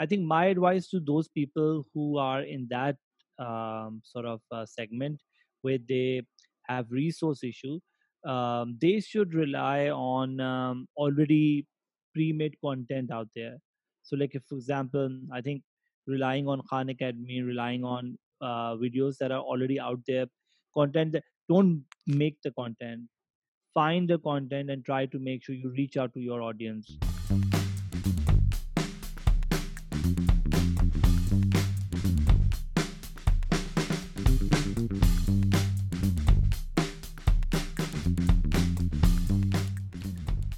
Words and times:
I 0.00 0.06
think 0.06 0.22
my 0.24 0.46
advice 0.46 0.88
to 0.88 0.98
those 0.98 1.28
people 1.28 1.84
who 1.92 2.16
are 2.16 2.40
in 2.40 2.66
that 2.70 2.96
um, 3.38 4.00
sort 4.02 4.24
of 4.24 4.40
uh, 4.50 4.64
segment 4.64 5.20
where 5.60 5.78
they 5.88 6.22
have 6.68 6.86
resource 6.90 7.44
issue, 7.44 7.78
um, 8.26 8.78
they 8.80 9.00
should 9.00 9.34
rely 9.34 9.90
on 9.90 10.40
um, 10.40 10.86
already 10.96 11.66
pre-made 12.14 12.54
content 12.64 13.12
out 13.12 13.28
there. 13.36 13.58
So, 14.02 14.16
like 14.16 14.34
if, 14.34 14.42
for 14.48 14.54
example, 14.54 15.10
I 15.34 15.42
think 15.42 15.62
relying 16.06 16.48
on 16.48 16.62
Khan 16.70 16.88
Academy, 16.88 17.42
relying 17.42 17.84
on 17.84 18.16
uh, 18.40 18.76
videos 18.76 19.18
that 19.18 19.30
are 19.30 19.40
already 19.40 19.78
out 19.78 20.00
there, 20.08 20.26
content 20.74 21.12
that 21.12 21.24
don't 21.50 21.84
make 22.06 22.40
the 22.42 22.52
content, 22.52 23.02
find 23.74 24.08
the 24.08 24.18
content 24.18 24.70
and 24.70 24.82
try 24.82 25.04
to 25.04 25.18
make 25.18 25.44
sure 25.44 25.54
you 25.54 25.70
reach 25.76 25.98
out 25.98 26.14
to 26.14 26.20
your 26.20 26.40
audience. 26.40 26.96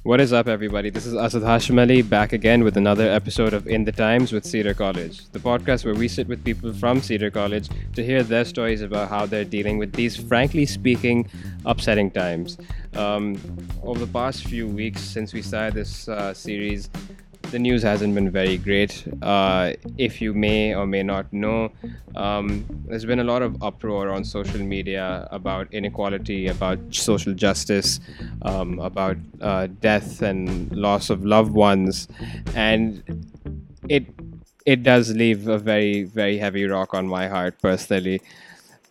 What 0.04 0.20
is 0.20 0.32
up, 0.32 0.48
everybody? 0.48 0.90
This 0.90 1.06
is 1.06 1.14
Asad 1.14 1.42
Hashim 1.42 1.78
Ali 1.78 2.02
back 2.02 2.32
again 2.32 2.64
with 2.64 2.76
another 2.76 3.08
episode 3.08 3.54
of 3.54 3.68
In 3.68 3.84
the 3.84 3.92
Times 3.92 4.32
with 4.32 4.44
Cedar 4.44 4.74
College, 4.74 5.30
the 5.30 5.38
podcast 5.38 5.84
where 5.84 5.94
we 5.94 6.08
sit 6.08 6.26
with 6.26 6.44
people 6.44 6.72
from 6.72 7.00
Cedar 7.00 7.30
College 7.30 7.68
to 7.94 8.04
hear 8.04 8.24
their 8.24 8.44
stories 8.44 8.82
about 8.82 9.10
how 9.10 9.26
they're 9.26 9.44
dealing 9.44 9.78
with 9.78 9.92
these, 9.92 10.16
frankly 10.16 10.66
speaking, 10.66 11.30
upsetting 11.66 12.10
times. 12.10 12.58
Um, 12.94 13.38
over 13.84 14.00
the 14.00 14.12
past 14.12 14.42
few 14.42 14.66
weeks 14.66 15.00
since 15.00 15.32
we 15.32 15.40
started 15.40 15.74
this 15.74 16.08
uh, 16.08 16.34
series, 16.34 16.90
the 17.52 17.58
news 17.58 17.82
hasn't 17.82 18.14
been 18.14 18.30
very 18.30 18.56
great. 18.56 19.04
Uh, 19.20 19.74
if 19.98 20.20
you 20.20 20.32
may 20.32 20.74
or 20.74 20.86
may 20.86 21.02
not 21.02 21.30
know, 21.32 21.70
um, 22.16 22.64
there's 22.86 23.04
been 23.04 23.20
a 23.20 23.24
lot 23.24 23.42
of 23.42 23.62
uproar 23.62 24.08
on 24.10 24.24
social 24.24 24.58
media 24.58 25.28
about 25.30 25.72
inequality, 25.72 26.48
about 26.48 26.78
social 26.90 27.34
justice, 27.34 28.00
um, 28.42 28.78
about 28.78 29.18
uh, 29.42 29.68
death 29.80 30.22
and 30.22 30.74
loss 30.74 31.10
of 31.10 31.24
loved 31.24 31.52
ones, 31.52 32.08
and 32.54 33.02
it 33.88 34.06
it 34.64 34.82
does 34.82 35.14
leave 35.14 35.46
a 35.46 35.58
very 35.58 36.04
very 36.04 36.38
heavy 36.38 36.64
rock 36.64 36.94
on 36.94 37.06
my 37.06 37.28
heart 37.28 37.60
personally. 37.60 38.20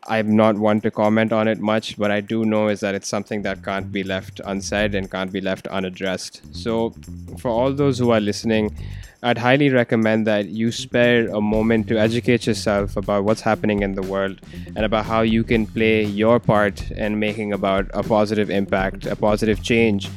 I'm 0.08 0.36
not 0.36 0.58
one 0.58 0.82
to 0.82 0.92
comment 0.92 1.32
on 1.32 1.48
it 1.48 1.60
much, 1.60 1.98
but 1.98 2.10
I 2.10 2.22
do 2.22 2.44
know 2.44 2.70
is 2.70 2.80
that 2.80 2.96
it's 2.96 3.08
something 3.08 3.44
that 3.44 3.64
can't 3.64 3.92
be 3.92 4.04
left 4.04 4.42
unsaid 4.46 4.96
and 4.96 5.10
can't 5.10 5.32
be 5.32 5.42
left 5.42 5.68
unaddressed. 5.68 6.42
So, 6.56 6.96
for 7.38 7.50
all 7.50 7.72
those 7.72 8.00
who 8.00 8.10
are 8.10 8.20
listening, 8.20 8.76
I'd 9.24 9.38
highly 9.38 9.70
recommend 9.70 10.26
that 10.26 10.48
you 10.48 10.72
spare 10.72 11.28
a 11.30 11.40
moment 11.40 11.88
to 11.90 12.00
educate 12.00 12.48
yourself 12.48 12.98
about 12.98 13.24
what's 13.24 13.42
happening 13.42 13.84
in 13.84 13.94
the 13.94 14.02
world 14.02 14.42
and 14.76 14.80
about 14.80 15.06
how 15.06 15.22
you 15.22 15.44
can 15.44 15.68
play 15.68 16.04
your 16.04 16.40
part 16.40 16.90
in 16.92 17.20
making 17.20 17.54
about 17.54 17.86
a 17.94 18.02
positive 18.02 18.50
impact, 18.50 19.06
a 19.06 19.16
positive 19.16 19.62
change 19.62 20.10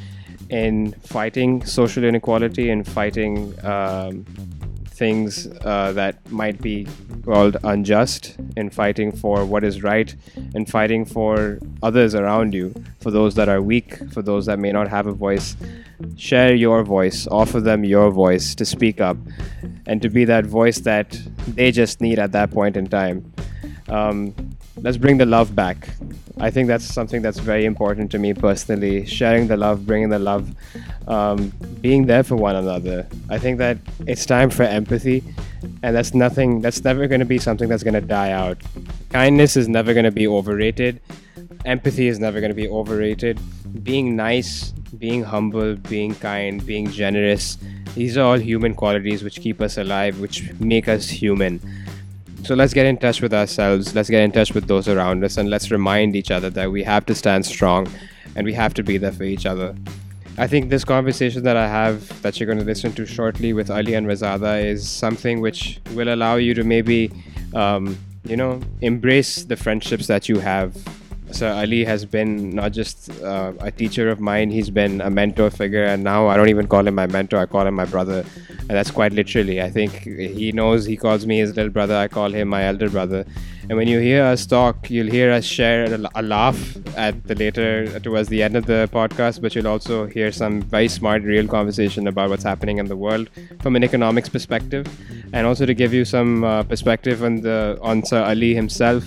in 0.49 0.93
fighting 1.03 1.65
social 1.67 2.05
inequality 2.05 2.71
and 2.71 2.87
fighting 2.87 3.55
um, 3.65 4.25
things 4.95 5.49
uh, 5.65 5.93
that 5.93 6.15
might 6.31 6.61
be 6.63 6.87
called 7.25 7.57
unjust 7.65 8.37
in 8.57 8.71
fighting 8.71 9.11
for 9.11 9.45
what 9.45 9.65
is 9.65 9.83
right 9.83 10.15
and 10.55 10.71
fighting 10.71 11.05
for 11.05 11.59
others 11.83 12.15
around 12.15 12.55
you, 12.55 12.73
for 13.01 13.11
those 13.11 13.35
that 13.35 13.49
are 13.49 13.61
weak, 13.61 13.97
for 14.13 14.23
those 14.23 14.47
that 14.47 14.59
may 14.59 14.71
not 14.71 14.89
have 14.89 15.07
a 15.07 15.13
voice. 15.13 15.57
Share 16.17 16.55
your 16.55 16.85
voice, 16.85 17.27
offer 17.27 17.61
them 17.61 17.85
your 17.85 18.11
voice 18.11 18.55
to 18.55 18.65
speak 18.65 19.01
up 19.01 19.17
and 19.87 20.01
to 20.01 20.09
be 20.09 20.25
that 20.25 20.47
voice 20.47 20.79
that 20.81 21.19
they 21.49 21.73
just 21.73 22.01
need 22.01 22.19
at 22.19 22.33
that 22.33 22.51
point 22.51 22.77
in 22.77 22.87
time. 22.87 23.33
Um, 23.89 24.35
let's 24.83 24.97
bring 24.97 25.19
the 25.19 25.27
love 25.27 25.55
back. 25.55 25.89
I 26.41 26.51
think 26.51 26.69
that's 26.69 26.85
something 26.85 27.23
that's 27.23 27.39
very 27.39 27.65
important 27.65 28.11
to 28.13 28.19
me 28.19 28.35
personally. 28.35 29.07
Sharing 29.07 29.47
the 29.47 29.57
love, 29.57 29.87
bringing 29.87 30.09
the 30.09 30.19
love, 30.19 30.51
um, 31.07 31.53
being 31.81 32.07
there 32.07 32.23
for 32.23 32.37
one 32.37 32.57
another. 32.57 33.07
I 33.31 33.39
think 33.39 33.59
that 33.59 33.79
it's 34.07 34.27
time 34.27 34.51
for 34.51 34.65
empathy, 34.65 35.23
and 35.83 35.95
that's 35.95 36.15
nothing. 36.15 36.61
That's 36.61 36.83
never 36.83 37.07
going 37.07 37.21
to 37.21 37.27
be 37.27 37.39
something 37.39 37.69
that's 37.69 37.83
going 37.83 37.95
to 37.95 38.01
die 38.01 38.33
out. 38.33 38.61
Kindness 39.11 39.57
is 39.57 39.69
never 39.69 39.95
going 39.95 40.05
to 40.05 40.11
be 40.11 40.27
overrated. 40.27 41.01
Empathy 41.65 42.09
is 42.09 42.19
never 42.19 42.41
going 42.41 42.51
to 42.51 42.57
be 42.57 42.69
overrated. 42.69 43.39
Being 43.85 44.17
nice, 44.17 44.73
being 44.99 45.23
humble, 45.23 45.77
being 45.77 46.15
kind, 46.15 46.65
being 46.65 46.91
generous. 46.91 47.59
These 47.95 48.19
are 48.19 48.23
all 48.23 48.39
human 48.39 48.75
qualities 48.75 49.23
which 49.23 49.41
keep 49.41 49.61
us 49.61 49.79
alive, 49.79 50.19
which 50.21 50.53
make 50.59 50.89
us 50.89 51.09
human. 51.09 51.61
So 52.45 52.55
let's 52.55 52.75
get 52.75 52.85
in 52.85 52.99
touch 52.99 53.23
with 53.23 53.33
ourselves, 53.33 53.95
let's 53.95 54.11
get 54.11 54.21
in 54.21 54.31
touch 54.31 54.53
with 54.53 54.67
those 54.67 54.87
around 54.87 55.25
us, 55.25 55.39
and 55.39 55.49
let's 55.49 55.71
remind 55.71 56.15
each 56.15 56.31
other 56.31 56.51
that 56.51 56.71
we 56.71 56.83
have 56.83 57.07
to 57.07 57.15
stand 57.15 57.47
strong 57.47 57.89
and 58.37 58.45
we 58.45 58.53
have 58.53 58.75
to 58.75 58.83
be 58.83 58.99
there 58.99 59.13
for 59.13 59.23
each 59.23 59.47
other. 59.47 59.75
I 60.37 60.47
think 60.47 60.69
this 60.69 60.85
conversation 60.85 61.43
that 61.45 61.57
I 61.57 61.67
have 61.67 62.21
that 62.21 62.39
you're 62.39 62.47
going 62.47 62.59
to 62.59 62.65
listen 62.65 62.93
to 62.93 63.07
shortly 63.07 63.55
with 63.55 63.71
Ali 63.71 63.93
Anvarzada 63.93 64.63
is 64.63 64.87
something 64.87 65.41
which 65.41 65.81
will 65.95 66.13
allow 66.13 66.37
you 66.37 66.53
to 66.53 66.65
maybe, 66.65 67.11
um, 67.55 67.97
you 68.25 68.37
know, 68.37 68.61
embrace 68.83 69.45
the 69.45 69.57
friendships 69.57 70.07
that 70.09 70.29
you 70.29 70.39
have 70.39 70.77
so 71.35 71.53
Ali 71.53 71.85
has 71.85 72.05
been 72.05 72.51
not 72.51 72.73
just 72.73 73.11
uh, 73.23 73.53
a 73.61 73.71
teacher 73.71 74.09
of 74.09 74.21
mine, 74.21 74.51
he's 74.51 74.71
been 74.71 75.01
a 75.01 75.11
mentor 75.11 75.51
figure, 75.51 75.85
and 75.85 76.05
now 76.05 76.29
I 76.29 76.37
don't 76.37 76.49
even 76.49 76.67
call 76.67 76.87
him 76.87 76.95
my 76.95 77.07
mentor, 77.07 77.39
I 77.39 77.47
call 77.47 77.67
him 77.67 77.75
my 77.75 77.85
brother. 77.85 78.25
And 78.61 78.71
that's 78.71 78.91
quite 78.91 79.13
literally. 79.13 79.61
I 79.61 79.71
think 79.71 79.93
he 80.03 80.53
knows 80.53 80.87
he 80.87 80.97
calls 80.97 81.27
me 81.27 81.39
his 81.39 81.55
little 81.57 81.71
brother, 81.71 81.97
I 81.97 82.09
call 82.09 82.33
him 82.33 82.49
my 82.49 82.65
elder 82.65 82.89
brother. 82.89 83.27
And 83.69 83.79
when 83.79 83.89
you 83.89 83.99
hear 83.99 84.23
us 84.25 84.45
talk, 84.47 84.91
you'll 84.91 85.11
hear 85.11 85.33
us 85.33 85.45
share 85.45 85.85
a, 86.15 86.23
laugh 86.23 86.77
at 86.97 87.27
the 87.27 87.35
later, 87.35 87.99
towards 88.01 88.29
the 88.29 88.43
end 88.43 88.57
of 88.57 88.67
the 88.67 88.89
podcast, 88.93 89.41
but 89.41 89.55
you'll 89.55 89.69
also 89.69 90.07
hear 90.07 90.31
some 90.33 90.61
very 90.63 90.89
smart, 90.89 91.23
real 91.23 91.49
conversation 91.49 92.07
about 92.07 92.29
what's 92.29 92.43
happening 92.45 92.79
in 92.79 92.87
the 92.87 92.97
world 92.97 93.31
from 93.61 93.75
an 93.75 93.83
economics 93.83 94.29
perspective, 94.29 94.87
and 95.33 95.47
also 95.47 95.65
to 95.65 95.75
give 95.75 95.95
you 95.95 96.05
some 96.05 96.45
uh, 96.45 96.63
perspective 96.63 97.25
on 97.25 97.41
the 97.41 97.79
on 97.81 98.05
Sir 98.05 98.23
Ali 98.23 98.55
himself 98.55 99.05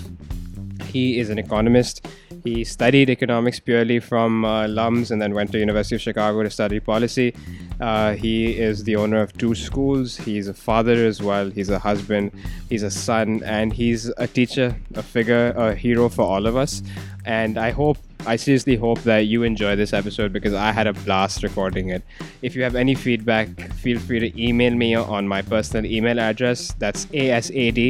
he 0.88 1.18
is 1.18 1.30
an 1.30 1.38
economist. 1.38 2.06
He 2.44 2.64
studied 2.64 3.10
economics 3.10 3.60
purely 3.60 4.00
from 4.00 4.44
uh, 4.44 4.66
LUMS 4.68 5.10
and 5.10 5.20
then 5.20 5.34
went 5.34 5.52
to 5.52 5.58
University 5.58 5.96
of 5.96 6.00
Chicago 6.00 6.42
to 6.42 6.50
study 6.50 6.80
policy. 6.80 7.34
Uh, 7.80 8.14
he 8.14 8.58
is 8.58 8.84
the 8.84 8.96
owner 8.96 9.20
of 9.20 9.36
two 9.38 9.54
schools. 9.54 10.16
He's 10.16 10.48
a 10.48 10.54
father 10.54 11.06
as 11.06 11.22
well. 11.22 11.50
He's 11.50 11.70
a 11.70 11.78
husband. 11.78 12.32
He's 12.68 12.82
a 12.82 12.90
son, 12.90 13.42
and 13.44 13.72
he's 13.72 14.08
a 14.16 14.26
teacher, 14.26 14.76
a 14.94 15.02
figure, 15.02 15.50
a 15.56 15.74
hero 15.74 16.08
for 16.08 16.22
all 16.22 16.46
of 16.46 16.56
us. 16.56 16.82
And 17.24 17.58
I 17.58 17.70
hope 17.70 17.98
I 18.28 18.36
seriously 18.36 18.76
hope 18.76 19.00
that 19.04 19.20
you 19.20 19.42
enjoy 19.42 19.74
this 19.74 19.94
episode 19.94 20.34
because 20.34 20.52
I 20.52 20.70
had 20.70 20.86
a 20.86 20.92
blast 20.92 21.42
recording 21.42 21.88
it. 21.88 22.02
If 22.42 22.54
you 22.54 22.62
have 22.62 22.74
any 22.74 22.94
feedback, 22.94 23.48
feel 23.72 23.98
free 23.98 24.20
to 24.20 24.28
email 24.38 24.74
me 24.74 24.94
on 24.94 25.26
my 25.26 25.40
personal 25.40 25.90
email 25.90 26.20
address. 26.20 26.74
That's 26.78 27.06
asad.hashimali 27.14 27.88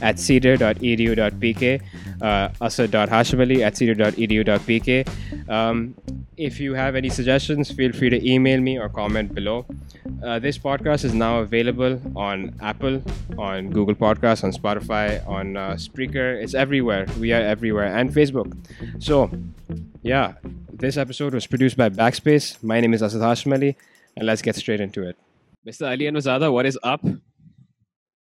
at 0.00 0.18
cedar.edu.pk, 0.18 1.80
uh, 2.22 2.48
asad.hashimali 2.60 3.60
at 3.60 3.76
cedar.edu.pk. 3.76 5.08
Um, 5.48 5.94
if 6.36 6.60
you 6.60 6.74
have 6.74 6.94
any 6.94 7.08
suggestions, 7.08 7.70
feel 7.70 7.92
free 7.92 8.10
to 8.10 8.30
email 8.30 8.60
me 8.60 8.78
or 8.78 8.88
comment 8.88 9.34
below. 9.34 9.66
Uh, 10.22 10.38
this 10.38 10.58
podcast 10.58 11.04
is 11.04 11.14
now 11.14 11.40
available 11.40 12.00
on 12.16 12.54
Apple, 12.60 13.02
on 13.36 13.70
Google 13.70 13.94
Podcasts, 13.94 14.44
on 14.44 14.52
Spotify, 14.52 15.26
on 15.28 15.56
uh, 15.56 15.70
Spreaker. 15.72 16.42
It's 16.42 16.54
everywhere. 16.54 17.06
We 17.18 17.32
are 17.32 17.42
everywhere, 17.42 17.96
and 17.96 18.10
Facebook. 18.10 18.56
So, 19.02 19.30
yeah, 20.02 20.34
this 20.72 20.96
episode 20.96 21.34
was 21.34 21.46
produced 21.46 21.76
by 21.76 21.88
Backspace. 21.88 22.62
My 22.62 22.80
name 22.80 22.94
is 22.94 23.02
Asad 23.02 23.20
Hashim 23.20 23.74
and 24.16 24.26
let's 24.26 24.42
get 24.42 24.56
straight 24.56 24.80
into 24.80 25.02
it. 25.08 25.16
Mr. 25.66 25.88
Ali 25.88 26.06
Anvarzada, 26.06 26.52
what 26.52 26.66
is 26.66 26.78
up? 26.82 27.04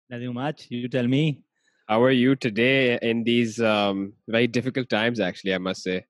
Nothing 0.08 0.34
much. 0.34 0.66
You 0.68 0.88
tell 0.88 1.06
me. 1.06 1.42
How 1.88 2.02
are 2.02 2.10
you 2.10 2.36
today 2.36 2.98
in 3.02 3.24
these 3.24 3.60
um, 3.60 4.14
very 4.28 4.46
difficult 4.46 4.88
times? 4.88 5.20
Actually, 5.20 5.54
I 5.54 5.58
must 5.58 5.82
say. 5.82 6.04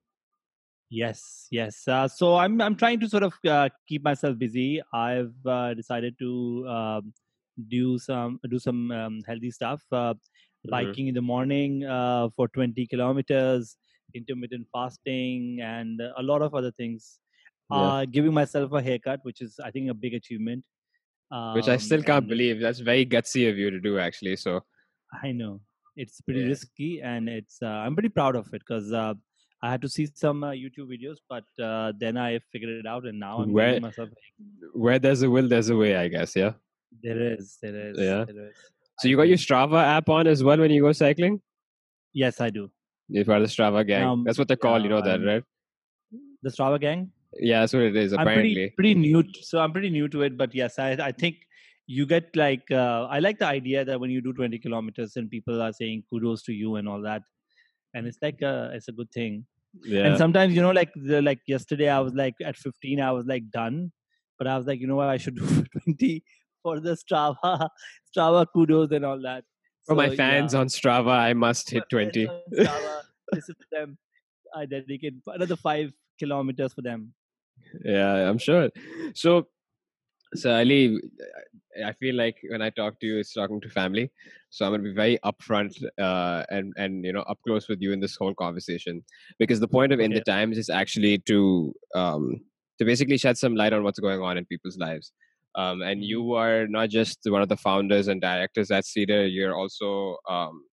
Yes, 0.89 1.47
yes. 1.49 1.87
Uh, 1.87 2.07
so 2.07 2.35
I'm 2.35 2.61
I'm 2.61 2.75
trying 2.75 2.99
to 2.99 3.09
sort 3.09 3.23
of 3.23 3.33
uh, 3.47 3.69
keep 3.87 4.03
myself 4.03 4.37
busy. 4.37 4.81
I've 4.93 5.33
uh, 5.45 5.73
decided 5.73 6.15
to 6.19 6.67
um, 6.69 7.13
do 7.67 7.97
some 7.97 8.39
do 8.47 8.59
some 8.59 8.91
um, 8.91 9.21
healthy 9.25 9.49
stuff. 9.49 9.81
Uh, 9.91 10.13
mm-hmm. 10.13 10.69
Biking 10.69 11.07
in 11.07 11.15
the 11.15 11.21
morning 11.21 11.83
uh, 11.83 12.29
for 12.35 12.47
20 12.47 12.85
kilometers, 12.87 13.75
intermittent 14.13 14.67
fasting, 14.71 15.59
and 15.61 15.99
a 15.99 16.21
lot 16.21 16.41
of 16.41 16.53
other 16.53 16.71
things. 16.71 17.17
Yeah. 17.71 17.77
Uh, 17.77 18.05
giving 18.05 18.33
myself 18.33 18.71
a 18.73 18.81
haircut, 18.81 19.21
which 19.23 19.41
is 19.41 19.59
I 19.63 19.71
think 19.71 19.89
a 19.89 19.95
big 19.95 20.13
achievement. 20.13 20.63
Um, 21.31 21.55
which 21.55 21.67
I 21.69 21.77
still 21.77 22.03
can't 22.03 22.27
believe. 22.27 22.59
That's 22.61 22.79
very 22.79 23.05
gutsy 23.05 23.49
of 23.49 23.57
you 23.57 23.71
to 23.71 23.79
do, 23.79 23.97
actually. 23.97 24.35
So 24.35 24.63
I 25.21 25.31
know 25.31 25.61
it's 25.95 26.21
pretty 26.21 26.41
yeah. 26.41 26.47
risky, 26.47 27.01
and 27.01 27.29
it's 27.29 27.61
I'm 27.61 27.93
pretty 27.95 28.09
proud 28.09 28.35
of 28.35 28.47
it 28.47 28.61
because 28.65 28.91
I 28.93 29.71
had 29.71 29.81
to 29.83 29.89
see 29.89 30.07
some 30.13 30.43
uh, 30.43 30.51
YouTube 30.51 30.89
videos, 30.93 31.17
but 31.29 31.45
uh, 31.63 31.93
then 31.97 32.17
I 32.17 32.39
figured 32.51 32.71
it 32.71 32.85
out, 32.85 33.05
and 33.05 33.19
now 33.19 33.37
I'm 33.39 33.51
Where- 33.53 33.79
myself. 33.79 34.09
Where 34.73 34.99
there's 34.99 35.21
a 35.21 35.29
will, 35.29 35.47
there's 35.47 35.69
a 35.69 35.75
way, 35.75 35.95
I 35.95 36.07
guess. 36.09 36.35
Yeah. 36.35 36.53
There 37.01 37.33
is, 37.33 37.57
there 37.61 37.75
is, 37.91 37.97
Yeah. 37.97 38.25
there 38.25 38.49
is. 38.49 38.55
So 38.99 39.07
I 39.07 39.09
you 39.09 39.17
got 39.17 39.27
your. 39.29 39.37
Strava 39.37 39.81
app 39.83 40.09
on 40.09 40.27
as 40.27 40.43
well 40.43 40.57
when 40.57 40.69
you 40.71 40.81
go 40.81 40.91
cycling? 40.91 41.41
Yes, 42.13 42.41
I 42.41 42.49
do. 42.49 42.69
You're 43.07 43.25
part 43.25 43.41
of 43.41 43.47
the 43.47 43.53
Strava 43.55 43.85
gang. 43.87 44.03
Um, 44.03 44.23
that's 44.25 44.37
what 44.37 44.47
they 44.47 44.55
call. 44.55 44.81
You 44.83 44.89
know 44.89 45.01
that, 45.01 45.19
I'm- 45.21 45.23
right? 45.23 45.43
The 46.41 46.49
Strava 46.49 46.79
gang. 46.79 47.11
Yeah, 47.39 47.61
that's 47.61 47.73
what 47.73 47.83
it 47.83 47.95
is. 47.95 48.13
I'm 48.13 48.19
Apparently. 48.19 48.53
pretty 48.53 48.69
pretty 48.75 48.95
new, 48.95 49.23
t- 49.23 49.41
so 49.41 49.59
I'm 49.59 49.71
pretty 49.71 49.89
new 49.89 50.07
to 50.09 50.21
it. 50.23 50.37
But 50.37 50.53
yes, 50.53 50.77
I 50.77 50.91
I 50.91 51.11
think 51.13 51.37
you 51.87 52.05
get 52.05 52.35
like 52.35 52.69
uh, 52.71 53.07
I 53.09 53.19
like 53.19 53.39
the 53.39 53.47
idea 53.47 53.85
that 53.85 53.99
when 53.99 54.09
you 54.09 54.21
do 54.21 54.33
20 54.33 54.57
kilometers 54.59 55.15
and 55.15 55.29
people 55.29 55.61
are 55.61 55.73
saying 55.73 56.03
kudos 56.09 56.43
to 56.43 56.53
you 56.53 56.75
and 56.75 56.87
all 56.87 57.01
that, 57.01 57.23
and 57.93 58.07
it's 58.07 58.17
like 58.21 58.41
a 58.41 58.71
it's 58.73 58.87
a 58.87 58.91
good 58.91 59.11
thing. 59.11 59.45
yeah. 59.83 60.05
And 60.05 60.17
sometimes 60.17 60.55
you 60.55 60.61
know 60.61 60.71
like 60.71 60.91
the, 60.95 61.21
like 61.21 61.39
yesterday 61.47 61.89
I 61.89 61.99
was 61.99 62.13
like 62.13 62.35
at 62.43 62.55
15 62.57 63.01
I 63.01 63.11
was 63.11 63.25
like 63.25 63.49
done, 63.51 63.91
but 64.37 64.47
I 64.47 64.57
was 64.57 64.65
like 64.65 64.79
you 64.79 64.87
know 64.87 64.95
what 64.95 65.09
I 65.09 65.17
should 65.17 65.35
do 65.43 65.65
20 65.85 66.23
for 66.61 66.79
the 66.79 66.95
Strava 66.95 67.69
Strava 68.15 68.45
kudos 68.53 68.91
and 68.91 69.05
all 69.05 69.21
that. 69.21 69.43
For 69.85 69.95
my 69.95 70.15
fans 70.15 70.53
yeah. 70.53 70.61
on 70.61 70.67
Strava, 70.67 71.11
I 71.11 71.33
must 71.33 71.69
hit 71.69 71.83
20. 71.89 72.27
on 72.27 72.41
Strava, 72.53 73.01
listen 73.33 73.55
to 73.55 73.67
them. 73.71 73.97
I 74.55 74.65
dedicate 74.65 75.15
another 75.27 75.57
five 75.57 75.91
kilometers 76.19 76.73
for 76.73 76.81
them. 76.81 77.13
yeah, 77.85 78.29
I'm 78.29 78.37
sure. 78.37 78.69
So, 79.15 79.47
so 80.35 80.53
Ali, 80.55 80.99
I 81.85 81.93
feel 81.93 82.15
like 82.15 82.37
when 82.49 82.61
I 82.61 82.69
talk 82.69 82.99
to 82.99 83.05
you, 83.05 83.17
it's 83.17 83.33
talking 83.33 83.59
to 83.61 83.69
family. 83.69 84.11
So 84.49 84.65
I'm 84.65 84.71
gonna 84.73 84.83
be 84.83 84.93
very 84.93 85.17
upfront 85.25 85.73
uh, 85.99 86.43
and 86.49 86.73
and 86.77 87.03
you 87.05 87.13
know 87.13 87.21
up 87.21 87.39
close 87.45 87.67
with 87.67 87.81
you 87.81 87.91
in 87.91 87.99
this 87.99 88.15
whole 88.15 88.33
conversation 88.33 89.03
because 89.39 89.59
the 89.59 89.67
point 89.67 89.91
of 89.93 89.99
In 89.99 90.11
the 90.13 90.21
Times 90.21 90.57
is 90.57 90.69
actually 90.69 91.19
to 91.19 91.73
um, 91.95 92.39
to 92.79 92.85
basically 92.85 93.17
shed 93.17 93.37
some 93.37 93.55
light 93.55 93.73
on 93.73 93.83
what's 93.83 93.99
going 93.99 94.21
on 94.21 94.37
in 94.37 94.45
people's 94.45 94.77
lives. 94.77 95.11
Um, 95.55 95.81
and 95.81 96.01
Mhm. 96.01 96.07
you 96.07 96.33
are 96.33 96.67
not 96.67 96.89
just 96.89 97.19
one 97.25 97.41
of 97.41 97.49
the 97.49 97.57
founders 97.57 98.07
and 98.07 98.21
directors 98.21 98.71
at 98.71 98.85
Cedar. 98.85 99.25
You're 99.27 99.55
also 99.55 100.17
um, 100.29 100.63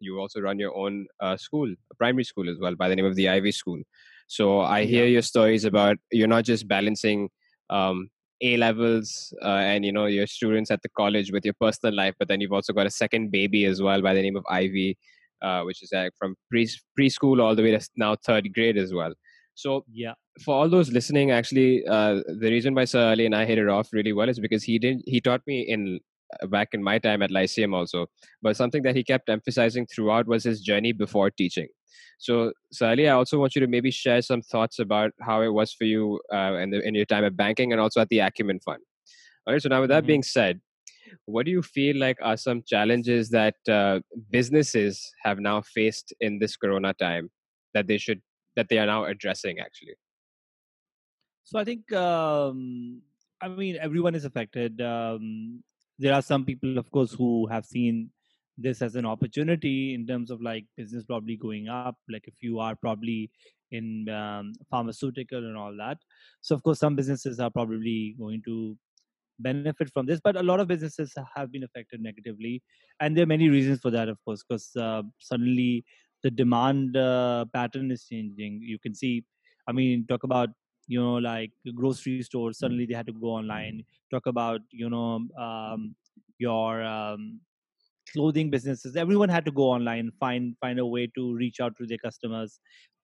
you 0.00 0.18
also 0.20 0.40
run 0.40 0.58
your 0.58 0.76
own 0.76 1.06
uh, 1.20 1.36
school, 1.36 1.70
a 1.90 1.94
primary 1.96 2.24
school 2.24 2.48
as 2.48 2.58
well, 2.60 2.74
by 2.74 2.88
the 2.88 2.96
name 2.96 3.04
of 3.06 3.16
the 3.16 3.28
Ivy 3.28 3.52
School. 3.52 3.80
So 4.28 4.60
I 4.60 4.84
hear 4.84 5.04
Yeah. 5.04 5.10
your 5.16 5.22
stories 5.22 5.64
about 5.64 5.96
you're 6.12 6.28
not 6.28 6.44
just 6.44 6.68
balancing 6.68 7.30
um, 7.70 8.10
A 8.40 8.56
levels 8.56 9.34
uh, 9.42 9.48
and 9.48 9.84
you 9.84 9.92
know 9.92 10.06
your 10.06 10.26
students 10.26 10.70
at 10.70 10.82
the 10.82 10.88
college 10.90 11.32
with 11.32 11.44
your 11.44 11.54
personal 11.60 11.94
life, 11.94 12.14
but 12.18 12.28
then 12.28 12.40
you've 12.40 12.52
also 12.52 12.72
got 12.72 12.86
a 12.86 12.90
second 12.90 13.30
baby 13.30 13.64
as 13.64 13.82
well 13.82 14.00
by 14.00 14.14
the 14.14 14.22
name 14.22 14.36
of 14.36 14.44
Ivy, 14.48 14.96
uh, 15.42 15.62
which 15.62 15.82
is 15.82 15.92
uh, 15.92 16.10
from 16.18 16.36
pre 16.50 16.68
preschool 16.98 17.42
all 17.42 17.54
the 17.56 17.62
way 17.62 17.72
to 17.72 17.88
now 17.96 18.14
third 18.16 18.52
grade 18.54 18.76
as 18.76 18.92
well. 18.94 19.12
So 19.54 19.84
Yeah. 19.92 20.14
for 20.44 20.54
all 20.54 20.68
those 20.68 20.92
listening, 20.92 21.32
actually, 21.32 21.84
uh, 21.86 22.22
the 22.26 22.50
reason 22.50 22.74
why 22.74 22.84
Sir 22.84 23.10
Ali 23.10 23.26
and 23.26 23.34
I 23.34 23.44
hit 23.44 23.58
it 23.58 23.68
off 23.68 23.92
really 23.92 24.12
well 24.12 24.28
is 24.28 24.38
because 24.38 24.62
he 24.62 24.78
didn't. 24.78 25.02
He 25.06 25.20
taught 25.20 25.42
me 25.46 25.62
in 25.62 25.98
back 26.48 26.68
in 26.72 26.82
my 26.82 26.98
time 26.98 27.22
at 27.22 27.30
Lyceum 27.30 27.74
also, 27.74 28.06
but 28.42 28.56
something 28.56 28.82
that 28.82 28.96
he 28.96 29.02
kept 29.04 29.28
emphasizing 29.28 29.86
throughout 29.86 30.26
was 30.26 30.44
his 30.44 30.60
journey 30.60 30.92
before 30.92 31.30
teaching. 31.30 31.68
So, 32.18 32.52
Ali, 32.82 33.08
I 33.08 33.12
also 33.12 33.38
want 33.38 33.54
you 33.54 33.60
to 33.60 33.66
maybe 33.68 33.90
share 33.90 34.20
some 34.22 34.42
thoughts 34.42 34.78
about 34.78 35.12
how 35.20 35.42
it 35.42 35.52
was 35.52 35.72
for 35.72 35.84
you 35.84 36.20
uh, 36.32 36.54
in, 36.54 36.70
the, 36.70 36.86
in 36.86 36.94
your 36.94 37.04
time 37.06 37.24
at 37.24 37.36
banking 37.36 37.72
and 37.72 37.80
also 37.80 38.00
at 38.00 38.08
the 38.08 38.18
Acumen 38.20 38.60
Fund. 38.60 38.80
All 39.46 39.54
right. 39.54 39.62
So 39.62 39.68
now, 39.68 39.80
with 39.80 39.90
that 39.90 40.04
Mhm. 40.04 40.06
being 40.06 40.22
said, 40.22 40.60
what 41.26 41.46
do 41.46 41.52
you 41.52 41.62
feel 41.62 41.96
like 41.96 42.18
are 42.20 42.36
some 42.36 42.62
challenges 42.66 43.30
that 43.30 43.54
uh, 43.68 44.00
businesses 44.30 45.10
have 45.22 45.38
now 45.38 45.60
faced 45.62 46.12
in 46.20 46.38
this 46.38 46.56
Corona 46.56 46.92
time 46.94 47.30
that 47.72 47.86
they 47.86 47.98
should 47.98 48.20
that 48.56 48.68
they 48.68 48.78
are 48.78 48.86
now 48.86 49.04
addressing 49.04 49.58
actually? 49.60 49.94
So 51.44 51.58
I 51.58 51.64
think 51.64 51.90
um, 51.92 53.00
I 53.40 53.48
mean 53.48 53.76
everyone 53.80 54.14
is 54.14 54.24
affected. 54.24 54.80
Um, 54.82 55.62
there 55.98 56.14
are 56.14 56.22
some 56.22 56.44
people, 56.44 56.78
of 56.78 56.90
course, 56.90 57.12
who 57.12 57.46
have 57.48 57.64
seen 57.64 58.10
this 58.56 58.82
as 58.82 58.96
an 58.96 59.06
opportunity 59.06 59.94
in 59.94 60.06
terms 60.06 60.30
of 60.30 60.40
like 60.40 60.64
business 60.76 61.04
probably 61.04 61.36
going 61.36 61.68
up. 61.68 61.96
Like 62.08 62.26
if 62.26 62.34
you 62.40 62.58
are 62.58 62.74
probably 62.74 63.30
in 63.70 64.08
um, 64.08 64.52
pharmaceutical 64.70 65.38
and 65.38 65.56
all 65.56 65.74
that. 65.78 65.98
So 66.40 66.54
of 66.54 66.62
course, 66.62 66.78
some 66.78 66.96
businesses 66.96 67.38
are 67.40 67.50
probably 67.50 68.16
going 68.18 68.42
to 68.46 68.76
benefit 69.38 69.90
from 69.92 70.06
this, 70.06 70.20
but 70.22 70.36
a 70.36 70.42
lot 70.42 70.60
of 70.60 70.68
businesses 70.68 71.14
have 71.36 71.52
been 71.52 71.62
affected 71.62 72.00
negatively, 72.00 72.62
and 73.00 73.16
there 73.16 73.22
are 73.22 73.26
many 73.26 73.48
reasons 73.48 73.80
for 73.80 73.90
that, 73.90 74.08
of 74.08 74.18
course, 74.24 74.42
because 74.42 74.70
uh, 74.76 75.02
suddenly 75.18 75.84
the 76.22 76.30
demand 76.30 76.96
uh, 76.96 77.44
pattern 77.54 77.90
is 77.90 78.04
changing. 78.04 78.60
You 78.62 78.78
can 78.78 78.94
see, 78.94 79.24
I 79.68 79.72
mean, 79.72 80.06
talk 80.08 80.24
about 80.24 80.48
you 80.88 81.00
know 81.00 81.14
like 81.14 81.52
grocery 81.74 82.22
stores 82.22 82.58
suddenly 82.58 82.86
they 82.86 82.94
had 82.94 83.06
to 83.06 83.12
go 83.12 83.28
online 83.28 83.84
talk 84.10 84.26
about 84.26 84.60
you 84.70 84.90
know 84.90 85.20
um, 85.38 85.94
your 86.38 86.82
um, 86.82 87.40
clothing 88.12 88.50
businesses. 88.50 88.96
Everyone 88.96 89.28
had 89.28 89.44
to 89.44 89.50
go 89.50 89.64
online 89.64 90.10
find 90.18 90.56
find 90.60 90.78
a 90.78 90.86
way 90.86 91.08
to 91.14 91.34
reach 91.34 91.60
out 91.60 91.74
to 91.78 91.86
their 91.86 91.98
customers 91.98 92.58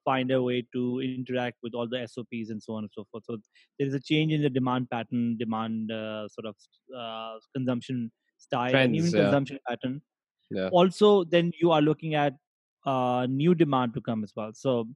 find 0.05 0.31
a 0.31 0.43
way 0.43 0.63
to 0.73 1.01
interact 1.01 1.57
with 1.63 1.75
all 1.75 1.89
the 1.89 2.07
sops 2.07 2.51
and 2.51 2.63
so 2.63 2.75
on 2.75 2.85
and 2.85 2.91
so 2.95 3.07
forth. 3.11 3.25
So 3.27 3.39
there 3.79 3.89
is 3.89 3.95
a 3.95 4.01
change 4.01 4.33
in 4.33 4.43
the 4.43 4.51
demand 4.51 4.91
pattern 4.91 5.37
demand 5.39 5.91
uh, 5.91 6.29
sort 6.29 6.47
of 6.47 6.57
uh, 6.97 7.39
consumption 7.55 8.13
style 8.37 8.77
and 8.77 8.95
even 8.95 9.11
yeah. 9.11 9.23
consumption 9.23 9.59
pattern. 9.69 10.03
Yeah. 10.51 10.69
also 10.69 11.25
then 11.25 11.53
you 11.61 11.71
are 11.73 11.81
looking 11.81 12.15
at 12.15 12.35
uh, 12.87 13.27
new 13.29 13.55
demand 13.55 13.95
to 13.95 14.01
come 14.01 14.23
as 14.23 14.33
well. 14.37 14.51
So 14.55 14.87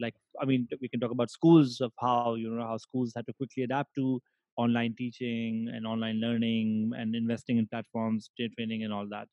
like 0.00 0.14
i 0.40 0.44
mean 0.44 0.66
we 0.80 0.88
can 0.88 1.00
talk 1.00 1.10
about 1.10 1.30
schools 1.30 1.80
of 1.80 1.92
how 2.00 2.34
you 2.34 2.50
know 2.50 2.66
how 2.66 2.76
schools 2.76 3.12
had 3.14 3.26
to 3.26 3.32
quickly 3.32 3.62
adapt 3.62 3.94
to 3.94 4.20
online 4.56 4.94
teaching 4.96 5.70
and 5.74 5.86
online 5.86 6.20
learning 6.20 6.90
and 6.96 7.14
investing 7.14 7.58
in 7.58 7.66
platforms 7.66 8.30
tra- 8.36 8.48
training 8.56 8.84
and 8.84 8.92
all 8.92 9.06
that. 9.08 9.28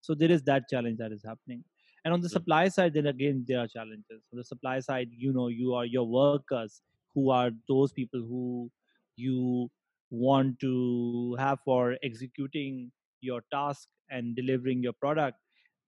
So 0.00 0.14
there 0.14 0.30
is 0.30 0.42
that 0.44 0.64
challenge 0.68 0.98
that 0.98 1.12
is 1.12 1.22
happening. 1.24 1.62
And 2.04 2.12
on 2.12 2.20
the 2.20 2.28
supply 2.28 2.68
side 2.68 2.94
then 2.94 3.06
again 3.06 3.44
there 3.46 3.60
are 3.60 3.68
challenges. 3.68 4.22
On 4.32 4.38
the 4.38 4.44
supply 4.44 4.80
side 4.80 5.08
you 5.10 5.32
know 5.32 5.48
you 5.48 5.74
are 5.74 5.84
your 5.84 6.06
workers 6.06 6.82
who 7.14 7.30
are 7.30 7.50
those 7.68 7.92
people 7.92 8.20
who 8.20 8.70
you 9.16 9.70
want 10.10 10.58
to 10.60 11.36
have 11.38 11.58
for 11.64 11.96
executing 12.02 12.90
your 13.20 13.42
task 13.52 13.88
and 14.10 14.34
delivering 14.36 14.82
your 14.82 14.92
product 14.92 15.38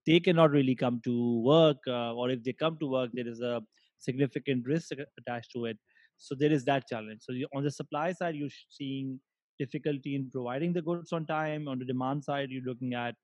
they 0.07 0.21
cannot 0.21 0.51
really 0.51 0.75
come 0.75 1.01
to 1.05 1.43
work 1.43 1.77
uh, 1.87 2.15
or 2.15 2.31
if 2.31 2.43
they 2.45 2.53
come 2.53 2.77
to 2.79 2.87
work 2.87 3.11
there 3.13 3.29
is 3.29 3.41
a 3.41 3.63
significant 4.05 4.67
risk 4.67 4.93
attached 5.19 5.53
to 5.53 5.67
it. 5.67 5.79
So 6.17 6.35
there 6.35 6.53
is 6.53 6.65
that 6.67 6.87
challenge. 6.89 7.21
So 7.23 7.33
you, 7.33 7.49
on 7.55 7.65
the 7.65 7.71
supply 7.71 8.13
side 8.13 8.37
you're 8.37 8.57
seeing 8.69 9.21
difficulty 9.59 10.15
in 10.15 10.31
providing 10.31 10.73
the 10.73 10.83
goods 10.83 11.13
on 11.13 11.27
time. 11.27 11.69
On 11.69 11.79
the 11.79 11.85
demand 11.85 12.25
side 12.25 12.51
you're 12.51 12.65
looking 12.65 12.95
at 12.95 13.15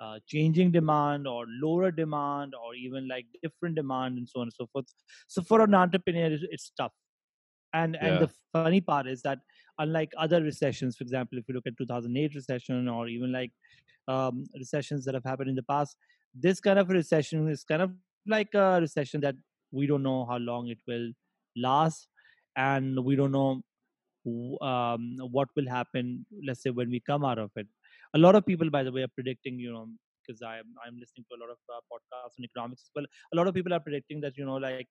uh, 0.00 0.18
changing 0.26 0.72
demand 0.72 1.26
or 1.26 1.44
lower 1.62 1.90
demand 1.90 2.54
or 2.54 2.74
even 2.74 3.06
like 3.08 3.26
different 3.42 3.76
demand 3.76 4.18
and 4.18 4.28
so 4.28 4.40
on 4.40 4.46
and 4.46 4.52
so 4.52 4.66
forth. 4.72 4.86
So 5.28 5.42
for 5.42 5.60
an 5.60 5.74
entrepreneur 5.74 6.32
it's, 6.32 6.44
it's 6.50 6.72
tough. 6.76 6.92
And 7.74 7.96
and 7.96 8.20
the 8.20 8.30
funny 8.52 8.80
part 8.80 9.06
is 9.06 9.22
that 9.22 9.38
unlike 9.78 10.12
other 10.18 10.42
recessions 10.42 10.96
for 10.96 11.04
example 11.04 11.38
if 11.38 11.44
you 11.48 11.54
look 11.54 11.66
at 11.66 11.78
2008 11.78 12.34
recession 12.34 12.88
or 12.88 13.08
even 13.08 13.32
like 13.32 13.50
um, 14.08 14.44
recessions 14.54 15.06
that 15.06 15.14
have 15.14 15.24
happened 15.24 15.48
in 15.48 15.54
the 15.54 15.62
past 15.62 15.96
this 16.34 16.60
kind 16.60 16.78
of 16.78 16.90
a 16.90 16.92
recession 16.92 17.48
is 17.48 17.64
kind 17.64 17.82
of 17.82 17.90
like 18.26 18.52
a 18.54 18.78
recession 18.80 19.20
that 19.20 19.34
we 19.72 19.86
don't 19.86 20.02
know 20.02 20.24
how 20.24 20.38
long 20.38 20.68
it 20.68 20.78
will 20.86 21.10
last 21.56 22.08
and 22.56 23.04
we 23.04 23.16
don't 23.16 23.32
know 23.32 23.62
um, 24.66 25.16
what 25.36 25.48
will 25.56 25.68
happen 25.68 26.24
let's 26.46 26.62
say 26.62 26.70
when 26.70 26.90
we 26.90 27.00
come 27.00 27.24
out 27.24 27.38
of 27.38 27.50
it. 27.56 27.66
A 28.14 28.18
lot 28.18 28.34
of 28.34 28.46
people 28.46 28.70
by 28.70 28.82
the 28.82 28.92
way 28.92 29.02
are 29.02 29.14
predicting 29.14 29.58
you 29.58 29.72
know 29.72 29.88
because 30.20 30.40
i'm 30.42 30.68
i'm 30.86 30.96
listening 31.00 31.24
to 31.28 31.36
a 31.36 31.40
lot 31.42 31.50
of 31.50 31.58
uh, 31.74 31.80
podcasts 31.92 32.38
on 32.38 32.44
economics 32.44 32.90
well. 32.94 33.06
A 33.32 33.36
lot 33.36 33.48
of 33.48 33.54
people 33.54 33.74
are 33.74 33.80
predicting 33.80 34.20
that 34.20 34.36
you 34.36 34.44
know 34.44 34.56
like 34.56 34.88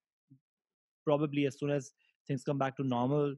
probably 1.06 1.46
as 1.46 1.58
soon 1.58 1.70
as 1.70 1.92
things 2.28 2.44
come 2.44 2.58
back 2.58 2.76
to 2.78 2.84
normal 2.84 3.36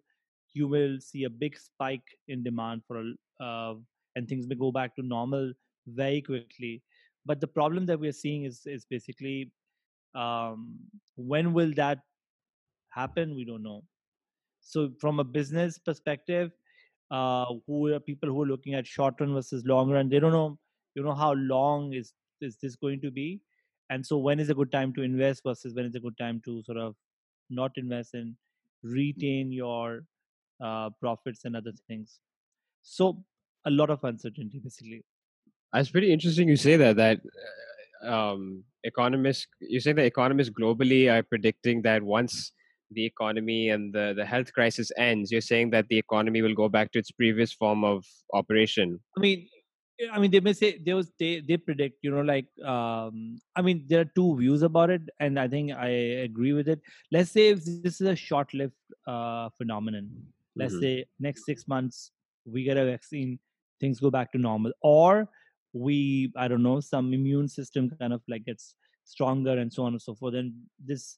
you 0.53 0.67
will 0.67 0.99
see 0.99 1.23
a 1.23 1.29
big 1.29 1.57
spike 1.57 2.07
in 2.27 2.43
demand 2.43 2.81
for 2.87 3.03
uh, 3.41 3.73
and 4.15 4.27
things 4.27 4.47
may 4.47 4.55
go 4.55 4.71
back 4.71 4.95
to 4.95 5.01
normal 5.01 5.51
very 5.87 6.21
quickly. 6.21 6.81
But 7.25 7.41
the 7.41 7.47
problem 7.47 7.85
that 7.87 7.99
we're 7.99 8.11
seeing 8.11 8.43
is 8.43 8.61
is 8.65 8.85
basically 8.85 9.51
um, 10.15 10.77
when 11.15 11.53
will 11.53 11.73
that 11.75 11.99
happen? 12.89 13.35
We 13.35 13.45
don't 13.45 13.63
know. 13.63 13.83
So 14.61 14.91
from 14.99 15.19
a 15.19 15.23
business 15.23 15.77
perspective 15.77 16.51
uh, 17.11 17.45
who 17.67 17.93
are 17.93 17.99
people 17.99 18.29
who 18.29 18.43
are 18.43 18.47
looking 18.47 18.73
at 18.73 18.87
short 18.87 19.15
run 19.19 19.33
versus 19.33 19.63
long 19.65 19.91
run 19.91 20.09
they 20.09 20.19
don't 20.19 20.31
know 20.31 20.57
you 20.95 21.03
know 21.03 21.13
how 21.13 21.33
long 21.33 21.93
is 21.93 22.13
is 22.41 22.57
this 22.61 22.75
going 22.75 23.01
to 23.01 23.11
be. 23.11 23.41
And 23.89 24.05
so 24.05 24.17
when 24.17 24.39
is 24.39 24.49
a 24.49 24.53
good 24.53 24.71
time 24.71 24.93
to 24.93 25.01
invest 25.01 25.43
versus 25.45 25.73
when 25.73 25.85
is 25.85 25.95
a 25.95 25.99
good 25.99 26.17
time 26.17 26.41
to 26.45 26.61
sort 26.63 26.77
of 26.77 26.95
not 27.49 27.71
invest 27.75 28.13
and 28.13 28.35
retain 28.81 29.51
your 29.51 30.05
uh, 30.61 30.89
profits 30.99 31.45
and 31.45 31.55
other 31.55 31.73
things. 31.87 32.19
So 32.81 33.23
a 33.65 33.71
lot 33.71 33.89
of 33.89 34.03
uncertainty 34.03 34.59
basically. 34.63 35.03
It's 35.75 35.89
pretty 35.89 36.11
interesting 36.11 36.47
you 36.47 36.57
say 36.57 36.75
that. 36.77 36.95
That 36.97 37.17
uh, 37.17 37.72
um, 38.05 38.63
economists, 38.83 39.47
you 39.59 39.79
say 39.79 39.93
the 39.93 40.03
economists 40.03 40.49
globally 40.49 41.11
are 41.11 41.23
predicting 41.23 41.81
that 41.83 42.03
once 42.03 42.51
the 42.91 43.05
economy 43.05 43.69
and 43.69 43.93
the, 43.93 44.13
the 44.15 44.25
health 44.25 44.53
crisis 44.53 44.91
ends, 44.97 45.31
you're 45.31 45.41
saying 45.41 45.71
that 45.71 45.87
the 45.87 45.97
economy 45.97 46.41
will 46.41 46.53
go 46.53 46.69
back 46.69 46.91
to 46.91 46.99
its 46.99 47.11
previous 47.11 47.51
form 47.51 47.83
of 47.83 48.05
operation. 48.33 48.99
I 49.17 49.21
mean, 49.21 49.47
I 50.11 50.19
mean, 50.19 50.31
they 50.31 50.39
may 50.39 50.53
say 50.53 50.79
they 50.83 50.93
was 50.93 51.11
they 51.19 51.41
they 51.47 51.57
predict, 51.57 51.99
you 52.01 52.11
know, 52.11 52.21
like 52.21 52.47
um, 52.65 53.39
I 53.55 53.61
mean, 53.61 53.85
there 53.87 54.01
are 54.01 54.11
two 54.15 54.37
views 54.37 54.63
about 54.63 54.89
it, 54.89 55.01
and 55.19 55.39
I 55.39 55.47
think 55.47 55.71
I 55.71 55.89
agree 56.27 56.53
with 56.53 56.67
it. 56.67 56.81
Let's 57.11 57.31
say 57.31 57.49
if 57.49 57.63
this 57.63 58.01
is 58.01 58.07
a 58.07 58.15
short-lived 58.15 58.73
uh, 59.07 59.49
phenomenon. 59.57 60.09
Let's 60.55 60.75
Mhm. 60.75 60.79
say 60.79 61.05
next 61.19 61.45
six 61.45 61.67
months 61.67 62.11
we 62.45 62.63
get 62.63 62.77
a 62.77 62.85
vaccine, 62.85 63.39
things 63.79 63.99
go 63.99 64.11
back 64.11 64.31
to 64.33 64.37
normal, 64.37 64.73
or 64.81 65.29
we 65.73 66.31
I 66.37 66.47
don't 66.47 66.63
know 66.63 66.79
some 66.79 67.13
immune 67.13 67.47
system 67.47 67.89
kind 67.89 68.13
of 68.13 68.21
like 68.27 68.45
gets 68.45 68.75
stronger 69.03 69.57
and 69.57 69.71
so 69.71 69.83
on 69.83 69.93
and 69.93 70.01
so 70.01 70.15
forth. 70.15 70.33
Then 70.33 70.55
this 70.83 71.17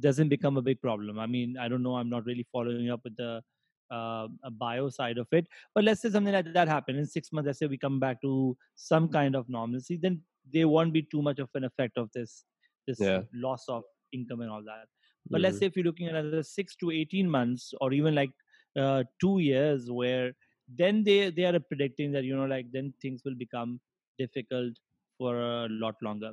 doesn't 0.00 0.28
become 0.28 0.56
a 0.56 0.62
big 0.62 0.80
problem. 0.80 1.18
I 1.18 1.26
mean, 1.26 1.56
I 1.58 1.68
don't 1.68 1.82
know. 1.82 1.96
I'm 1.96 2.10
not 2.10 2.26
really 2.26 2.46
following 2.52 2.90
up 2.90 3.00
with 3.04 3.16
the 3.16 3.42
uh, 3.90 4.26
a 4.44 4.50
bio 4.50 4.88
side 4.90 5.16
of 5.18 5.28
it. 5.32 5.46
But 5.74 5.84
let's 5.84 6.00
say 6.02 6.10
something 6.10 6.32
like 6.32 6.52
that 6.52 6.68
happen 6.68 6.96
in 6.96 7.06
six 7.06 7.32
months. 7.32 7.46
Let's 7.46 7.58
say 7.60 7.66
we 7.66 7.78
come 7.78 8.00
back 8.00 8.20
to 8.22 8.56
some 8.74 9.08
kind 9.08 9.34
of 9.36 9.48
normalcy. 9.48 9.96
Then 9.96 10.22
there 10.52 10.68
won't 10.68 10.92
be 10.92 11.02
too 11.02 11.22
much 11.22 11.38
of 11.38 11.48
an 11.54 11.64
effect 11.64 11.96
of 11.96 12.10
this 12.12 12.44
this 12.86 13.00
Yeah. 13.00 13.22
loss 13.32 13.64
of 13.68 13.84
income 14.12 14.40
and 14.42 14.50
all 14.50 14.62
that. 14.64 14.86
But 15.30 15.40
let's 15.40 15.56
Mhm. 15.56 15.60
say 15.60 15.66
if 15.66 15.76
you're 15.76 15.84
looking 15.84 16.08
at 16.08 16.14
another 16.14 16.42
six 16.42 16.76
to 16.76 16.90
eighteen 16.90 17.28
months, 17.30 17.72
or 17.80 17.92
even 17.92 18.14
like 18.14 18.30
uh, 18.76 19.04
two 19.20 19.38
years, 19.38 19.90
where 19.90 20.34
then 20.68 21.04
they 21.04 21.30
they 21.30 21.44
are 21.44 21.58
predicting 21.60 22.12
that 22.12 22.24
you 22.24 22.36
know 22.36 22.46
like 22.46 22.70
then 22.72 22.92
things 23.00 23.22
will 23.24 23.34
become 23.34 23.80
difficult 24.18 24.74
for 25.18 25.38
a 25.40 25.68
lot 25.70 25.94
longer. 26.02 26.32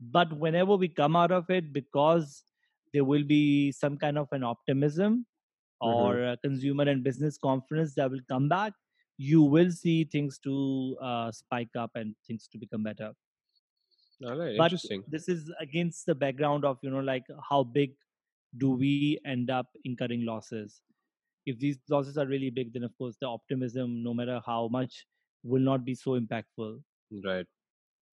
But 0.00 0.32
whenever 0.32 0.76
we 0.76 0.88
come 0.88 1.16
out 1.16 1.30
of 1.30 1.50
it, 1.50 1.72
because 1.72 2.44
there 2.92 3.04
will 3.04 3.24
be 3.24 3.72
some 3.72 3.96
kind 3.98 4.18
of 4.18 4.28
an 4.32 4.42
optimism 4.44 5.26
or 5.80 6.22
a 6.24 6.36
consumer 6.38 6.84
and 6.84 7.02
business 7.04 7.38
confidence 7.38 7.94
that 7.94 8.10
will 8.10 8.24
come 8.28 8.48
back, 8.48 8.72
you 9.18 9.42
will 9.42 9.70
see 9.70 10.04
things 10.04 10.38
to 10.40 10.96
uh, 11.02 11.30
spike 11.32 11.74
up 11.76 11.90
and 11.94 12.14
things 12.26 12.48
to 12.48 12.58
become 12.58 12.82
better. 12.82 13.12
All 14.24 14.36
right, 14.36 14.54
But 14.56 14.72
interesting. 14.72 15.02
this 15.08 15.28
is 15.28 15.50
against 15.60 16.06
the 16.06 16.14
background 16.14 16.64
of 16.64 16.78
you 16.82 16.90
know 16.90 17.00
like 17.00 17.24
how 17.48 17.64
big 17.64 17.94
do 18.58 18.70
we 18.72 19.18
end 19.24 19.50
up 19.50 19.66
incurring 19.84 20.24
losses? 20.24 20.82
If 21.46 21.58
these 21.58 21.78
losses 21.88 22.18
are 22.18 22.26
really 22.26 22.50
big, 22.50 22.72
then 22.72 22.84
of 22.84 22.96
course 22.98 23.16
the 23.20 23.26
optimism, 23.26 24.02
no 24.02 24.14
matter 24.14 24.40
how 24.44 24.68
much, 24.68 25.06
will 25.42 25.62
not 25.62 25.84
be 25.84 25.94
so 25.94 26.12
impactful. 26.20 26.82
Right, 27.24 27.46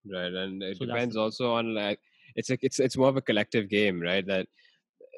right, 0.07 0.33
and 0.33 0.63
it 0.63 0.79
So 0.79 0.87
depends 0.87 1.17
also 1.17 1.53
on 1.55 1.75
like 1.75 2.01
it's 2.37 2.51
a, 2.51 2.59
it's 2.63 2.81
it's 2.81 2.97
more 2.97 3.09
of 3.09 3.17
a 3.17 3.23
collective 3.23 3.69
game, 3.69 4.01
right? 4.01 4.27
That 4.27 4.49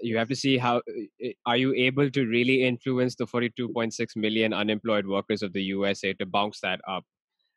you 0.03 0.19
have 0.19 0.29
to 0.29 0.37
see 0.37 0.59
how 0.59 0.79
uh, 0.79 1.29
are 1.47 1.57
you 1.57 1.75
able 1.75 2.11
to 2.11 2.27
really 2.27 2.65
influence 2.65 3.17
the 3.17 3.27
42.6 3.27 4.17
million 4.17 4.53
unemployed 4.55 5.07
workers 5.07 5.43
of 5.43 5.53
the 5.55 5.63
USA 5.75 6.15
to 6.15 6.27
bounce 6.27 6.61
that 6.61 6.81
up. 6.89 7.05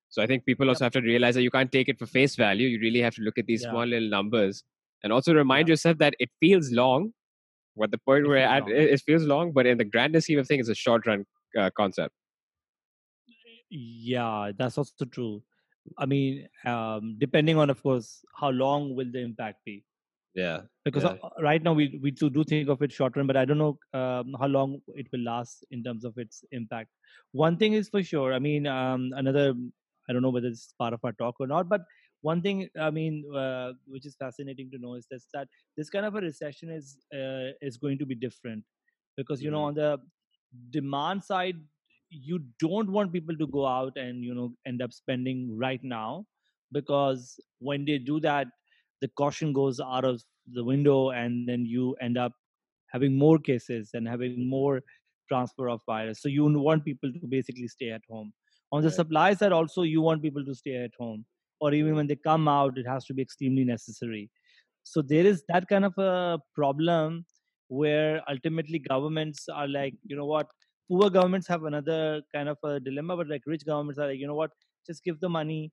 So 0.10 0.22
I 0.24 0.28
think 0.28 0.46
people 0.46 0.70
also 0.70 0.86
have 0.86 0.94
to 0.94 1.02
realize 1.02 1.36
that 1.36 1.44
you 1.44 1.52
can't 1.52 1.72
take 1.72 1.90
it 1.90 2.00
for 2.00 2.08
face 2.08 2.36
value. 2.36 2.68
You 2.68 2.80
really 2.82 3.02
have 3.02 3.16
to 3.16 3.22
look 3.24 3.38
at 3.40 3.48
these 3.48 3.64
Yeah. 3.64 3.66
small 3.66 3.86
little 3.86 4.10
numbers 4.10 4.64
and 5.04 5.14
also 5.14 5.34
remind 5.34 5.70
yourself 5.70 6.00
that 6.00 6.16
it 6.20 6.32
feels 6.40 6.72
long. 6.72 7.14
What 7.80 7.92
the 7.92 7.98
point 7.98 8.26
feels 8.26 8.38
at, 8.38 8.68
it, 8.68 9.02
feels 9.02 9.24
long, 9.24 9.52
but 9.54 9.66
in 9.66 9.78
the 9.78 9.86
grander 9.86 10.22
scheme 10.22 10.40
of 10.40 10.48
things, 10.48 10.70
it's 10.70 10.78
a 10.80 10.82
short 10.82 11.08
run 11.08 11.26
uh, 11.58 11.70
concept. 11.76 12.14
Yeah, 13.70 14.52
that's 14.58 14.78
also 14.78 15.06
true. 15.06 15.44
I 15.98 16.06
mean, 16.06 16.48
um, 16.66 17.16
depending 17.18 17.58
on, 17.58 17.70
of 17.70 17.82
course, 17.82 18.24
how 18.36 18.50
long 18.50 18.96
will 18.96 19.12
the 19.12 19.20
impact 19.20 19.64
be? 19.66 19.86
Yeah, 20.36 20.62
Because 20.86 21.04
Yeah. 21.04 21.18
uh, 21.24 21.30
right 21.42 21.62
now 21.62 21.74
we 21.74 22.00
we 22.02 22.12
do 22.12 22.30
do 22.30 22.44
think 22.44 22.70
of 22.70 22.82
it 22.82 22.92
short 22.92 23.16
run, 23.18 23.28
but 23.28 23.38
I 23.38 23.46
don't 23.46 23.58
know 23.58 23.78
um, 23.94 24.36
how 24.40 24.48
long 24.48 24.82
it 24.96 25.08
will 25.12 25.24
last 25.24 25.64
in 25.72 25.84
terms 25.84 26.06
of 26.06 26.18
its 26.18 26.44
impact. 26.52 26.90
One 27.32 27.58
thing 27.58 27.74
is 27.74 27.90
for 27.90 28.04
sure. 28.04 28.34
I 28.34 28.40
mean, 28.40 28.68
um, 28.68 29.12
another 29.16 29.54
I 30.10 30.14
don't 30.14 30.22
know 30.22 30.30
whether 30.36 30.48
it's 30.48 30.74
part 30.80 30.94
of 30.94 31.04
our 31.04 31.14
talk 31.14 31.36
or 31.40 31.48
not, 31.48 31.70
but 31.70 31.82
one 32.22 32.42
thing 32.42 32.70
I 32.80 32.92
mean, 32.92 33.24
uh, 33.36 33.74
which 33.88 34.06
is 34.06 34.16
fascinating 34.16 34.70
to 34.72 34.78
know 34.80 34.96
is 34.96 35.08
this, 35.10 35.28
that 35.34 35.48
this 35.78 35.90
kind 35.90 36.06
of 36.06 36.16
a 36.16 36.22
recession 36.22 36.70
is 36.72 37.06
uh, 37.14 37.52
is 37.62 37.78
going 37.78 37.98
to 38.00 38.06
be 38.06 38.16
different 38.16 38.66
because 39.18 39.42
you 39.44 39.52
know 39.52 39.62
Mhm. 39.62 39.66
on 39.66 39.76
the 39.76 40.00
demand 40.72 41.24
side 41.24 41.56
you 42.10 42.40
don't 42.60 42.92
want 42.92 43.14
people 43.14 43.38
to 43.38 43.48
go 43.48 43.66
out 43.66 43.96
and 43.98 44.24
you 44.24 44.34
know 44.34 44.54
end 44.66 44.82
up 44.82 44.92
spending 44.94 45.56
right 45.58 45.84
now 45.84 46.26
because 46.72 47.40
when 47.60 47.86
they 47.86 47.98
do 47.98 48.20
that 48.20 48.48
the 49.02 49.08
caution 49.10 49.54
goes 49.54 49.80
out 49.80 50.04
of 50.06 50.22
the 50.48 50.64
window 50.64 51.12
and 51.12 51.48
then 51.48 51.66
you 51.66 51.94
end 52.02 52.18
up 52.18 52.34
having 52.88 53.18
more 53.18 53.38
cases 53.38 53.92
and 53.94 54.08
having 54.08 54.50
more 54.50 54.82
transfer 55.28 55.70
of 55.70 55.80
virus 55.86 56.22
so 56.22 56.28
you 56.28 56.44
want 56.46 56.84
people 56.84 57.12
to 57.14 57.28
basically 57.28 57.68
stay 57.68 57.92
at 57.92 58.02
home 58.10 58.34
on 58.72 58.82
the 58.82 58.90
Right. 58.90 58.92
supply 58.92 59.34
side 59.34 59.52
also 59.52 59.84
you 59.84 60.02
want 60.02 60.22
people 60.24 60.44
to 60.44 60.56
stay 60.56 60.76
at 60.84 60.92
home 60.98 61.26
or 61.60 61.74
even 61.74 61.96
when 61.96 62.08
they 62.08 62.16
come 62.16 62.48
out 62.48 62.78
it 62.78 62.88
has 62.88 63.06
to 63.06 63.14
be 63.14 63.22
extremely 63.22 63.64
necessary. 63.66 64.30
So 64.84 65.02
there 65.02 65.26
is 65.26 65.44
that 65.50 65.68
kind 65.68 65.86
of 65.86 65.98
a 65.98 66.40
problem 66.56 67.26
where 67.68 68.22
ultimately 68.30 68.80
governments 68.80 69.48
are 69.50 69.68
like 69.68 69.94
you 70.04 70.16
know 70.16 70.26
what 70.26 70.48
poor 70.90 71.10
governments 71.10 71.48
have 71.48 71.64
another 71.66 72.22
kind 72.34 72.50
of 72.50 72.58
a 72.64 72.80
dilemma 72.80 73.16
but 73.18 73.28
like 73.28 73.44
rich 73.46 73.66
governments 73.66 74.00
are 74.00 74.08
like 74.08 74.20
you 74.20 74.28
know 74.28 74.36
what? 74.36 74.52
Just 74.88 75.04
give 75.04 75.20
the 75.20 75.30
money 75.30 75.72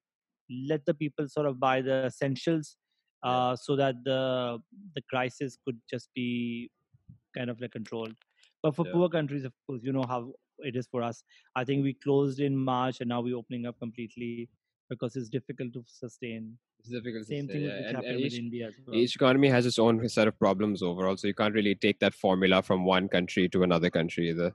let 0.68 0.84
the 0.86 0.94
people 0.94 1.28
sort 1.28 1.46
of 1.46 1.58
buy 1.58 1.80
the 1.80 2.04
essentials 2.06 2.76
uh, 3.24 3.56
so 3.56 3.76
that 3.76 3.96
the 4.04 4.58
the 4.94 5.02
crisis 5.10 5.56
could 5.64 5.80
just 5.90 6.08
be 6.14 6.70
kind 7.36 7.50
of 7.50 7.60
like 7.60 7.72
controlled. 7.72 8.14
But 8.62 8.74
for 8.76 8.84
Yeah. 8.84 8.92
poor 8.92 9.08
countries 9.08 9.44
of 9.44 9.52
course 9.66 9.82
you 9.84 9.92
know 9.92 10.04
how 10.08 10.32
it 10.60 10.76
is 10.76 10.86
for 10.90 11.02
us. 11.02 11.22
I 11.54 11.64
think 11.64 11.82
we 11.84 11.94
closed 11.94 12.40
in 12.40 12.56
march 12.56 13.00
and 13.00 13.08
now 13.08 13.20
we're 13.20 13.36
opening 13.36 13.66
up 13.66 13.78
completely 13.78 14.48
because 14.88 15.16
it's 15.16 15.28
difficult 15.28 15.72
to 15.72 15.82
sustain 15.86 16.56
It's 16.80 16.90
difficult 16.90 17.22
to 17.26 17.28
same 17.34 17.46
say, 17.46 17.52
thing 17.52 17.62
yeah. 17.64 17.76
which 17.78 17.94
And, 17.94 18.04
and 18.04 18.20
each, 18.20 18.38
india 18.38 18.68
as 18.68 18.74
well 18.86 18.96
each 18.96 19.14
economy 19.16 19.48
has 19.48 19.66
its 19.66 19.78
own 19.78 20.08
set 20.08 20.28
of 20.28 20.38
problems 20.38 20.82
overall, 20.82 21.16
so 21.16 21.26
you 21.26 21.34
can't 21.34 21.54
really 21.54 21.74
take 21.74 21.98
that 22.00 22.14
formula 22.14 22.62
from 22.62 22.84
one 22.84 23.08
country 23.08 23.48
to 23.48 23.62
another 23.62 23.90
country 23.90 24.30
either. 24.30 24.52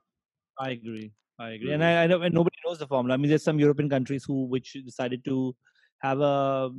I 0.60 0.72
agree. 0.72 1.12
I 1.40 1.50
agree, 1.58 1.72
and 1.74 1.82
Mhm. 1.82 1.86
I, 1.88 2.04
I 2.04 2.08
know 2.08 2.22
and 2.22 2.34
nobody 2.40 2.58
knows 2.66 2.80
the 2.80 2.88
formula. 2.88 3.14
I 3.16 3.18
mean, 3.18 3.30
there's 3.30 3.44
some 3.44 3.60
European 3.60 3.90
countries 3.90 4.24
who 4.24 4.46
which 4.46 4.74
decided 4.86 5.24
to 5.26 5.56
have 6.08 6.20
a 6.22 6.72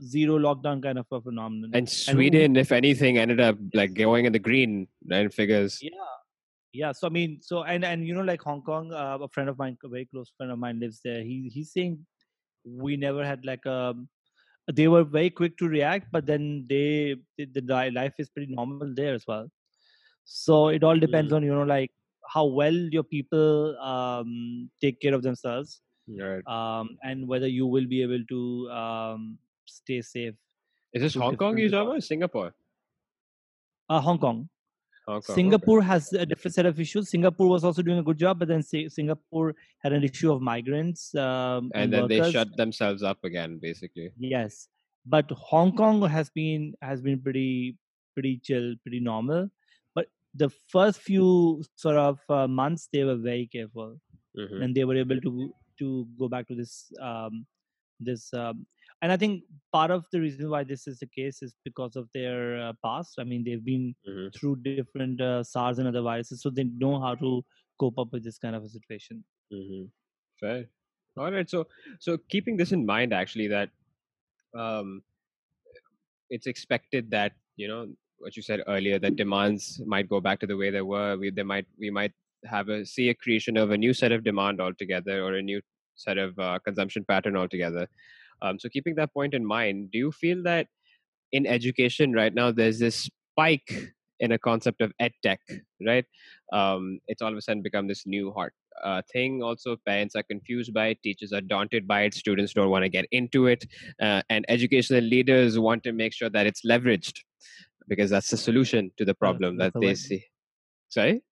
zero 0.00 0.38
lockdown 0.38 0.82
kind 0.82 0.98
of 0.98 1.06
a 1.10 1.20
phenomenon. 1.20 1.70
And 1.74 1.88
who- 1.88 1.94
Sweden, 1.94 2.56
if 2.56 2.72
anything, 2.72 3.18
ended 3.18 3.40
up 3.40 3.56
like 3.74 3.94
going 3.94 4.26
in 4.26 4.32
the 4.32 4.38
green 4.48 4.86
and 5.10 5.32
figures. 5.32 5.78
yeah, 5.82 6.12
yeah. 6.72 6.92
So 6.92 7.06
I 7.06 7.10
mean, 7.10 7.38
so 7.40 7.62
and 7.64 7.84
and 7.84 8.06
you 8.06 8.14
know, 8.14 8.22
like 8.32 8.42
Hong 8.42 8.62
Kong, 8.62 8.92
uh, 8.92 9.18
a 9.28 9.28
friend 9.28 9.48
of 9.48 9.56
mine, 9.58 9.76
a 9.82 9.88
very 9.88 10.04
close 10.06 10.30
friend 10.36 10.52
of 10.52 10.58
mine, 10.58 10.78
lives 10.84 11.00
there. 11.04 11.22
He 11.22 11.50
he's 11.54 11.72
saying 11.72 11.94
we 12.64 12.96
never 12.96 13.24
had 13.24 13.44
like 13.44 13.64
a. 13.66 13.94
They 14.72 14.86
were 14.88 15.02
very 15.04 15.30
quick 15.30 15.56
to 15.58 15.68
react, 15.68 16.06
but 16.12 16.26
then 16.26 16.66
they 16.68 17.16
the, 17.38 17.90
life 17.92 18.14
is 18.18 18.28
pretty 18.30 18.54
normal 18.54 18.94
there 18.94 19.14
as 19.14 19.24
well. 19.26 19.50
So 20.24 20.68
it 20.68 20.84
all 20.84 20.98
depends 20.98 21.32
Mhm. 21.32 21.36
on 21.36 21.42
you 21.42 21.54
know 21.54 21.64
like 21.64 21.90
how 22.28 22.46
well 22.46 22.74
your 22.74 23.02
people 23.02 23.76
um, 23.78 24.70
take 24.80 25.00
care 25.00 25.14
of 25.14 25.22
themselves 25.22 25.82
Right. 26.08 26.46
um, 26.46 26.96
and 27.02 27.26
whether 27.26 27.48
you 27.48 27.66
will 27.66 27.86
be 27.86 28.02
able 28.02 28.24
to 28.28 28.70
um, 28.70 29.38
stay 29.66 30.00
safe. 30.00 30.34
Is 30.92 31.02
this 31.02 31.14
Hong 31.14 31.36
Kong 31.36 31.58
you 31.58 31.68
talking 31.70 31.86
about? 31.88 31.96
or. 31.96 32.00
Singapore? 32.00 32.54
Uh, 33.88 34.00
Hong 34.00 34.18
Kong. 34.18 34.48
Okay. 35.08 35.32
Singapore 35.34 35.82
has 35.82 36.12
a 36.12 36.24
different 36.24 36.54
set 36.54 36.64
of 36.64 36.78
issues. 36.78 37.10
Singapore 37.10 37.48
was 37.48 37.64
also 37.64 37.82
doing 37.82 37.98
a 37.98 38.02
good 38.02 38.18
job, 38.18 38.38
but 38.38 38.46
then 38.48 38.62
Singapore 38.62 39.54
had 39.78 39.92
an 39.92 40.04
issue 40.04 40.30
of 40.32 40.40
migrants 40.40 41.12
um, 41.16 41.72
And 41.74 41.92
then 41.92 42.06
they 42.06 42.20
workers. 42.20 42.32
shut 42.32 42.56
themselves 42.56 43.02
up 43.02 43.18
again, 43.24 43.58
basically. 43.60 44.10
Yes, 44.16 44.68
but 45.04 45.28
Hong 45.32 45.74
Kong 45.74 46.02
has 46.08 46.30
been 46.30 46.74
has 46.82 47.00
been 47.00 47.20
pretty 47.20 47.76
pretty 48.14 48.38
chill, 48.44 48.76
pretty 48.84 49.00
normal. 49.00 49.50
But 49.94 50.06
the 50.34 50.50
first 50.68 51.00
few 51.00 51.64
sort 51.74 51.96
of 51.96 52.20
uh, 52.28 52.46
months, 52.46 52.88
they 52.92 53.02
were 53.04 53.16
very 53.16 53.46
careful. 53.46 53.98
Mhm. 54.34 54.62
and 54.64 54.74
they 54.74 54.84
were 54.88 54.96
able 54.96 55.20
to 55.20 55.52
to 55.78 56.06
go 56.18 56.26
back 56.26 56.46
to 56.48 56.54
this 56.54 56.90
um, 57.02 57.44
this 58.00 58.32
um, 58.32 58.64
and 59.02 59.12
i 59.12 59.16
think 59.16 59.42
part 59.72 59.90
of 59.90 60.04
the 60.12 60.20
reason 60.20 60.48
why 60.52 60.62
this 60.64 60.86
is 60.90 60.98
the 61.00 61.06
case 61.18 61.42
is 61.42 61.54
because 61.64 61.96
of 61.96 62.08
their 62.14 62.40
uh, 62.66 62.72
past 62.84 63.18
i 63.18 63.24
mean 63.24 63.44
they've 63.44 63.64
been 63.72 63.86
Mhm. 64.08 64.28
through 64.36 64.56
different 64.68 65.20
uh, 65.20 65.42
sars 65.52 65.78
and 65.78 65.88
other 65.88 66.02
viruses 66.08 66.42
so 66.42 66.50
they 66.58 66.64
know 66.84 66.94
how 67.06 67.14
to 67.24 67.30
cope 67.82 67.98
up 68.04 68.12
with 68.16 68.24
this 68.28 68.38
kind 68.46 68.56
of 68.56 68.64
a 68.64 68.68
situation 68.78 69.24
Mm-hmm. 69.52 69.84
Fair. 70.40 70.64
All 71.18 71.30
right. 71.30 71.48
So, 71.48 71.66
so 72.00 72.16
keeping 72.30 72.56
this 72.56 72.72
in 72.72 72.86
mind, 72.86 73.12
actually, 73.12 73.48
that 73.48 73.68
um, 74.56 75.02
it's 76.30 76.46
expected 76.46 77.10
that 77.10 77.32
you 77.56 77.68
know 77.68 77.88
what 78.18 78.36
you 78.36 78.42
said 78.42 78.62
earlier 78.66 78.98
that 78.98 79.16
demands 79.16 79.80
might 79.84 80.08
go 80.08 80.20
back 80.20 80.40
to 80.40 80.46
the 80.46 80.56
way 80.56 80.70
they 80.70 80.80
were. 80.80 81.16
We 81.18 81.30
they 81.30 81.42
might 81.42 81.66
we 81.78 81.90
might 81.90 82.12
have 82.46 82.68
a 82.70 82.84
see 82.86 83.10
a 83.10 83.14
creation 83.14 83.56
of 83.56 83.70
a 83.72 83.78
new 83.78 83.92
set 83.92 84.12
of 84.12 84.24
demand 84.24 84.60
altogether 84.60 85.22
or 85.22 85.34
a 85.34 85.42
new 85.42 85.60
set 85.96 86.18
of 86.18 86.38
uh, 86.38 86.58
consumption 86.64 87.04
pattern 87.04 87.36
altogether. 87.36 87.86
Um, 88.42 88.58
so, 88.58 88.68
keeping 88.68 88.96
that 88.96 89.14
point 89.14 89.34
in 89.34 89.44
mind, 89.46 89.90
do 89.92 89.98
you 89.98 90.12
feel 90.12 90.42
that 90.42 90.66
in 91.32 91.46
education 91.46 92.12
right 92.12 92.34
now, 92.34 92.50
there's 92.50 92.78
this 92.78 93.08
spike 93.32 93.94
in 94.20 94.32
a 94.32 94.38
concept 94.38 94.80
of 94.80 94.92
ed 95.00 95.12
tech, 95.22 95.40
right? 95.86 96.04
Um, 96.52 97.00
it's 97.08 97.22
all 97.22 97.32
of 97.32 97.36
a 97.36 97.42
sudden 97.42 97.62
become 97.62 97.88
this 97.88 98.06
new 98.06 98.32
hot 98.32 98.50
uh, 98.82 99.02
thing. 99.12 99.42
Also, 99.42 99.76
parents 99.86 100.14
are 100.14 100.22
confused 100.22 100.72
by 100.74 100.88
it, 100.88 101.02
teachers 101.02 101.32
are 101.32 101.40
daunted 101.40 101.88
by 101.88 102.02
it, 102.02 102.14
students 102.14 102.52
don't 102.52 102.70
want 102.70 102.84
to 102.84 102.88
get 102.88 103.06
into 103.10 103.46
it, 103.46 103.64
uh, 104.00 104.22
and 104.28 104.44
educational 104.48 105.02
leaders 105.02 105.58
want 105.58 105.82
to 105.84 105.92
make 105.92 106.12
sure 106.12 106.30
that 106.30 106.46
it's 106.46 106.62
leveraged 106.64 107.20
because 107.88 108.10
that's 108.10 108.30
the 108.30 108.36
solution 108.36 108.90
to 108.96 109.04
the 109.04 109.14
problem 109.14 109.56
that's 109.56 109.72
that 109.72 109.80
the 109.80 109.86
they 109.86 109.92
way. 109.92 109.94
see. 109.94 110.24
Sorry? 110.88 111.22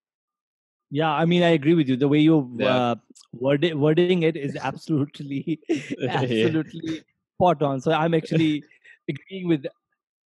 Yeah, 0.90 1.10
I 1.10 1.24
mean, 1.24 1.42
I 1.42 1.50
agree 1.50 1.74
with 1.74 1.88
you. 1.88 1.96
The 1.96 2.08
way 2.08 2.18
you 2.18 2.36
Yeah. 2.58 2.76
uh, 2.76 2.94
word 3.32 3.64
wording 3.74 4.22
it 4.24 4.36
is 4.36 4.56
absolutely, 4.56 5.60
Yeah. 5.68 6.22
absolutely 6.22 7.02
spot 7.36 7.62
on. 7.62 7.80
So 7.80 7.92
I'm 7.92 8.14
actually 8.14 8.64
agreeing 9.08 9.48
with 9.48 9.66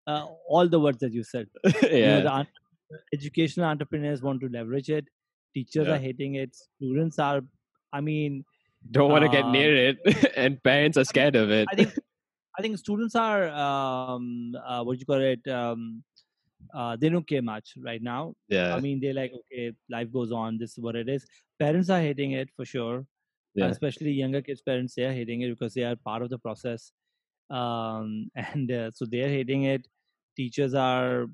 uh, 0.07 0.27
all 0.49 0.69
the 0.69 0.79
words 0.81 0.99
that 1.01 1.13
you 1.13 1.25
said. 1.25 1.49
You 1.83 1.91
know, 1.91 1.97
yeah. 1.97 2.21
the 2.21 2.99
educational 3.13 3.67
entrepreneurs 3.67 4.23
want 4.23 4.41
to 4.43 4.49
leverage 4.49 4.89
it. 4.91 5.07
Teachers 5.55 5.89
Yeah. 5.89 5.95
are 5.95 5.99
hating 5.99 6.37
it. 6.37 6.55
Students 6.77 7.19
are. 7.19 7.43
I 7.93 8.01
mean, 8.01 8.45
Don't 8.91 9.11
want 9.11 9.23
to 9.25 9.29
get 9.29 9.45
um, 9.45 9.53
near 9.53 9.75
it, 9.89 10.33
and 10.37 10.63
parents 10.63 10.97
are 10.97 11.05
scared 11.05 11.37
of 11.37 11.51
it. 11.51 11.69
I 11.73 11.75
think 11.77 11.99
I 12.59 12.63
think 12.63 12.79
students 12.79 13.15
are 13.15 13.49
um, 13.49 14.55
uh, 14.65 14.83
what 14.85 14.95
do 14.95 14.99
you 15.01 15.07
call 15.07 15.21
it? 15.21 15.47
Um, 15.49 16.03
uh, 16.75 16.97
they 16.97 17.09
don't 17.09 17.27
care 17.27 17.43
much 17.43 17.75
right 17.79 18.03
now. 18.03 18.35
yeah. 18.49 18.75
I 18.75 18.81
mean, 18.81 19.01
they're 19.01 19.15
like, 19.15 19.33
okay, 19.41 19.73
life 19.91 20.11
goes 20.13 20.33
on. 20.33 20.59
This 20.59 20.73
is 20.73 20.79
what 20.79 20.97
it 20.97 21.09
is. 21.09 21.27
Parents 21.59 21.91
are 21.91 22.01
hating 22.01 22.33
it 22.33 22.49
for 22.57 22.65
sure. 22.65 23.05
Yeah. 23.55 23.67
Especially 23.67 24.13
younger 24.13 24.41
kids' 24.41 24.63
parents, 24.63 24.95
they 24.95 25.05
are 25.05 25.13
hating 25.13 25.43
it 25.43 25.51
because 25.51 25.75
they 25.75 25.85
are 25.85 25.97
part 25.97 26.23
of 26.23 26.31
the 26.31 26.39
process, 26.39 26.93
um, 27.51 28.31
and 28.37 28.73
uh, 28.73 28.91
so 28.93 29.05
they 29.05 29.21
are 29.21 29.29
hating 29.29 29.65
it. 29.65 29.87
Teachers 30.37 30.73
are, 30.75 31.27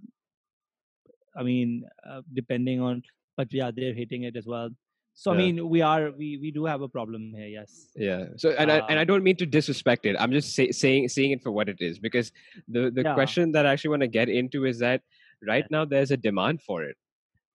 I 1.37 1.43
mean, 1.45 1.85
uh, 2.09 2.23
depending 2.33 2.81
on, 2.81 3.03
but 3.37 3.53
yeah, 3.53 3.71
they're 3.75 3.95
hating 3.95 4.25
it 4.25 4.37
as 4.37 4.47
well. 4.47 4.71
So 5.15 5.33
I 5.33 5.37
mean, 5.37 5.69
we 5.69 5.83
are 5.83 6.13
we 6.13 6.39
we 6.39 6.51
do 6.53 6.65
have 6.65 6.81
a 6.81 6.89
problem 6.89 7.33
here. 7.35 7.47
Yes. 7.49 7.91
Yeah. 7.97 8.27
So, 8.37 8.51
and 8.51 8.71
I 8.71 8.79
and 8.89 8.99
I 9.01 9.03
Uh, 9.03 9.05
don't 9.05 9.25
mean 9.25 9.35
to 9.37 9.47
disrespect 9.47 10.07
it. 10.07 10.15
I'm 10.19 10.31
just 10.31 10.55
say, 10.55 10.71
saying 10.71 11.09
seeing 11.09 11.33
it 11.33 11.43
for 11.43 11.51
what 11.51 11.69
it 11.69 11.81
is 11.81 11.99
because 11.99 12.31
the 12.69 12.91
the 12.91 13.03
Yeah. 13.03 13.15
question 13.15 13.51
that 13.53 13.67
I 13.67 13.73
actually 13.73 13.91
want 13.91 14.03
to 14.03 14.09
get 14.09 14.29
into 14.29 14.65
is 14.65 14.79
that 14.79 15.03
right 15.47 15.67
now 15.71 15.85
there's 15.85 16.11
a 16.11 16.17
demand 16.17 16.63
for 16.63 16.83
it, 16.85 16.97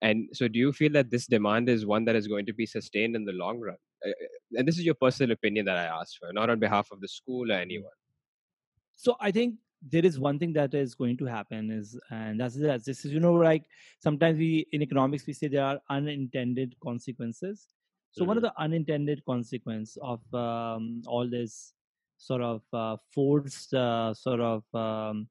and 0.01 0.29
so 0.33 0.47
do 0.47 0.59
you 0.59 0.71
feel 0.73 0.91
that 0.93 1.09
this 1.09 1.27
demand 1.27 1.69
is 1.69 1.85
one 1.85 2.05
that 2.05 2.15
is 2.15 2.27
going 2.27 2.45
to 2.45 2.53
be 2.53 2.65
sustained 2.65 3.15
in 3.15 3.25
the 3.25 3.33
long 3.33 3.59
run? 3.59 3.77
Uh, 4.05 4.09
uh, 4.09 4.57
And 4.57 4.67
this 4.67 4.77
is 4.77 4.85
your 4.85 4.95
personal 4.95 5.31
opinion 5.31 5.65
that 5.65 5.77
I 5.77 5.85
asked 5.85 6.17
for, 6.19 6.31
not 6.33 6.49
on 6.49 6.59
behalf 6.59 6.91
of 6.91 7.01
the 7.01 7.07
school 7.07 7.51
or 7.51 7.55
anyone. 7.55 7.99
so 9.03 9.13
i 9.27 9.29
think 9.31 9.55
there 9.91 10.05
is 10.05 10.19
one 10.19 10.39
thing 10.39 10.53
that 10.53 10.73
is 10.73 10.95
going 10.95 11.17
to 11.17 11.25
happen 11.25 11.69
is 11.69 11.99
and 12.09 12.39
that's 12.39 12.55
that 12.55 12.85
this 12.85 13.03
is 13.03 13.11
you 13.11 13.19
know 13.19 13.33
like 13.33 13.65
sometimes 13.99 14.37
we 14.37 14.65
in 14.71 14.81
economics 14.81 15.25
we 15.27 15.33
say 15.33 15.47
there 15.47 15.65
are 15.65 15.79
unintended 15.89 16.75
consequences. 16.81 17.67
So 18.11 18.23
one 18.23 18.37
of 18.37 18.43
the 18.43 18.53
unintended 18.59 19.25
consequence 19.25 19.97
of 20.01 20.21
um, 20.35 21.01
all 21.07 21.27
this 21.27 21.73
sort 22.17 22.41
of 22.41 22.61
uh, 22.71 22.97
forced 23.11 23.73
uh, 23.73 24.13
sort 24.13 24.39
of 24.39 24.63
um, 24.75 25.27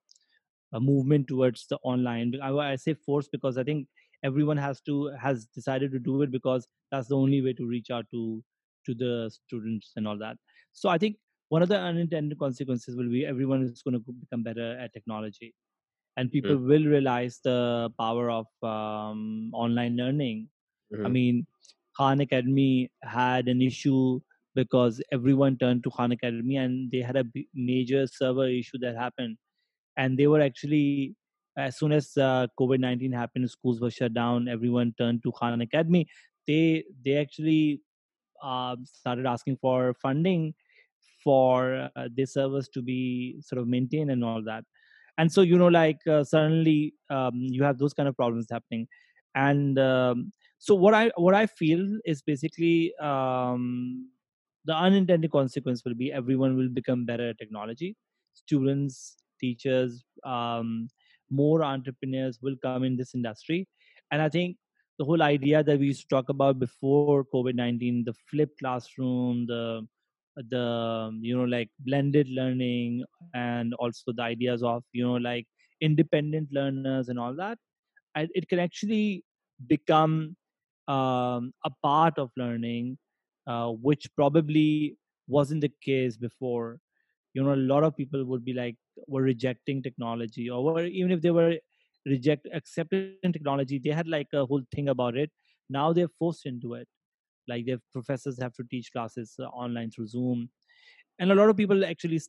a 0.72 0.80
movement 0.80 1.28
towards 1.28 1.66
the 1.68 1.78
online 1.82 2.34
I, 2.42 2.50
I 2.50 2.76
say 2.76 2.94
force 2.94 3.28
because 3.28 3.58
i 3.58 3.64
think 3.64 3.88
everyone 4.24 4.56
has 4.56 4.80
to 4.82 5.06
has 5.20 5.46
decided 5.46 5.92
to 5.92 5.98
do 5.98 6.22
it 6.22 6.30
because 6.30 6.66
that's 6.90 7.08
the 7.08 7.16
only 7.16 7.42
way 7.42 7.52
to 7.54 7.66
reach 7.66 7.90
out 7.90 8.06
to 8.12 8.42
to 8.86 8.94
the 8.94 9.30
students 9.30 9.92
and 9.96 10.08
all 10.08 10.18
that. 10.18 10.36
So 10.72 10.88
i 10.88 10.98
think 10.98 11.16
one 11.48 11.62
of 11.62 11.68
the 11.68 11.78
unintended 11.78 12.38
consequences 12.38 12.96
will 12.96 13.10
be 13.10 13.24
everyone 13.26 13.62
is 13.62 13.82
going 13.82 13.94
to 14.02 14.12
become 14.12 14.42
better 14.42 14.78
at 14.78 14.92
technology 14.92 15.54
and 16.16 16.30
people 16.30 16.56
will 16.58 16.84
realize 16.84 17.40
the 17.44 17.90
power 17.98 18.30
of 18.30 18.46
um, 18.62 19.50
online 19.54 19.96
learning. 19.96 20.48
I 21.04 21.08
Mhm. 21.08 21.16
mean 21.16 21.46
khan 21.96 22.20
academy 22.20 22.90
had 23.02 23.48
an 23.48 23.62
issue 23.62 24.20
because 24.54 25.02
everyone 25.12 25.58
turned 25.58 25.84
to 25.84 25.90
khan 25.90 26.12
academy 26.12 26.56
and 26.56 26.90
they 26.92 27.00
had 27.02 27.16
a 27.16 27.24
major 27.54 28.06
server 28.06 28.48
issue 28.48 28.78
that 28.80 28.96
happened 28.96 29.38
and 29.96 30.18
they 30.18 30.26
were 30.26 30.40
actually 30.40 31.14
as 31.56 31.78
soon 31.78 31.92
as 31.92 32.16
uh, 32.16 32.46
covid-19 32.58 33.14
happened 33.14 33.50
schools 33.50 33.80
were 33.80 33.90
shut 33.90 34.14
down 34.14 34.48
everyone 34.48 34.94
turned 34.98 35.22
to 35.22 35.32
khan 35.32 35.60
academy. 35.60 36.06
They 36.46 36.84
they 37.04 37.16
actually 37.18 37.80
uh, 38.42 38.76
started 38.84 39.26
asking 39.26 39.58
for 39.60 39.94
funding 39.94 40.54
for 41.22 41.88
uh, 41.94 42.08
their 42.16 42.26
servers 42.26 42.68
to 42.70 42.82
be 42.82 43.40
sort 43.40 43.60
of 43.60 43.68
maintained 43.68 44.10
and 44.10 44.24
all 44.24 44.42
that. 44.42 44.64
And 45.18 45.30
so 45.30 45.42
you 45.42 45.56
know 45.56 45.68
like 45.68 45.98
uh, 46.06 46.24
suddenly 46.24 46.94
um, 47.10 47.34
you 47.34 47.62
have 47.62 47.78
those 47.78 47.94
kind 47.94 48.08
of 48.08 48.16
problems 48.16 48.46
happening. 48.50 48.88
And 49.34 49.78
um, 49.78 50.32
so 50.58 50.74
what 50.74 50.94
i 50.94 51.10
what 51.16 51.34
i 51.34 51.46
feel 51.46 51.98
is 52.04 52.22
basically 52.22 52.94
um, 53.00 54.08
the 54.64 54.74
unintended 54.74 55.30
consequence 55.30 55.84
will 55.84 55.94
be 55.94 56.12
everyone 56.12 56.56
will 56.56 56.68
become 56.68 57.04
better 57.04 57.30
at 57.30 57.38
technology. 57.38 57.96
Students 58.34 59.16
teachers 59.42 60.04
um, 60.24 60.88
more 61.30 61.62
entrepreneurs 61.64 62.38
will 62.42 62.56
come 62.62 62.84
in 62.84 62.96
this 62.96 63.14
industry. 63.14 63.66
And 64.10 64.22
i 64.22 64.28
think 64.28 64.56
the 64.98 65.04
whole 65.04 65.22
idea 65.22 65.62
that 65.64 65.78
we 65.78 65.86
used 65.86 66.02
to 66.02 66.14
talk 66.14 66.28
about 66.28 66.58
before 66.58 67.24
covid-19 67.34 68.04
the 68.08 68.14
flipped 68.30 68.58
classroom 68.58 69.46
the 69.46 69.62
the 70.50 70.66
you 71.20 71.36
know 71.36 71.44
like 71.44 71.70
blended 71.80 72.28
learning 72.28 73.04
and 73.34 73.74
also 73.74 74.12
the 74.12 74.22
ideas 74.22 74.62
of 74.62 74.82
you 74.92 75.04
know 75.06 75.14
like 75.14 75.46
independent 75.80 76.48
learners 76.52 77.08
and 77.08 77.18
all 77.18 77.34
that 77.34 77.58
and 78.14 78.28
it 78.34 78.48
can 78.48 78.58
actually 78.58 79.24
become 79.66 80.36
um, 80.88 81.52
a 81.64 81.70
part 81.82 82.18
of 82.18 82.30
learning 82.36 82.96
uh, 83.46 83.68
which 83.68 84.08
probably 84.14 84.96
wasn't 85.28 85.60
the 85.60 85.72
case 85.82 86.16
before 86.16 86.78
you 87.34 87.42
know 87.42 87.54
a 87.54 87.64
lot 87.72 87.84
of 87.84 87.96
people 87.96 88.24
would 88.24 88.44
be 88.44 88.52
like 88.52 88.76
were 89.08 89.22
rejecting 89.22 89.82
technology 89.82 90.50
or 90.50 90.64
were, 90.64 90.84
even 90.84 91.10
if 91.10 91.22
they 91.22 91.30
were 91.30 91.56
reject 92.06 92.48
accepting 92.52 93.32
technology 93.32 93.78
they 93.78 93.90
had 93.90 94.08
like 94.08 94.28
a 94.34 94.44
whole 94.44 94.62
thing 94.74 94.88
about 94.88 95.16
it. 95.16 95.30
Now 95.70 95.92
they're 95.92 96.14
forced 96.18 96.46
into 96.46 96.74
it. 96.74 96.88
Like 97.48 97.66
their 97.66 97.78
professors 97.92 98.38
have 98.40 98.52
to 98.54 98.64
teach 98.70 98.92
classes 98.92 99.34
uh, 99.38 99.44
online 99.44 99.90
through 99.90 100.08
zoom. 100.08 100.50
And 101.18 101.32
a 101.32 101.34
lot 101.34 101.48
of 101.48 101.56
people 101.56 101.84
actually 101.84 102.20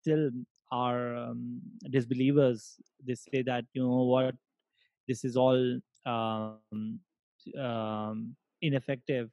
still 0.00 0.30
are 0.72 1.16
um, 1.16 1.60
disbelievers. 1.90 2.74
They 3.06 3.14
say 3.14 3.42
that 3.42 3.64
you 3.72 3.82
know 3.82 4.04
what? 4.04 4.34
This 5.06 5.24
is 5.24 5.36
all 5.36 5.78
um, 6.06 7.00
um, 7.58 8.36
ineffective. 8.60 9.30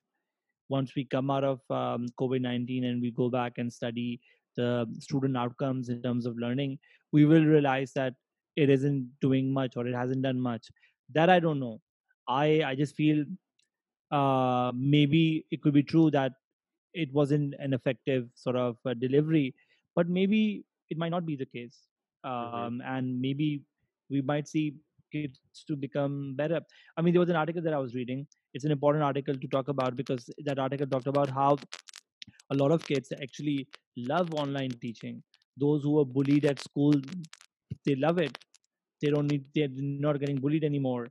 Once 0.69 0.95
we 0.95 1.05
come 1.05 1.29
out 1.29 1.43
of 1.43 1.59
um, 1.69 2.07
covid-19 2.19 2.85
and 2.85 3.01
we 3.01 3.11
go 3.11 3.29
back 3.29 3.53
and 3.57 3.71
study 3.71 4.19
the 4.55 4.87
student 4.99 5.37
outcomes 5.37 5.89
in 5.89 6.01
terms 6.01 6.25
of 6.25 6.37
learning 6.37 6.77
we 7.11 7.25
will 7.25 7.45
realize 7.45 7.91
that 7.93 8.13
it 8.55 8.69
isn't 8.69 9.09
doing 9.21 9.51
much 9.51 9.75
or 9.77 9.87
it 9.87 9.95
hasn't 9.95 10.21
done 10.21 10.39
much. 10.39 10.67
That 11.13 11.29
i 11.29 11.39
don't 11.39 11.59
know. 11.59 11.81
I 12.27 12.63
i 12.67 12.75
just 12.75 12.95
feel 12.95 13.25
uh, 14.11 14.71
maybe 14.75 15.45
it 15.51 15.61
could 15.61 15.73
be 15.73 15.83
true 15.83 16.09
that 16.11 16.33
it 16.93 17.13
wasn't 17.13 17.55
an 17.59 17.73
effective 17.73 18.29
sort 18.35 18.55
of 18.55 18.77
uh, 18.85 18.93
delivery 18.93 19.53
but 19.95 20.07
maybe 20.07 20.63
it 20.89 20.97
might 20.97 21.09
not 21.09 21.25
be 21.25 21.35
the 21.35 21.45
case 21.45 21.77
um, 22.23 22.81
and 22.85 23.19
maybe 23.21 23.61
we 24.09 24.21
might 24.21 24.47
see 24.47 24.75
kids 25.11 25.39
to 25.67 25.75
become 25.75 26.35
better. 26.35 26.61
I 26.97 27.01
mean 27.01 27.13
there 27.13 27.19
was 27.19 27.29
an 27.29 27.35
article 27.35 27.61
that 27.61 27.73
i 27.73 27.77
was 27.77 27.95
reading. 27.95 28.27
It's 28.53 28.65
an 28.65 28.71
important 28.71 29.03
article 29.03 29.35
to 29.35 29.47
talk 29.47 29.67
about 29.67 29.95
because 29.95 30.29
that 30.45 30.59
article 30.59 30.87
talked 30.87 31.07
about 31.07 31.29
how 31.29 31.57
a 32.51 32.55
lot 32.55 32.71
of 32.71 32.85
kids 32.85 33.11
actually 33.21 33.67
love 33.97 34.33
online 34.33 34.71
teaching. 34.81 35.23
Those 35.57 35.83
who 35.83 35.91
were 35.91 36.05
bullied 36.05 36.45
at 36.45 36.59
school 36.59 36.93
they 37.85 37.95
love 37.95 38.17
it. 38.19 38.37
They 39.01 39.09
don't 39.09 39.27
need 39.27 39.45
they're 39.53 39.69
not 39.69 40.19
getting 40.19 40.37
bullied 40.37 40.63
anymore. 40.63 41.07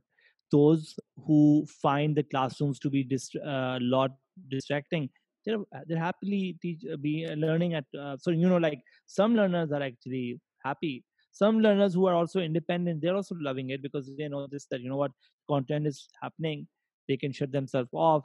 Those 0.51 0.95
who 1.25 1.65
find 1.81 2.15
the 2.15 2.23
classrooms 2.23 2.79
to 2.79 2.89
be 2.89 3.03
dist- 3.03 3.35
a 3.35 3.77
lot 3.81 4.11
distracting 4.49 5.09
they're 5.45 5.59
they're 5.87 5.99
happily 5.99 6.57
teach, 6.61 6.81
uh, 6.91 6.97
be 6.97 7.25
uh, 7.25 7.35
learning 7.35 7.75
at 7.75 7.85
uh, 7.99 8.17
so 8.17 8.31
you 8.31 8.49
know 8.49 8.57
like 8.57 8.81
some 9.05 9.35
learners 9.35 9.71
are 9.71 9.81
actually 9.81 10.39
happy. 10.63 11.03
Some 11.31 11.59
learners 11.59 11.93
who 11.93 12.07
are 12.07 12.15
also 12.15 12.39
independent 12.39 13.01
they're 13.01 13.15
also 13.15 13.35
loving 13.39 13.69
it 13.69 13.81
because 13.81 14.09
they 14.17 14.27
know 14.27 14.47
this 14.47 14.65
that 14.71 14.81
you 14.81 14.89
know 14.89 14.97
what 14.97 15.11
content 15.49 15.87
is 15.87 16.07
happening. 16.21 16.67
They 17.07 17.17
can 17.17 17.31
shut 17.31 17.51
themselves 17.51 17.89
off 17.93 18.23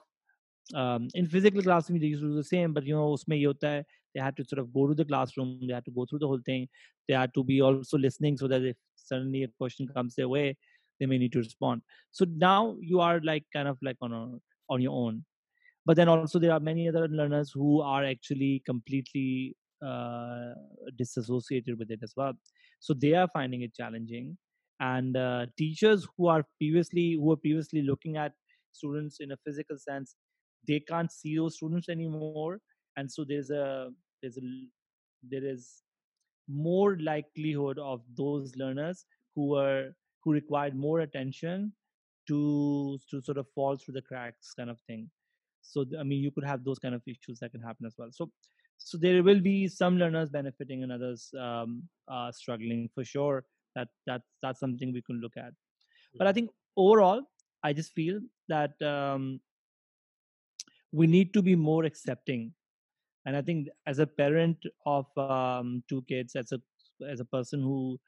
um, 0.74 1.08
in 1.14 1.26
physical 1.26 1.62
classroom 1.62 1.98
they 2.00 2.06
used 2.06 2.22
to 2.22 2.28
do 2.28 2.34
the 2.34 2.44
same 2.44 2.72
but 2.72 2.84
you 2.84 2.94
know 2.94 3.10
usme 3.16 3.84
they 4.14 4.20
had 4.20 4.36
to 4.36 4.44
sort 4.44 4.58
of 4.58 4.72
go 4.72 4.86
to 4.88 4.94
the 4.94 5.04
classroom 5.04 5.58
they 5.66 5.74
had 5.74 5.84
to 5.84 5.90
go 5.90 6.04
through 6.04 6.18
the 6.18 6.26
whole 6.26 6.42
thing 6.44 6.68
they 7.08 7.14
had 7.14 7.32
to 7.34 7.44
be 7.44 7.60
also 7.60 7.98
listening 7.98 8.36
so 8.36 8.48
that 8.48 8.62
if 8.62 8.76
suddenly 8.96 9.42
a 9.44 9.48
question 9.58 9.88
comes 9.88 10.14
their 10.14 10.28
way 10.28 10.56
they 11.00 11.06
may 11.06 11.18
need 11.18 11.32
to 11.32 11.38
respond. 11.38 11.82
So 12.12 12.26
now 12.28 12.76
you 12.80 13.00
are 13.00 13.20
like 13.24 13.44
kind 13.52 13.66
of 13.66 13.78
like 13.82 13.96
on 14.00 14.12
a, 14.12 14.38
on 14.72 14.80
your 14.82 14.92
own. 14.92 15.24
But 15.86 15.96
then 15.96 16.08
also 16.08 16.38
there 16.38 16.52
are 16.52 16.60
many 16.60 16.88
other 16.88 17.08
learners 17.08 17.50
who 17.52 17.80
are 17.80 18.04
actually 18.04 18.62
completely 18.66 19.56
uh, 19.84 20.52
disassociated 20.96 21.78
with 21.78 21.90
it 21.90 22.00
as 22.02 22.12
well. 22.16 22.34
So 22.78 22.94
they 22.94 23.14
are 23.14 23.28
finding 23.32 23.62
it 23.62 23.74
challenging. 23.74 24.36
And 24.78 25.16
uh, 25.16 25.46
teachers 25.58 26.06
who 26.16 26.28
are 26.28 26.44
previously 26.58 27.14
who 27.14 27.24
were 27.24 27.36
previously 27.36 27.82
looking 27.82 28.16
at 28.16 28.32
students 28.72 29.18
in 29.20 29.32
a 29.32 29.36
physical 29.44 29.76
sense 29.78 30.14
they 30.66 30.80
can't 30.80 31.12
see 31.12 31.36
those 31.36 31.56
students 31.56 31.88
anymore 31.88 32.44
and 32.96 33.10
so 33.10 33.24
there's 33.24 33.50
a 33.50 33.90
there's 34.22 34.26
a 34.38 34.40
there 35.22 35.44
is 35.44 35.82
more 36.48 36.96
likelihood 36.98 37.78
of 37.78 38.02
those 38.16 38.54
learners 38.56 39.04
who 39.34 39.48
were 39.48 39.92
who 40.22 40.32
required 40.32 40.74
more 40.76 41.00
attention 41.00 41.72
to 42.28 42.98
to 43.10 43.20
sort 43.22 43.38
of 43.38 43.46
fall 43.54 43.76
through 43.76 43.94
the 43.94 44.02
cracks 44.02 44.52
kind 44.54 44.70
of 44.70 44.80
thing. 44.80 45.10
So 45.62 45.84
i 45.98 46.02
mean 46.04 46.22
you 46.22 46.30
could 46.30 46.44
have 46.44 46.64
those 46.64 46.78
kind 46.78 46.94
of 46.94 47.02
issues 47.06 47.40
that 47.40 47.52
can 47.52 47.62
happen 47.62 47.86
as 47.86 47.94
well. 47.98 48.08
So 48.12 48.30
so 48.78 48.98
there 48.98 49.22
will 49.22 49.40
be 49.40 49.68
some 49.68 49.98
learners 49.98 50.30
benefiting 50.30 50.82
and 50.82 50.92
others 50.92 51.32
um, 51.38 51.88
uh, 52.08 52.32
struggling 52.32 52.88
for 52.94 53.04
sure. 53.04 53.44
That 53.74 53.88
that 54.06 54.22
that's 54.42 54.60
something 54.60 54.92
we 54.92 55.02
can 55.02 55.20
look 55.20 55.36
at. 55.36 55.52
But 56.18 56.26
i 56.28 56.32
Mm-hmm. 56.32 56.32
think 56.32 56.50
overall 56.76 57.22
i 57.62 57.72
just 57.72 57.92
feel 57.92 58.20
that 58.48 58.80
um, 58.82 59.40
we 60.92 61.06
need 61.06 61.32
to 61.34 61.42
be 61.42 61.54
more 61.54 61.84
accepting. 61.84 62.52
And 63.26 63.36
i 63.36 63.42
think 63.42 63.68
as 63.86 63.98
a 63.98 64.06
parent 64.06 64.56
of 64.86 65.06
um, 65.18 65.82
two 65.88 66.02
kids 66.08 66.36
as 66.36 66.52
a 66.52 66.60
as 67.06 67.20
a 67.20 67.24
person 67.24 67.60
who 67.60 67.98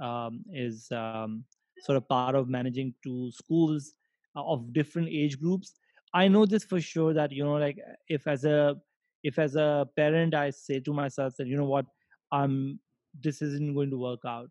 um, 0.00 0.42
is 0.52 0.90
um, 0.90 1.44
sort 1.80 1.96
of 1.96 2.08
part 2.08 2.34
of 2.34 2.48
managing 2.48 2.94
two 3.02 3.30
schools 3.32 3.92
uh, 4.36 4.42
of 4.42 4.72
different 4.72 5.08
age 5.08 5.38
groups 5.40 5.74
i 6.14 6.28
know 6.28 6.44
this 6.46 6.64
for 6.64 6.80
sure 6.80 7.12
that 7.14 7.32
you 7.32 7.44
know 7.44 7.54
like 7.54 7.78
if 8.08 8.26
as 8.26 8.44
a 8.44 8.76
if 9.22 9.38
as 9.38 9.56
a 9.56 9.88
parent 9.96 10.34
i 10.34 10.50
say 10.50 10.80
to 10.80 10.92
myself 10.92 11.34
that 11.36 11.46
you 11.46 11.56
know 11.56 11.70
what? 11.76 11.86
Um 12.32 12.80
this 13.20 13.42
isn't 13.42 13.74
going 13.74 13.90
to 13.90 13.98
work 13.98 14.20
out. 14.26 14.50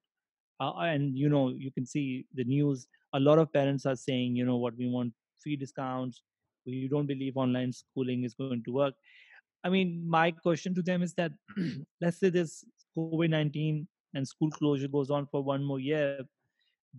Uh, 0.60 0.74
and 0.82 1.18
you 1.18 1.30
know 1.30 1.50
you 1.50 1.72
can 1.72 1.86
see 1.86 2.26
the 2.36 2.44
news 2.44 2.88
a 3.14 3.20
lot 3.20 3.40
of 3.40 3.52
parents 3.52 3.86
are 3.86 3.96
saying 3.96 4.36
you 4.36 4.46
know 4.46 4.58
what? 4.58 4.78
We 4.78 4.88
want 4.88 5.14
free 5.40 5.56
discounts 5.56 6.22
we 6.66 6.88
don't 6.88 7.08
believe 7.08 7.38
online 7.38 7.72
schooling 7.72 8.24
is 8.24 8.34
going 8.34 8.64
to 8.64 8.72
work 8.72 8.94
I 9.64 9.70
mean, 9.70 10.04
my 10.08 10.32
question 10.32 10.74
to 10.76 10.82
them 10.82 11.04
is 11.04 11.14
that 11.16 11.32
let's 12.02 12.20
say 12.20 12.30
this 12.30 12.66
COVID 12.98 13.30
19 13.30 13.88
and 14.14 14.28
school 14.28 14.50
closure 14.50 14.88
goes 14.88 15.12
on 15.12 15.28
for 15.28 15.44
one 15.44 15.64
more 15.64 15.80
year. 15.80 16.20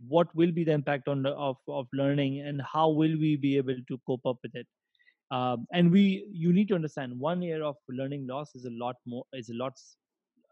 What 0.09 0.35
will 0.35 0.53
be 0.53 0.64
the 0.64 0.72
impact 0.72 1.09
on 1.09 1.27
of, 1.27 1.57
of 1.68 1.87
learning 1.92 2.40
and 2.40 2.62
how 2.62 2.88
will 2.88 3.18
we 3.18 3.37
be 3.37 3.57
able 3.57 3.77
to 3.88 4.01
cope 4.07 4.25
up 4.25 4.38
with 4.42 4.55
it? 4.55 4.66
Um, 5.31 5.66
and 5.72 5.90
we, 5.90 6.27
you 6.31 6.53
need 6.53 6.68
to 6.68 6.75
understand 6.75 7.18
one 7.18 7.42
year 7.42 7.62
of 7.62 7.77
learning 7.88 8.27
loss 8.27 8.55
is 8.55 8.64
a 8.64 8.70
lot 8.70 8.96
more, 9.07 9.25
is 9.33 9.48
a 9.48 9.55
lot, 9.55 9.72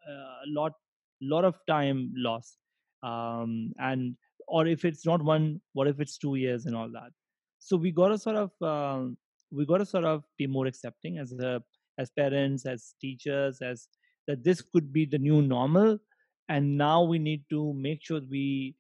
a 0.09 0.49
lot, 0.49 0.73
lot 1.21 1.45
of 1.45 1.55
time 1.69 2.13
loss. 2.17 2.57
Um, 3.03 3.73
and, 3.79 4.17
or 4.49 4.67
if 4.67 4.85
it's 4.85 5.07
not 5.07 5.23
one, 5.23 5.61
what 5.75 5.87
if 5.87 6.01
it's 6.01 6.19
two 6.19 6.35
years 6.35 6.67
and 6.67 6.75
all 6.75 6.91
that? 6.93 7.13
So 7.61 7.77
we 7.77 7.93
got 7.93 8.09
to 8.09 8.19
sort 8.19 8.37
of, 8.37 8.51
um, 8.63 9.17
we 9.53 9.67
got 9.67 9.79
to 9.79 9.87
sort 9.87 10.05
of 10.05 10.25
be 10.39 10.47
more 10.47 10.67
accepting 10.67 11.19
as 11.19 11.33
a 11.33 11.63
as 11.99 12.11
parents 12.11 12.67
as 12.67 12.95
teachers 13.01 13.61
as 13.63 13.89
that 14.27 14.43
this 14.45 14.63
could 14.63 14.93
be 14.93 15.05
the 15.05 15.19
new 15.19 15.43
normal. 15.43 15.99
And 16.49 16.77
now 16.79 17.03
we 17.05 17.19
need 17.19 17.45
to 17.51 17.73
make 17.75 18.03
sure 18.05 18.21
we 18.29 18.75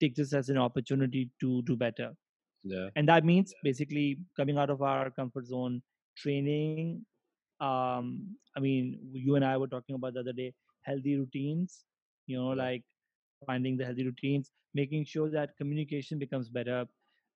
take 0.00 0.14
this 0.16 0.34
as 0.34 0.48
an 0.50 0.58
opportunity 0.58 1.30
to 1.40 1.62
do 1.62 1.76
better. 1.76 2.12
Yeah. 2.66 2.88
and 2.96 3.06
that 3.08 3.26
means 3.26 3.52
basically 3.62 4.18
coming 4.38 4.56
out 4.56 4.70
of 4.70 4.80
our 4.80 5.10
comfort 5.10 5.46
zone 5.46 5.82
training 6.16 7.04
um 7.60 8.36
i 8.56 8.60
mean 8.60 8.98
you 9.12 9.36
and 9.36 9.44
i 9.44 9.56
were 9.58 9.68
talking 9.68 9.96
about 9.96 10.14
the 10.14 10.20
other 10.20 10.32
day 10.32 10.54
healthy 10.82 11.16
routines 11.16 11.84
you 12.26 12.38
know 12.38 12.48
like 12.48 12.82
finding 13.46 13.76
the 13.76 13.84
healthy 13.84 14.04
routines 14.04 14.50
making 14.74 15.04
sure 15.04 15.28
that 15.30 15.56
communication 15.58 16.18
becomes 16.18 16.48
better 16.48 16.86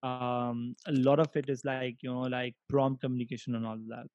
um 0.03 0.75
a 0.87 0.91
lot 0.91 1.19
of 1.19 1.35
it 1.35 1.49
is 1.49 1.63
like 1.65 1.91
you 1.93 2.01
know 2.03 2.21
like 2.21 2.47
prompt 2.67 3.01
communication 3.01 3.55
and 3.55 3.65
all 3.65 3.77
that 3.87 4.07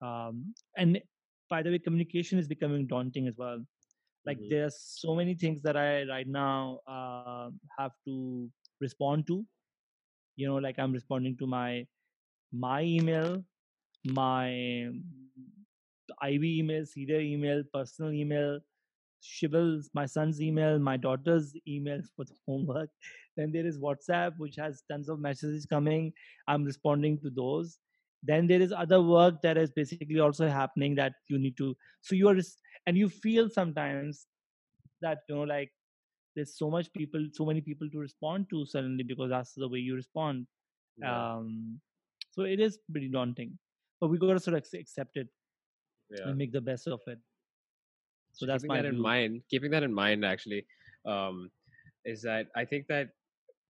um, 0.00 0.54
and 0.76 1.00
by 1.48 1.62
the 1.62 1.70
way 1.70 1.78
communication 1.78 2.38
is 2.38 2.48
becoming 2.48 2.86
daunting 2.86 3.26
as 3.28 3.36
well 3.38 3.60
like 4.26 4.38
Mhm. 4.38 4.48
there 4.48 4.64
are 4.66 4.70
so 4.70 5.14
many 5.14 5.34
things 5.34 5.62
that 5.62 5.76
i 5.76 6.04
right 6.04 6.28
now 6.28 6.80
uh, 6.86 7.38
have 7.64 7.80
to 7.92 8.36
respond 8.68 9.26
to 9.26 9.44
you 10.36 10.46
know 10.46 10.56
like 10.56 10.78
i'm 10.78 10.92
responding 10.92 11.36
to 11.36 11.46
my 11.46 11.86
my 12.52 12.82
email 12.82 13.42
my 14.04 14.90
Ivy 16.22 16.58
email 16.58 16.84
cedar 16.86 17.20
email 17.20 17.62
personal 17.72 18.12
email 18.12 18.60
Shival's, 19.20 19.90
my 19.94 20.06
son's 20.06 20.40
email, 20.40 20.78
my 20.78 20.96
daughter's 20.96 21.54
email 21.66 22.00
for 22.16 22.24
the 22.24 22.34
homework. 22.46 22.90
Then 23.36 23.52
there 23.52 23.66
is 23.66 23.78
WhatsApp, 23.78 24.32
which 24.38 24.56
has 24.56 24.82
tons 24.90 25.08
of 25.08 25.20
messages 25.20 25.66
coming. 25.66 26.12
I'm 26.48 26.64
responding 26.64 27.18
to 27.20 27.30
those. 27.30 27.78
Then 28.22 28.46
there 28.46 28.60
is 28.60 28.72
other 28.72 29.02
work 29.02 29.42
that 29.42 29.56
is 29.56 29.70
basically 29.70 30.20
also 30.20 30.48
happening 30.48 30.94
that 30.96 31.12
you 31.28 31.38
need 31.38 31.56
to. 31.58 31.76
So 32.00 32.14
you 32.14 32.28
are, 32.28 32.36
and 32.86 32.96
you 32.96 33.08
feel 33.08 33.50
sometimes 33.50 34.26
that 35.02 35.18
you 35.28 35.36
know, 35.36 35.42
like 35.42 35.70
there's 36.34 36.56
so 36.56 36.70
much 36.70 36.92
people, 36.92 37.28
so 37.32 37.44
many 37.44 37.60
people 37.60 37.88
to 37.90 37.98
respond 37.98 38.48
to 38.50 38.66
suddenly 38.66 39.04
because 39.04 39.30
that's 39.30 39.52
the 39.54 39.68
way 39.68 39.78
you 39.78 39.94
respond. 39.94 40.46
Yeah. 40.98 41.34
Um, 41.34 41.80
so 42.30 42.42
it 42.42 42.60
is 42.60 42.78
pretty 42.90 43.08
daunting, 43.08 43.58
but 44.00 44.08
we 44.08 44.18
got 44.18 44.32
to 44.32 44.40
sort 44.40 44.56
of 44.56 44.64
accept 44.74 45.16
it 45.16 45.28
yeah. 46.10 46.28
and 46.28 46.36
make 46.36 46.52
the 46.52 46.60
best 46.60 46.86
of 46.86 47.00
it. 47.06 47.18
So 48.32 48.46
So 48.46 48.46
that's 48.46 48.64
keeping 48.64 48.76
my 48.76 48.82
that 48.82 48.88
in 48.88 48.94
view. 48.94 49.02
mind, 49.02 49.42
keeping 49.50 49.70
that 49.70 49.82
in 49.82 49.92
mind, 49.92 50.24
actually, 50.24 50.66
um, 51.06 51.50
is 52.04 52.22
that 52.22 52.48
I 52.54 52.64
think 52.64 52.86
that 52.88 53.08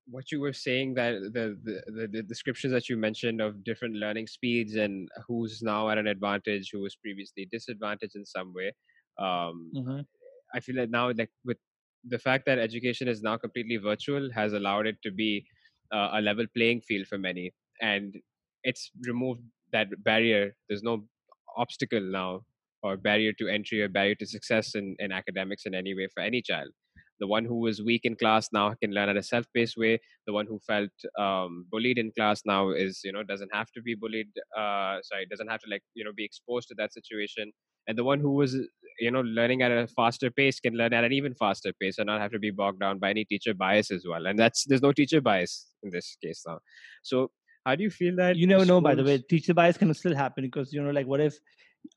what 0.09 0.31
you 0.31 0.39
were 0.39 0.53
saying 0.53 0.93
that 0.95 1.13
the, 1.33 1.57
the 1.93 2.07
the 2.07 2.23
descriptions 2.23 2.71
that 2.73 2.87
you 2.89 2.97
mentioned 2.97 3.41
of 3.41 3.63
different 3.63 3.95
learning 3.95 4.27
speeds 4.27 4.75
and 4.75 5.09
who's 5.27 5.61
now 5.61 5.89
at 5.89 5.97
an 5.97 6.07
advantage, 6.07 6.69
who 6.71 6.79
was 6.81 6.95
previously 6.95 7.45
disadvantaged 7.51 8.15
in 8.15 8.25
some 8.25 8.53
way. 8.53 8.73
Um, 9.19 9.75
Mhm. 9.75 10.07
I 10.53 10.59
feel 10.61 10.75
that 10.77 10.89
now, 10.89 11.11
like 11.11 11.31
with 11.43 11.57
the 12.03 12.19
fact 12.19 12.45
that 12.45 12.59
education 12.59 13.07
is 13.07 13.21
now 13.21 13.37
completely 13.37 13.77
virtual, 13.77 14.31
has 14.33 14.53
allowed 14.53 14.87
it 14.87 15.01
to 15.03 15.11
be 15.11 15.47
uh, 15.91 16.09
a 16.13 16.21
level 16.21 16.45
playing 16.55 16.81
field 16.81 17.07
for 17.07 17.17
many, 17.17 17.53
and 17.81 18.15
it's 18.63 18.91
removed 19.07 19.43
that 19.71 19.87
barrier. 20.03 20.55
There's 20.69 20.83
no 20.83 21.07
obstacle 21.55 22.01
now, 22.01 22.45
or 22.83 22.97
barrier 22.97 23.33
to 23.33 23.47
entry, 23.47 23.81
or 23.81 23.89
barrier 23.89 24.15
to 24.15 24.25
success 24.25 24.75
in, 24.75 24.95
in 24.99 25.11
academics 25.11 25.65
in 25.65 25.73
any 25.75 25.93
way 25.95 26.07
for 26.13 26.21
any 26.21 26.41
child. 26.41 26.71
The 27.19 27.27
one 27.27 27.45
who 27.45 27.59
was 27.59 27.81
weak 27.81 28.01
in 28.03 28.15
class 28.15 28.49
now 28.51 28.73
can 28.81 28.91
learn 28.91 29.09
at 29.09 29.17
a 29.17 29.23
self-paced 29.23 29.77
way. 29.77 29.99
The 30.25 30.33
one 30.33 30.45
who 30.45 30.59
felt 30.59 30.91
um, 31.17 31.65
bullied 31.71 31.97
in 31.97 32.11
class 32.11 32.43
now 32.45 32.69
is, 32.69 33.01
you 33.03 33.11
know, 33.11 33.23
doesn't 33.23 33.53
have 33.53 33.71
to 33.71 33.81
be 33.81 33.95
bullied. 33.95 34.29
Uh, 34.55 34.97
sorry, 35.03 35.25
doesn't 35.29 35.49
have 35.49 35.61
to 35.61 35.69
like, 35.69 35.83
you 35.93 36.03
know, 36.03 36.13
be 36.15 36.25
exposed 36.25 36.67
to 36.69 36.75
that 36.77 36.93
situation. 36.93 37.51
And 37.87 37.97
the 37.97 38.03
one 38.03 38.19
who 38.19 38.31
was 38.31 38.55
you 38.99 39.11
know 39.11 39.21
learning 39.21 39.61
at 39.61 39.71
a 39.71 39.87
faster 39.87 40.29
pace 40.31 40.59
can 40.59 40.73
learn 40.73 40.93
at 40.93 41.03
an 41.03 41.13
even 41.13 41.33
faster 41.33 41.71
pace 41.79 41.97
and 41.97 42.07
not 42.07 42.21
have 42.21 42.31
to 42.31 42.39
be 42.39 42.51
bogged 42.51 42.79
down 42.79 42.99
by 42.99 43.09
any 43.09 43.25
teacher 43.25 43.53
bias 43.53 43.91
as 43.91 44.05
well 44.07 44.25
and 44.25 44.39
that's 44.39 44.65
there's 44.65 44.81
no 44.81 44.91
teacher 44.91 45.21
bias 45.21 45.67
in 45.83 45.89
this 45.91 46.17
case 46.23 46.43
now 46.47 46.59
so 47.03 47.29
how 47.65 47.75
do 47.75 47.83
you 47.83 47.89
feel 47.89 48.15
that 48.15 48.35
you 48.35 48.47
never 48.47 48.65
know 48.65 48.81
by 48.81 48.95
the 48.95 49.03
way 49.03 49.17
teacher 49.17 49.53
bias 49.53 49.77
can 49.77 49.93
still 49.93 50.15
happen 50.15 50.43
because 50.43 50.73
you 50.73 50.81
know 50.81 50.91
like 50.91 51.07
what 51.07 51.19
if 51.19 51.37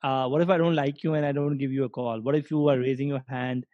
uh 0.02 0.26
what 0.28 0.42
if 0.42 0.50
i 0.50 0.59
don't 0.59 0.74
like 0.74 1.02
you 1.02 1.14
and 1.14 1.24
i 1.24 1.33
don't 1.33 1.59
give 1.59 1.72
you 1.72 1.85
a 1.85 1.88
call 1.88 2.20
what 2.20 2.35
if 2.35 2.50
you 2.50 2.68
are 2.68 2.78
raising 2.78 3.09
your 3.09 3.24
hand 3.28 3.64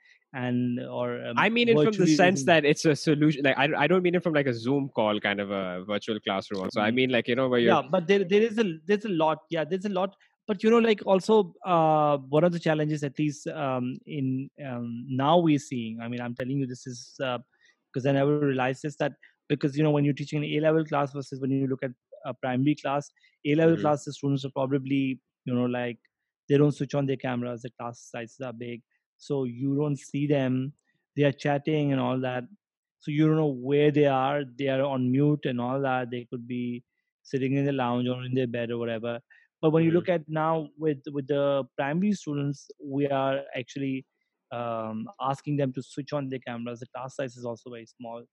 and 0.44 0.81
or 0.99 1.07
um, 1.27 1.38
I 1.44 1.49
mean 1.57 1.68
it 1.72 1.75
from 1.87 1.96
the 2.03 2.07
sense 2.20 2.44
that 2.51 2.64
it's 2.70 2.85
a 2.85 2.94
solution. 2.94 3.44
Like 3.49 3.59
I, 3.64 3.66
I 3.85 3.87
don't 3.90 4.03
mean 4.07 4.14
it 4.18 4.22
from 4.27 4.35
like 4.38 4.46
a 4.53 4.55
Zoom 4.55 4.88
call 4.99 5.20
kind 5.27 5.40
of 5.44 5.51
a 5.51 5.85
virtual 5.92 6.18
classroom. 6.27 6.62
Also, 6.64 6.81
I 6.81 6.90
Mhm. 6.90 6.94
mean 7.01 7.11
like 7.16 7.29
you 7.33 7.37
know 7.40 7.49
where 7.53 7.61
you're 7.64 7.72
yeah 7.75 7.83
but 7.94 8.07
there 8.11 8.25
there 8.33 8.42
is 8.49 8.59
a 8.64 8.66
there's 8.90 9.07
a 9.11 9.14
lot 9.25 9.38
yeah 9.57 9.64
there's 9.70 9.87
a 9.90 9.94
lot 9.99 10.16
but 10.51 10.62
you 10.64 10.70
know 10.75 10.83
like 10.88 11.01
also 11.12 11.37
uh 11.75 12.16
one 12.38 12.44
of 12.49 12.53
the 12.57 12.62
challenges 12.66 13.05
at 13.09 13.18
least 13.22 13.46
um 13.66 13.87
in 14.16 14.27
um 14.70 14.90
now 15.22 15.33
we're 15.46 15.62
seeing 15.70 15.99
i 16.07 16.09
mean 16.12 16.20
i'm 16.27 16.35
telling 16.40 16.61
you 16.64 16.66
this 16.72 16.85
is 16.92 17.01
uh 17.29 17.38
because 17.88 18.07
i 18.11 18.12
never 18.18 18.37
realized 18.51 18.83
this 18.88 18.96
that 19.03 19.12
because 19.55 19.77
you 19.81 19.87
know 19.87 19.94
when 19.96 20.05
you're 20.09 20.18
teaching 20.20 20.44
an 20.44 20.51
a 20.59 20.61
level 20.66 20.85
class 20.92 21.16
versus 21.18 21.40
when 21.44 21.51
you 21.57 21.66
look 21.72 21.83
at 21.88 21.94
a 22.33 22.35
primary 22.44 22.77
class 22.83 23.11
a 23.55 23.57
level 23.62 23.77
Mhm. 23.77 23.83
class 23.87 24.05
the 24.11 24.14
students 24.18 24.44
are 24.51 24.55
probably 24.61 25.03
you 25.51 25.55
know 25.59 25.66
like 25.79 25.99
they 26.49 26.59
don't 26.62 26.79
switch 26.81 26.94
on 27.01 27.07
their 27.11 27.22
cameras 27.27 27.66
the 27.68 27.72
class 27.81 28.07
sizes 28.14 28.40
are 28.51 28.53
big 28.66 28.83
so 29.18 29.44
you 29.44 29.76
don't 29.76 29.98
see 29.98 30.26
them 30.26 30.72
they 31.16 31.24
are 31.24 31.33
chatting 31.33 31.92
and 31.92 32.00
all 32.00 32.20
that. 32.20 32.44
So 32.98 33.11
you 33.11 33.26
don't 33.26 33.37
know 33.37 33.46
where 33.70 33.90
they 33.90 34.07
are 34.07 34.44
they 34.44 34.68
are 34.68 34.83
on 34.83 35.11
mute 35.11 35.46
and 35.46 35.61
all 35.61 35.81
that 35.83 36.11
they 36.11 36.26
could 36.26 36.46
be 36.46 36.85
sitting 37.22 37.55
in 37.57 37.64
the 37.64 37.72
lounge 37.72 38.09
or 38.09 38.22
in 38.24 38.35
their 38.35 38.46
bed 38.46 38.70
or 38.70 38.79
whatever. 38.79 39.20
But 39.62 39.70
when 39.70 39.85
you 39.85 39.90
Mhm. 39.90 39.96
look 39.96 40.09
at 40.09 40.29
now 40.29 40.68
with 40.76 41.02
with 41.12 41.26
the 41.29 41.64
primary 41.76 42.12
students 42.12 42.68
we 42.83 43.09
are 43.09 43.44
actually 43.57 44.07
um, 44.52 45.09
asking 45.20 45.57
them 45.57 45.72
to 45.72 45.83
switch 45.83 46.12
on 46.12 46.29
their 46.29 46.38
cameras. 46.38 46.81
The 46.81 46.87
class 46.94 47.16
size 47.16 47.37
is 47.37 47.44
also 47.44 47.70
very 47.70 47.87
small. 47.87 48.24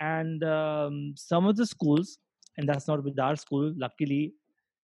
And 0.00 0.44
um, 0.44 1.14
some 1.16 1.46
of 1.46 1.56
the 1.56 1.66
schools 1.66 2.18
and 2.56 2.68
that's 2.68 2.88
not 2.88 3.02
with 3.04 3.18
our 3.18 3.36
school 3.36 3.72
luckily 3.76 4.34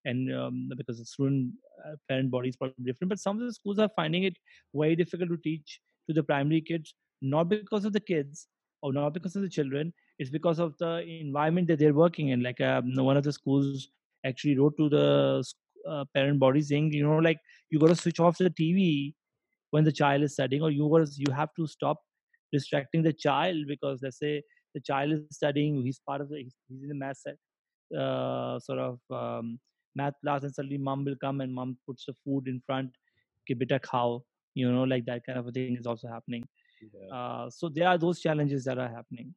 and 0.05 0.35
um, 0.35 0.71
because 0.77 0.99
the 0.99 1.05
student 1.05 1.53
uh, 1.87 1.97
parent 2.09 2.31
body 2.31 2.49
is 2.49 2.57
probably 2.57 2.85
different 2.85 3.09
but 3.09 3.19
some 3.19 3.41
of 3.41 3.47
the 3.47 3.53
schools 3.53 3.79
are 3.79 3.91
finding 3.97 4.25
it 4.25 4.37
very 4.75 4.97
difficult 4.97 5.31
to 5.31 5.37
teach 5.39 5.81
to 6.09 6.15
the 6.15 6.23
primary 6.23 6.61
kids 6.61 6.95
not 7.23 7.49
because 7.49 7.85
of 7.85 7.93
the 7.93 8.01
kids 8.01 8.49
or 8.83 8.93
not 8.93 9.15
because 9.15 9.37
of 9.37 9.43
the 9.43 9.49
children 9.49 9.93
it's 10.19 10.31
because 10.31 10.59
of 10.59 10.77
the 10.79 11.01
environment 11.21 11.67
that 11.69 11.79
they're 11.79 11.95
working 11.95 12.29
in. 12.29 12.43
Like 12.43 12.61
um, 12.61 12.93
one 12.95 13.17
of 13.17 13.25
the 13.25 13.33
schools 13.33 13.89
actually 14.25 14.57
wrote 14.59 14.77
to 14.77 14.89
the 14.89 15.45
uh, 15.89 16.05
parent 16.15 16.39
body 16.39 16.63
saying 16.63 16.93
you 16.93 17.07
know 17.07 17.19
like 17.19 17.39
you 17.71 17.79
got 17.79 17.89
to 17.89 17.95
switch 17.95 18.19
off 18.19 18.39
the 18.39 18.49
tv 18.49 19.13
when 19.71 19.85
the 19.85 19.93
child 19.93 20.23
is 20.23 20.33
studying 20.33 20.63
or 20.63 20.71
you 20.71 20.89
got 20.89 21.07
you 21.19 21.31
have 21.31 21.51
to 21.55 21.67
stop 21.67 21.99
distracting 22.51 23.03
the 23.03 23.13
child 23.13 23.57
because 23.69 24.01
let's 24.03 24.19
say 24.19 24.43
the 24.75 24.81
child 24.81 25.13
is 25.13 25.21
studying 25.31 25.83
he's 25.83 26.01
part 26.09 26.23
of 26.23 26.31
the 26.31 26.39
he's, 26.39 26.55
in 26.71 26.89
the 26.89 26.95
math 26.95 27.19
set 27.19 27.37
uh, 27.99 28.59
sort 28.61 28.79
of 28.79 28.99
um, 29.11 29.59
math 29.95 30.15
class 30.23 30.43
and 30.43 30.55
suddenly 30.55 30.79
mom 30.79 31.05
will 31.05 31.17
come 31.17 31.41
and 31.41 31.55
mom 31.55 31.77
puts 31.87 32.07
the 32.07 32.15
food 32.25 32.49
in 32.49 32.61
front 32.67 32.91
ke 33.49 33.57
beta 33.63 33.79
khao 33.87 34.23
you 34.55 34.71
know 34.73 34.85
like 34.93 35.05
that 35.07 35.25
kind 35.27 35.39
of 35.39 35.47
a 35.47 35.53
thing 35.53 35.77
is 35.77 35.87
also 35.87 36.09
happening. 36.09 36.45
Yeah. 36.83 37.17
uh, 37.17 37.51
so 37.51 37.69
there 37.69 37.89
are 37.89 37.99
those 37.99 38.21
challenges 38.21 38.65
that 38.65 38.79
are 38.79 38.89
happening. 38.89 39.35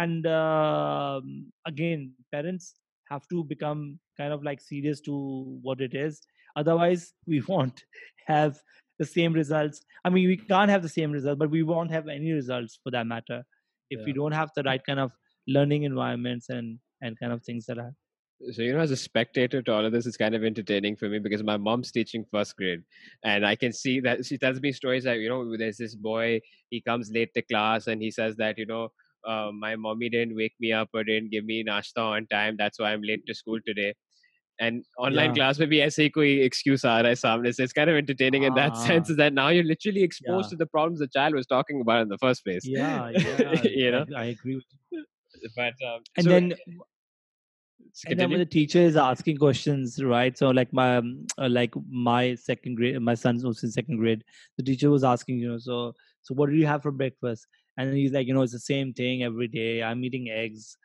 And 0.00 0.26
um 0.26 1.52
again 1.66 2.12
parents 2.32 2.74
have 3.10 3.24
to 3.30 3.44
become 3.52 3.80
kind 4.18 4.32
of 4.32 4.44
like 4.48 4.60
serious 4.60 5.00
to 5.08 5.14
what 5.62 5.80
it 5.80 5.94
is. 5.94 6.20
Otherwise 6.56 7.12
we 7.26 7.40
won't 7.48 7.84
have 8.26 8.60
the 8.98 9.06
same 9.06 9.32
results. 9.32 9.80
I 10.04 10.10
mean 10.10 10.28
we 10.28 10.36
can't 10.36 10.70
have 10.70 10.82
the 10.82 10.94
same 10.98 11.12
result 11.18 11.38
but 11.38 11.50
we 11.56 11.62
won't 11.72 11.90
have 11.90 12.08
any 12.18 12.32
results 12.32 12.78
for 12.82 12.90
that 12.98 13.06
matter 13.14 13.42
if 13.90 14.04
we 14.06 14.12
don't 14.12 14.32
have 14.40 14.50
the 14.54 14.62
right 14.62 14.84
kind 14.86 15.00
of 15.00 15.12
learning 15.48 15.82
environments 15.82 16.48
and 16.48 16.78
and 17.02 17.18
kind 17.18 17.32
of 17.32 17.42
things 17.42 17.66
that 17.66 17.78
are 17.78 17.92
So 18.51 18.61
you 18.61 18.73
know, 18.73 18.79
as 18.79 18.91
a 18.91 18.97
spectator 18.97 19.61
to 19.61 19.73
all 19.73 19.85
of 19.85 19.91
this, 19.93 20.05
it's 20.05 20.17
kind 20.17 20.35
of 20.35 20.43
entertaining 20.43 20.97
for 20.97 21.07
me 21.09 21.19
because 21.19 21.41
my 21.41 21.55
mom's 21.57 21.91
teaching 21.91 22.25
first 22.31 22.55
grade, 22.57 22.81
and 23.23 23.45
I 23.45 23.55
can 23.55 23.71
see 23.71 23.99
that 24.01 24.25
she 24.25 24.37
tells 24.37 24.59
me 24.61 24.71
stories 24.73 25.05
that 25.05 25.19
you 25.19 25.29
know, 25.29 25.57
there's 25.57 25.77
this 25.77 25.95
boy 25.95 26.41
he 26.69 26.81
comes 26.81 27.09
late 27.13 27.29
to 27.35 27.41
class 27.41 27.87
and 27.87 28.01
he 28.01 28.11
says 28.11 28.35
that 28.37 28.57
you 28.57 28.65
know. 28.65 28.89
Uh, 29.27 29.49
my 29.51 29.75
mommy 29.75 30.07
didn't 30.07 30.35
wake 30.35 30.53
me 30.59 30.71
up 30.71 30.87
or 30.93 31.03
didn't 31.03 31.31
give 31.31 31.45
me 31.45 31.63
nashta 31.63 31.97
on 31.97 32.27
time. 32.27 32.55
That's 32.59 32.79
why 32.79 32.93
I'm 32.93 33.01
late 33.01 33.25
to 33.25 33.33
school 33.33 33.57
today. 33.65 33.95
And 34.59 34.83
online 35.05 35.29
Yeah. 35.31 35.33
class 35.37 35.59
में 35.59 35.67
भी 35.69 35.79
ऐसे 35.85 36.03
ही 36.03 36.09
कोई 36.17 36.35
excuse 36.47 36.85
आ 36.85 36.99
रहा 37.01 37.09
है 37.09 37.15
सामने 37.21 37.51
से. 37.55 37.63
It's 37.63 37.73
kind 37.73 37.89
of 37.89 37.95
entertaining 38.01 38.43
in 38.43 38.53
that 38.59 38.73
Ah. 38.75 38.83
sense 38.89 39.09
is 39.09 39.17
that 39.21 39.33
now 39.33 39.47
you're 39.55 39.63
literally 39.71 40.03
exposed 40.03 40.51
Yeah. 40.51 40.57
to 40.57 40.57
the 40.63 40.67
problems 40.75 40.99
the 40.99 41.07
child 41.17 41.33
was 41.39 41.47
talking 41.47 41.81
about 41.81 42.03
in 42.03 42.09
the 42.13 42.19
first 42.25 42.43
place. 42.45 42.67
yeah 42.75 43.09
yeah 43.09 43.63
you 43.63 43.91
know. 43.95 44.05
I, 44.15 44.21
I 44.21 44.25
agree 44.35 44.55
with 44.59 44.65
you 44.91 45.03
But 45.55 45.73
um, 45.93 46.01
and 46.17 46.23
so- 46.25 46.29
then 46.29 46.53
and 48.06 48.18
then 48.18 48.30
when 48.30 48.38
the 48.38 48.46
teacher 48.46 48.78
is 48.78 48.96
asking 48.96 49.36
questions 49.36 50.02
right 50.02 50.38
so 50.38 50.50
like 50.50 50.72
my 50.72 50.96
um, 50.96 51.26
uh, 51.38 51.48
like 51.48 51.74
my 51.90 52.34
second 52.34 52.76
grade 52.76 53.00
my 53.00 53.14
son's 53.14 53.44
also 53.44 53.66
in 53.66 53.70
second 53.70 53.96
grade 53.98 54.22
the 54.58 54.62
teacher 54.62 54.90
was 54.90 55.04
asking 55.04 55.38
you 55.38 55.48
know 55.48 55.58
so 55.58 55.92
so 56.22 56.34
what 56.34 56.50
do 56.50 56.56
you 56.56 56.66
have 56.66 56.82
for 56.82 56.90
breakfast? 56.90 57.46
And 57.76 57.96
he's 57.96 58.12
like 58.12 58.26
you 58.26 58.34
know 58.34 58.42
it's 58.42 58.52
the 58.52 58.58
same 58.58 58.92
thing 58.92 59.22
every 59.22 59.48
day 59.48 59.82
i'm 59.82 60.04
eating 60.04 60.28
eggs. 60.30 60.76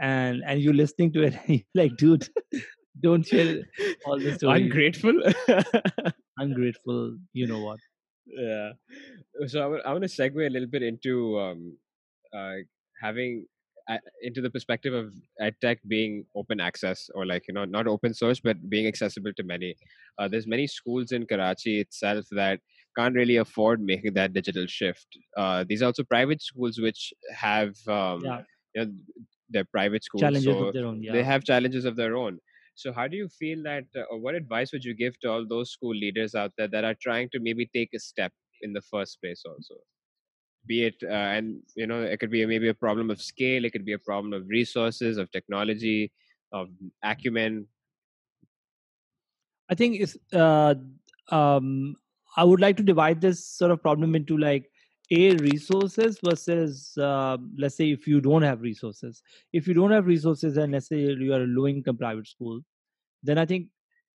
And 0.00 0.42
and 0.46 0.60
you're 0.60 0.74
listening 0.74 1.12
to 1.14 1.22
it 1.24 1.34
and 1.46 1.56
you're 1.56 1.82
like 1.84 1.96
dude 1.96 2.28
don't 3.00 3.26
share 3.26 3.62
all 4.06 4.18
the 4.18 4.34
stories 4.34 4.62
ungrateful. 4.62 5.20
ungrateful 6.38 7.16
you 7.32 7.46
know 7.46 7.60
what? 7.60 7.78
Yeah. 8.26 8.72
So 9.46 9.62
I 9.62 9.66
wa- 9.66 9.82
I 9.84 9.92
want 9.92 10.04
to 10.04 10.08
segue 10.08 10.46
a 10.46 10.50
little 10.50 10.68
bit 10.68 10.82
into 10.82 11.38
um, 11.38 11.76
uh, 12.32 12.54
having 13.00 13.46
into 14.22 14.40
the 14.40 14.50
perspective 14.50 14.94
of 14.94 15.12
edtech 15.40 15.78
being 15.88 16.24
open 16.34 16.60
access 16.60 17.10
or 17.14 17.26
like 17.26 17.44
you 17.48 17.54
know 17.54 17.64
not 17.64 17.86
open 17.86 18.14
source 18.14 18.40
but 18.40 18.68
being 18.70 18.86
accessible 18.86 19.32
to 19.36 19.42
many. 19.42 19.74
Uh, 20.18 20.28
there's 20.28 20.46
many 20.46 20.66
schools 20.66 21.12
in 21.12 21.26
Karachi 21.26 21.80
itself 21.80 22.24
that 22.32 22.60
can't 22.96 23.14
really 23.14 23.36
afford 23.36 23.80
making 23.80 24.14
that 24.14 24.32
digital 24.32 24.66
shift. 24.66 25.06
Uh, 25.36 25.64
these 25.68 25.82
are 25.82 25.86
also 25.86 26.04
private 26.04 26.40
schools 26.40 26.78
which 26.80 27.12
have 27.34 27.74
um, 27.88 28.22
Yeah. 28.22 28.42
you 28.74 28.84
know, 28.84 28.92
they're 29.50 29.64
private 29.64 30.02
schools. 30.04 30.22
challenges 30.22 30.44
so 30.44 30.66
of 30.68 30.72
their 30.74 30.86
own 30.86 31.02
yeah 31.02 31.12
they 31.12 31.22
have 31.22 31.44
challenges 31.44 31.84
of 31.84 31.96
their 31.96 32.16
own. 32.16 32.38
So, 32.76 32.92
how 32.92 33.06
do 33.06 33.16
you 33.16 33.28
feel 33.28 33.62
that, 33.64 33.84
uh, 33.96 34.02
or 34.10 34.18
what 34.18 34.34
advice 34.34 34.72
would 34.72 34.84
you 34.84 34.94
give 34.94 35.18
to 35.20 35.30
all 35.30 35.46
those 35.46 35.70
school 35.70 35.94
leaders 35.94 36.34
out 36.34 36.52
there 36.58 36.66
that 36.68 36.84
are 36.84 36.94
trying 37.00 37.28
to 37.30 37.38
maybe 37.40 37.66
take 37.72 37.90
a 37.94 38.00
step 38.00 38.32
in 38.62 38.72
the 38.72 38.82
first 38.82 39.20
place, 39.20 39.42
also? 39.46 39.76
Be 40.66 40.84
it, 40.84 40.96
uh, 41.02 41.12
and 41.12 41.60
you 41.74 41.86
know, 41.86 42.02
it 42.02 42.18
could 42.20 42.30
be 42.30 42.44
maybe 42.46 42.68
a 42.68 42.74
problem 42.74 43.10
of 43.10 43.20
scale, 43.20 43.64
it 43.64 43.72
could 43.72 43.84
be 43.84 43.92
a 43.92 43.98
problem 43.98 44.32
of 44.32 44.48
resources, 44.48 45.18
of 45.18 45.30
technology, 45.30 46.10
of 46.52 46.68
acumen. 47.02 47.66
I 49.68 49.74
think 49.74 50.00
it's 50.00 50.16
uh, 50.32 50.74
um, 51.30 51.96
I 52.36 52.44
would 52.44 52.60
like 52.60 52.76
to 52.78 52.82
divide 52.82 53.20
this 53.20 53.46
sort 53.46 53.70
of 53.70 53.82
problem 53.82 54.14
into 54.14 54.38
like 54.38 54.70
a 55.10 55.36
resources 55.36 56.18
versus 56.24 56.96
uh, 56.98 57.36
let's 57.58 57.76
say 57.76 57.90
if 57.90 58.06
you 58.06 58.20
don't 58.20 58.42
have 58.42 58.62
resources. 58.62 59.22
If 59.52 59.68
you 59.68 59.74
don't 59.74 59.90
have 59.90 60.06
resources 60.06 60.56
and 60.56 60.72
let's 60.72 60.88
say 60.88 60.98
you 60.98 61.32
are 61.34 61.42
a 61.42 61.46
low 61.46 61.66
income 61.66 61.98
private 61.98 62.26
school, 62.26 62.60
then 63.22 63.38
I 63.38 63.46
think 63.46 63.68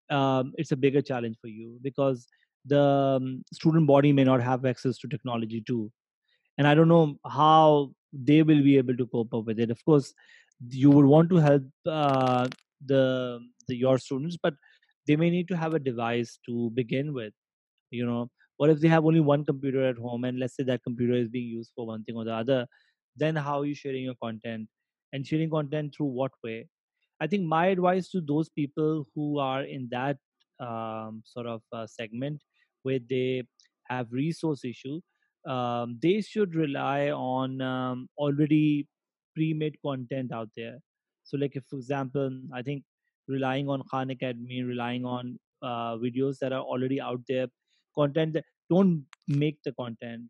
um, 0.09 0.53
it's 0.57 0.71
a 0.71 0.75
bigger 0.75 1.01
challenge 1.01 1.37
for 1.41 1.47
you 1.47 1.79
because 1.81 2.27
the 2.65 2.81
um, 2.81 3.43
student 3.53 3.87
body 3.87 4.11
may 4.11 4.23
not 4.23 4.41
have 4.41 4.65
access 4.65 4.97
to 4.99 5.07
technology 5.07 5.63
too, 5.65 5.91
and 6.57 6.67
I 6.67 6.75
don't 6.75 6.87
know 6.87 7.17
how 7.25 7.91
they 8.13 8.43
will 8.43 8.63
be 8.63 8.77
able 8.77 8.95
to 8.97 9.07
cope 9.07 9.33
up 9.33 9.45
with 9.45 9.59
it. 9.59 9.71
Of 9.71 9.83
course, 9.85 10.13
you 10.69 10.89
would 10.91 11.05
want 11.05 11.29
to 11.29 11.37
help 11.37 11.63
uh, 11.85 12.47
the, 12.85 13.39
the 13.67 13.75
your 13.75 13.97
students, 13.97 14.37
but 14.41 14.53
they 15.07 15.15
may 15.15 15.29
need 15.29 15.47
to 15.49 15.57
have 15.57 15.73
a 15.73 15.79
device 15.79 16.39
to 16.47 16.71
begin 16.71 17.13
with 17.13 17.33
you 17.91 18.05
know. 18.05 18.29
What 18.57 18.69
if 18.69 18.79
they 18.79 18.87
have 18.87 19.05
only 19.05 19.19
one 19.19 19.43
computer 19.43 19.85
at 19.85 19.97
home 19.97 20.23
and 20.23 20.39
let's 20.39 20.55
say 20.55 20.63
that 20.63 20.81
computer 20.81 21.13
is 21.13 21.27
being 21.27 21.47
used 21.47 21.71
for 21.75 21.85
one 21.85 22.05
thing 22.05 22.15
or 22.15 22.23
the 22.23 22.33
other 22.33 22.65
then 23.17 23.35
how 23.35 23.61
are 23.61 23.65
you 23.65 23.75
sharing 23.75 24.03
your 24.03 24.15
content? 24.21 24.67
And 25.13 25.25
sharing 25.25 25.49
content 25.49 25.93
through 25.95 26.07
what 26.07 26.31
way? 26.43 26.67
I 27.21 27.27
think 27.27 27.43
my 27.43 27.67
advice 27.67 28.09
to 28.09 28.21
those 28.21 28.49
people 28.49 29.07
who 29.15 29.39
are 29.39 29.63
in 29.63 29.87
that 29.91 30.17
um, 30.59 31.23
sort 31.25 31.47
of 31.47 31.61
uh, 31.71 31.87
segment 31.87 32.41
where 32.83 32.99
they 33.09 33.43
have 33.87 34.07
resource 34.11 34.65
issue 34.65 34.99
um, 35.45 35.99
they 36.01 36.21
should 36.21 36.55
rely 36.55 37.11
on 37.11 37.61
um, 37.61 38.07
already 38.17 38.87
pre-made 39.35 39.77
content 39.85 40.31
out 40.31 40.49
there. 40.55 40.79
So 41.23 41.37
like 41.37 41.55
if 41.55 41.63
for 41.69 41.77
example 41.77 42.29
i 42.53 42.61
think 42.61 42.83
relying 43.27 43.67
on 43.67 43.81
khan 43.91 44.11
academy 44.11 44.61
relying 44.61 45.05
on 45.05 45.39
uh, 45.61 45.95
videos 45.97 46.37
that 46.39 46.53
are 46.53 46.61
already 46.61 47.01
out 47.01 47.21
there 47.27 47.47
content 47.97 48.33
that 48.33 48.45
don't 48.69 49.05
make 49.27 49.57
the 49.63 49.71
content. 49.73 50.23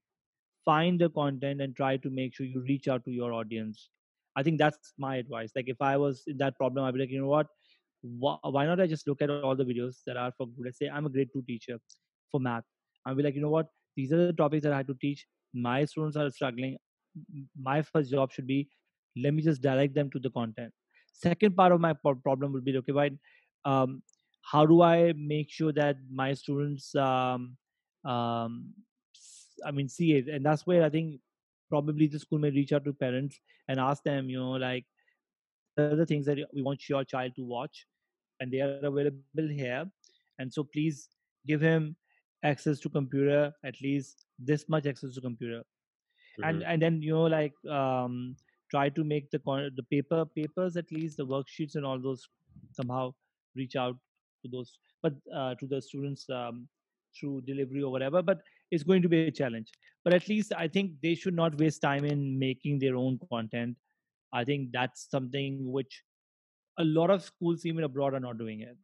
Find 0.63 0.99
the 0.99 1.10
content 1.10 1.62
and 1.62 1.75
try 1.75 1.97
to 1.97 2.10
make 2.10 2.34
sure 2.36 2.45
you 2.45 2.62
reach 2.62 2.88
out 2.88 3.04
to 3.06 3.12
your 3.12 3.34
audience. 3.34 3.89
I 4.36 4.43
think 4.43 4.58
that's 4.58 4.93
my 4.97 5.17
advice. 5.17 5.51
Like 5.56 5.69
if 5.69 5.82
i 5.82 5.97
was 5.97 6.23
in 6.28 6.38
that 6.38 6.58
problem 6.58 6.86
i'd 6.86 6.93
be 6.93 7.01
like 7.01 7.10
you 7.10 7.21
know 7.21 7.28
what? 7.28 7.47
Why, 8.01 8.65
not 8.65 8.80
i 8.80 8.86
just 8.88 9.08
look 9.08 9.21
at 9.21 9.30
all 9.30 9.56
the 9.56 9.65
videos 9.65 10.01
that 10.06 10.15
are 10.15 10.32
for 10.38 10.47
let's 10.63 10.78
say 10.78 10.88
i'm 10.88 11.08
a 11.08 11.10
grade 11.10 11.30
2 11.34 11.43
teacher 11.47 11.80
for 12.32 12.39
math. 12.39 12.63
I'll 13.06 13.15
be 13.15 13.23
like 13.23 13.36
you 13.36 13.41
know 13.41 13.49
what 13.49 13.67
these 13.96 14.12
are 14.14 14.28
the 14.28 14.34
topics 14.34 14.64
that 14.64 14.74
i 14.74 14.78
had 14.78 14.88
to 14.88 14.96
teach. 14.96 15.26
My 15.54 15.86
students 15.86 16.18
are 16.18 16.30
struggling. 16.30 16.78
My 17.60 17.82
first 17.82 18.12
job 18.12 18.32
should 18.32 18.48
be 18.48 18.70
let 19.18 19.34
me 19.34 19.42
just 19.42 19.62
direct 19.62 19.96
them 19.96 20.10
to 20.12 20.20
the 20.20 20.30
content. 20.30 20.74
Second 21.14 21.56
part 21.56 21.72
of 21.72 21.80
my 21.80 21.94
problem 21.94 22.52
would 22.52 22.66
be 22.66 22.78
okay 22.78 22.92
why, 22.92 23.12
um, 23.64 24.02
how 24.42 24.66
do 24.66 24.82
i 24.82 25.14
make 25.14 25.50
sure 25.50 25.72
that 25.74 25.98
my 26.14 26.34
students 26.34 26.94
um, 26.96 27.56
um, 28.04 28.74
i 29.66 29.72
mean 29.72 29.88
see 29.90 30.14
it? 30.14 30.28
And 30.28 30.46
that's 30.46 30.68
where 30.68 30.84
i 30.84 30.90
think 30.90 31.22
probably 31.70 32.08
the 32.08 32.20
school 32.20 32.40
may 32.40 32.52
reach 32.52 32.74
out 32.74 32.86
to 32.86 32.94
parents 32.94 33.40
and 33.68 33.80
ask 33.80 34.04
them 34.04 34.30
you 34.30 34.38
know 34.38 34.52
like 34.52 34.86
are 35.78 35.96
the 35.96 36.06
things 36.06 36.26
that 36.26 36.38
we 36.54 36.62
want 36.62 36.88
your 36.88 37.04
child 37.04 37.34
to 37.36 37.44
watch? 37.44 37.86
And 38.40 38.52
they 38.52 38.62
are 38.62 38.80
available 38.84 39.22
here. 39.36 39.86
And 40.40 40.52
so 40.52 40.64
please 40.64 41.10
give 41.48 41.62
him 41.62 41.96
access 42.46 42.80
to 42.80 42.90
computer 42.90 43.54
at 43.66 43.80
least 43.82 44.26
this 44.40 44.68
much 44.70 44.86
access 44.92 45.16
to 45.16 45.22
computer 45.22 45.64
and 46.44 46.64
Mhm. 46.64 46.64
and 46.64 46.82
then 46.82 47.02
you 47.02 47.14
know 47.14 47.24
like 47.36 47.54
um 47.80 48.36
try 48.72 48.90
to 48.90 49.04
make 49.04 49.30
the 49.32 49.40
the 49.76 49.84
paper 49.92 50.26
papers 50.40 50.78
at 50.78 50.92
least 50.92 51.18
the 51.18 51.26
worksheets 51.34 51.76
and 51.76 51.86
all 51.86 52.00
those 52.08 52.28
somehow 52.80 53.14
reach 53.56 53.76
out 53.76 53.98
to 54.44 54.50
those 54.56 54.78
but 55.04 55.14
uh, 55.40 55.54
to 55.56 55.68
the 55.68 55.82
students 55.82 56.30
um, 56.30 56.68
through 57.20 57.42
delivery 57.48 57.82
or 57.84 57.92
whatever 57.92 58.22
but 58.22 58.42
it's 58.72 58.84
going 58.84 59.02
to 59.02 59.10
be 59.10 59.20
a 59.22 59.26
challenge 59.32 59.62
but 60.04 60.06
at 60.08 60.20
least 60.22 60.44
i 60.52 60.62
think 60.68 60.86
they 61.02 61.08
should 61.16 61.30
not 61.34 61.54
waste 61.58 61.82
time 61.82 62.04
in 62.06 62.38
making 62.40 62.80
their 62.80 62.96
own 63.04 63.18
content 63.30 63.76
i 64.34 64.44
think 64.44 64.72
that's 64.72 65.10
something 65.10 65.72
which 65.78 66.04
a 66.80 66.84
lot 66.86 67.10
of 67.10 67.24
schools 67.24 67.66
even 67.66 67.84
abroad 67.84 68.14
are 68.14 68.20
not 68.28 68.38
doing 68.38 68.62
it 68.62 68.78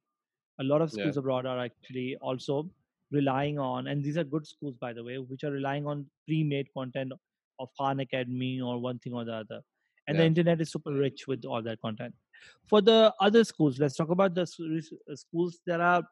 a 0.60 0.64
lot 0.64 0.82
of 0.82 0.92
Yeah. 0.92 0.94
schools 0.94 1.18
abroad 1.18 1.46
are 1.46 1.60
actually 1.60 2.16
also 2.22 2.70
relying 3.12 3.60
on 3.60 3.88
and 3.88 4.04
these 4.04 4.18
are 4.18 4.24
good 4.24 4.48
schools 4.48 4.76
by 4.78 4.94
the 4.94 5.04
way 5.04 5.18
which 5.18 5.44
are 5.44 5.52
relying 5.52 5.86
on 5.86 6.06
pre-made 6.26 6.68
content 6.74 7.12
of 7.60 7.70
khan 7.78 8.00
academy 8.00 8.62
or 8.62 8.80
one 8.80 9.00
thing 9.00 9.14
or 9.14 9.26
the 9.26 9.34
other. 9.34 9.62
And 10.08 10.20
the 10.20 10.26
internet 10.26 10.60
is 10.60 10.72
super 10.72 10.92
rich 10.92 11.28
with 11.28 11.46
all 11.46 11.62
that 11.62 11.80
content. 11.80 12.14
For 12.68 12.82
the 12.82 13.14
other 13.20 13.44
schools 13.44 13.80
let's 13.80 13.96
talk 13.96 14.10
about 14.10 14.34
the 14.34 14.44
uh, 14.44 15.16
schools 15.16 15.60
that 15.68 15.80
are 15.80 16.04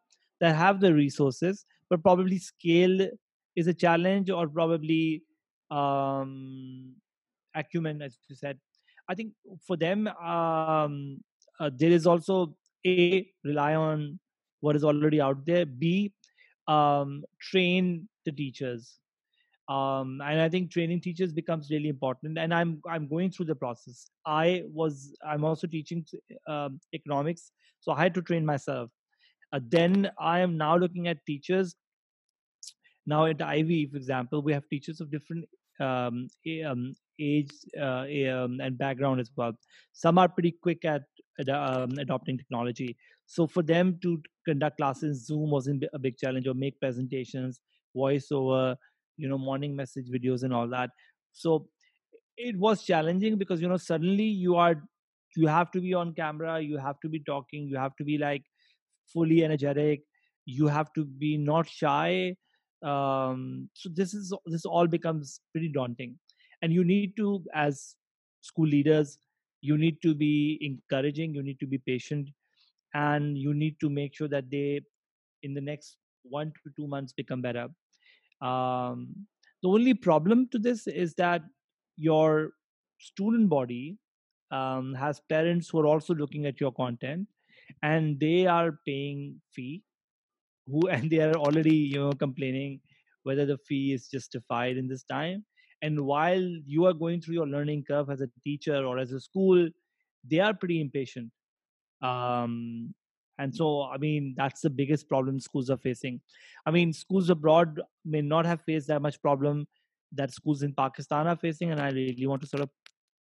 that 0.42 0.56
have 0.56 0.80
the 0.80 0.94
resources 0.94 1.66
but 1.90 2.04
probably 2.04 2.38
scale 2.38 3.08
is 3.56 3.68
a 3.68 3.74
challenge 3.74 4.30
or 4.30 4.48
probably 4.48 5.24
um 5.72 6.96
acumen 7.56 8.02
as 8.02 8.18
you 8.28 8.36
said. 8.36 8.60
I 9.08 9.16
think 9.16 9.34
for 9.66 9.76
them 9.76 10.08
um 10.08 11.22
uh, 11.60 11.70
there 11.76 11.92
is 11.92 12.06
also 12.06 12.56
a 12.86 13.28
rely 13.44 13.76
on 13.76 14.20
what 14.62 14.76
is 14.76 14.84
already 14.84 15.20
out 15.20 15.46
there 15.46 15.66
b 15.66 16.14
um 16.70 17.24
train 17.42 18.08
the 18.26 18.32
teachers. 18.32 19.00
Um, 19.78 20.20
and 20.26 20.42
i 20.42 20.50
think 20.50 20.72
training 20.72 21.00
teachers 21.02 21.32
becomes 21.32 21.70
really 21.74 21.90
important 21.90 22.40
and 22.44 22.56
i'm 22.60 22.72
i'm 22.94 23.08
going 23.08 23.30
through 23.30 23.46
the 23.50 23.56
process. 23.56 24.08
I 24.26 24.64
was 24.80 25.14
i'm 25.34 25.46
also 25.50 25.68
teaching 25.68 26.06
um, 26.48 26.80
economics 26.94 27.52
so 27.80 27.92
i 27.92 28.00
had 28.02 28.16
to 28.16 28.24
train 28.24 28.48
myself. 28.48 28.90
Uh, 29.54 29.60
then 29.76 30.10
i 30.20 30.40
am 30.40 30.58
now 30.58 30.76
looking 30.76 31.08
at 31.08 31.24
teachers. 31.28 31.76
Now 33.06 33.26
at 33.26 33.44
ivy 33.44 33.86
for 33.92 33.98
example 33.98 34.42
we 34.42 34.54
have 34.54 34.68
teachers 34.74 35.02
of 35.02 35.12
different 35.12 35.46
um, 35.80 36.28
um, 36.66 36.96
age 37.20 37.54
uh, 37.80 38.06
um, 38.34 38.60
and 38.62 38.78
background 38.78 39.20
as 39.20 39.32
well. 39.36 39.54
Some 39.94 40.18
are 40.18 40.30
pretty 40.30 40.56
quick 40.64 40.84
at 40.86 41.04
um, 41.48 41.92
adopting 42.00 42.38
technology. 42.38 42.98
So 43.26 43.48
for 43.48 43.62
them 43.62 44.00
to 44.02 44.22
conduct 44.46 44.78
classes 44.78 45.26
zoom 45.28 45.52
wasn't 45.52 45.86
a 45.94 46.00
big 46.00 46.18
challenge 46.18 46.48
or 46.48 46.54
make 46.54 46.80
presentations 46.80 47.60
voiceover 47.96 48.76
you 49.18 49.28
know 49.28 49.38
morning 49.38 49.76
message 49.76 50.10
videos 50.10 50.44
and 50.44 50.54
all 50.54 50.68
that. 50.70 50.90
So 51.34 51.68
it 52.38 52.58
was 52.58 52.84
challenging 52.84 53.38
because 53.38 53.62
you 53.62 53.70
know 53.70 53.78
suddenly 53.78 54.24
you 54.24 54.56
are 54.56 54.82
you 55.36 55.48
have 55.48 55.72
to 55.72 55.80
be 55.80 55.94
on 55.94 56.14
camera 56.14 56.60
you 56.60 56.78
have 56.78 57.00
to 57.02 57.10
be 57.10 57.20
talking 57.20 57.68
you 57.68 57.78
have 57.78 57.96
to 57.98 58.04
be 58.04 58.18
like 58.18 58.44
fully 59.14 59.44
energetic 59.44 60.02
you 60.46 60.68
have 60.68 60.92
to 60.94 61.06
be 61.06 61.38
not 61.38 61.70
shy 61.70 62.36
um, 62.82 63.70
so 63.74 63.90
this 63.94 64.14
is 64.14 64.34
this 64.46 64.66
all 64.66 64.88
becomes 64.88 65.42
pretty 65.52 65.70
daunting. 65.70 66.18
And 66.62 66.74
you 66.74 66.84
need 66.84 67.16
to 67.18 67.44
as 67.54 67.96
school 68.42 68.68
leaders 68.68 69.18
you 69.62 69.78
need 69.78 70.02
to 70.02 70.14
be 70.14 70.58
encouraging 70.62 71.34
you 71.34 71.44
need 71.44 71.60
to 71.60 71.68
be 71.68 71.78
patient 71.78 72.30
and 72.94 73.38
you 73.38 73.54
need 73.54 73.80
to 73.80 73.90
make 73.90 74.16
sure 74.16 74.28
that 74.28 74.50
they 74.50 74.82
in 75.44 75.54
the 75.54 75.62
next 75.62 75.98
one 76.24 76.52
to 76.64 76.72
two 76.76 76.88
months 76.88 77.14
become 77.14 77.42
better. 77.42 77.68
Um, 78.42 79.28
the 79.62 79.70
only 79.70 79.94
problem 79.94 80.48
to 80.52 80.60
this 80.60 80.88
is 80.88 81.14
that 81.16 81.44
your 81.98 82.52
student 83.00 83.50
body 83.50 83.98
um, 84.52 84.94
has 84.94 85.22
parents 85.30 85.70
who 85.70 85.80
are 85.80 85.88
also 85.88 86.14
looking 86.14 86.46
at 86.46 86.60
your 86.60 86.72
content 86.72 87.28
and 87.84 88.20
they 88.20 88.48
are 88.48 88.80
paying 88.86 89.42
fee 89.54 89.84
who 90.68 90.88
and 90.90 91.10
they 91.10 91.20
are 91.20 91.36
already 91.36 91.76
you 91.76 92.00
know 92.00 92.12
complaining 92.14 92.80
whether 93.24 93.46
the 93.46 93.58
fee 93.58 93.94
is 93.94 94.08
justified 94.08 94.78
in 94.78 94.88
this 94.88 95.04
time 95.04 95.46
and 95.82 96.00
while 96.00 96.42
you 96.66 96.86
are 96.86 96.94
going 96.94 97.22
through 97.22 97.36
your 97.36 97.48
learning 97.48 97.84
curve 97.84 98.10
as 98.10 98.22
a 98.22 98.30
teacher 98.44 98.86
or 98.86 98.98
as 99.00 99.12
a 99.12 99.20
school 99.20 99.68
they 100.30 100.40
are 100.40 100.54
pretty 100.54 100.82
impatient 100.82 101.32
um, 102.02 102.94
and 103.40 103.56
so, 103.56 103.84
I 103.84 103.98
mean, 103.98 104.36
that's 104.38 104.62
the 104.62 104.70
biggest 104.70 105.08
problem 105.08 105.40
schools 105.40 105.70
are 105.70 105.78
facing. 105.78 106.20
I 106.66 106.72
mean, 106.72 106.92
schools 106.92 107.30
abroad 107.30 107.82
may 108.04 108.22
not 108.22 108.46
have 108.46 108.62
faced 108.62 108.88
that 108.90 109.02
much 109.02 109.22
problem 109.22 109.66
that 110.12 110.34
schools 110.34 110.62
in 110.62 110.74
Pakistan 110.74 111.26
are 111.26 111.38
facing, 111.38 111.72
and 111.72 111.80
I 111.80 111.90
really 111.90 112.28
want 112.28 112.42
to 112.42 112.48
sort 112.48 112.64
of 112.64 112.70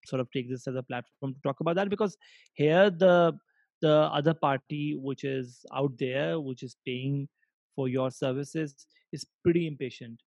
sort 0.07 0.21
of 0.21 0.31
take 0.33 0.49
this 0.51 0.67
as 0.67 0.75
a 0.75 0.83
platform 0.83 1.35
to 1.35 1.41
talk 1.43 1.61
about 1.61 1.77
that 1.77 1.89
because 1.89 2.17
here 2.55 2.89
the 2.89 3.39
the 3.83 3.93
other 3.93 4.33
party 4.33 4.97
which 4.97 5.23
is 5.23 5.65
out 5.75 5.93
there 5.99 6.41
which 6.41 6.63
is 6.63 6.77
paying 6.87 7.29
for 7.77 7.89
your 7.89 8.11
services 8.11 8.87
is 9.13 9.27
pretty 9.45 9.67
impatient 9.67 10.21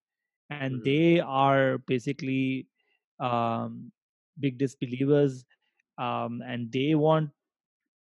and 0.60 0.74
mm-hmm. 0.76 0.84
they 0.84 1.20
are 1.20 1.78
basically 1.78 2.66
um, 3.20 3.92
big 4.40 4.58
disbelievers 4.58 5.44
um, 5.98 6.42
and 6.46 6.70
they 6.72 6.94
want 6.94 7.30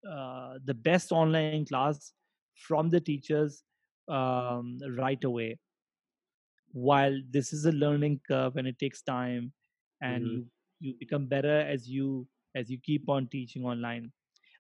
uh, 0.08 0.54
the 0.64 0.74
best 0.74 1.12
online 1.12 1.64
class 1.66 2.12
from 2.54 2.88
the 2.88 3.00
teachers 3.00 3.62
um, 4.08 4.78
right 4.96 5.22
away 5.24 5.58
while 6.72 7.16
this 7.30 7.52
is 7.52 7.64
a 7.64 7.72
learning 7.72 8.20
curve 8.28 8.56
and 8.56 8.66
it 8.68 8.78
takes 8.78 9.02
time 9.02 9.52
and 10.02 10.24
mm-hmm. 10.24 10.34
you 10.34 10.46
you 10.80 10.94
become 10.98 11.26
better 11.26 11.60
as 11.60 11.88
you 11.88 12.26
as 12.54 12.70
you 12.70 12.78
keep 12.78 13.08
on 13.08 13.26
teaching 13.28 13.64
online 13.64 14.10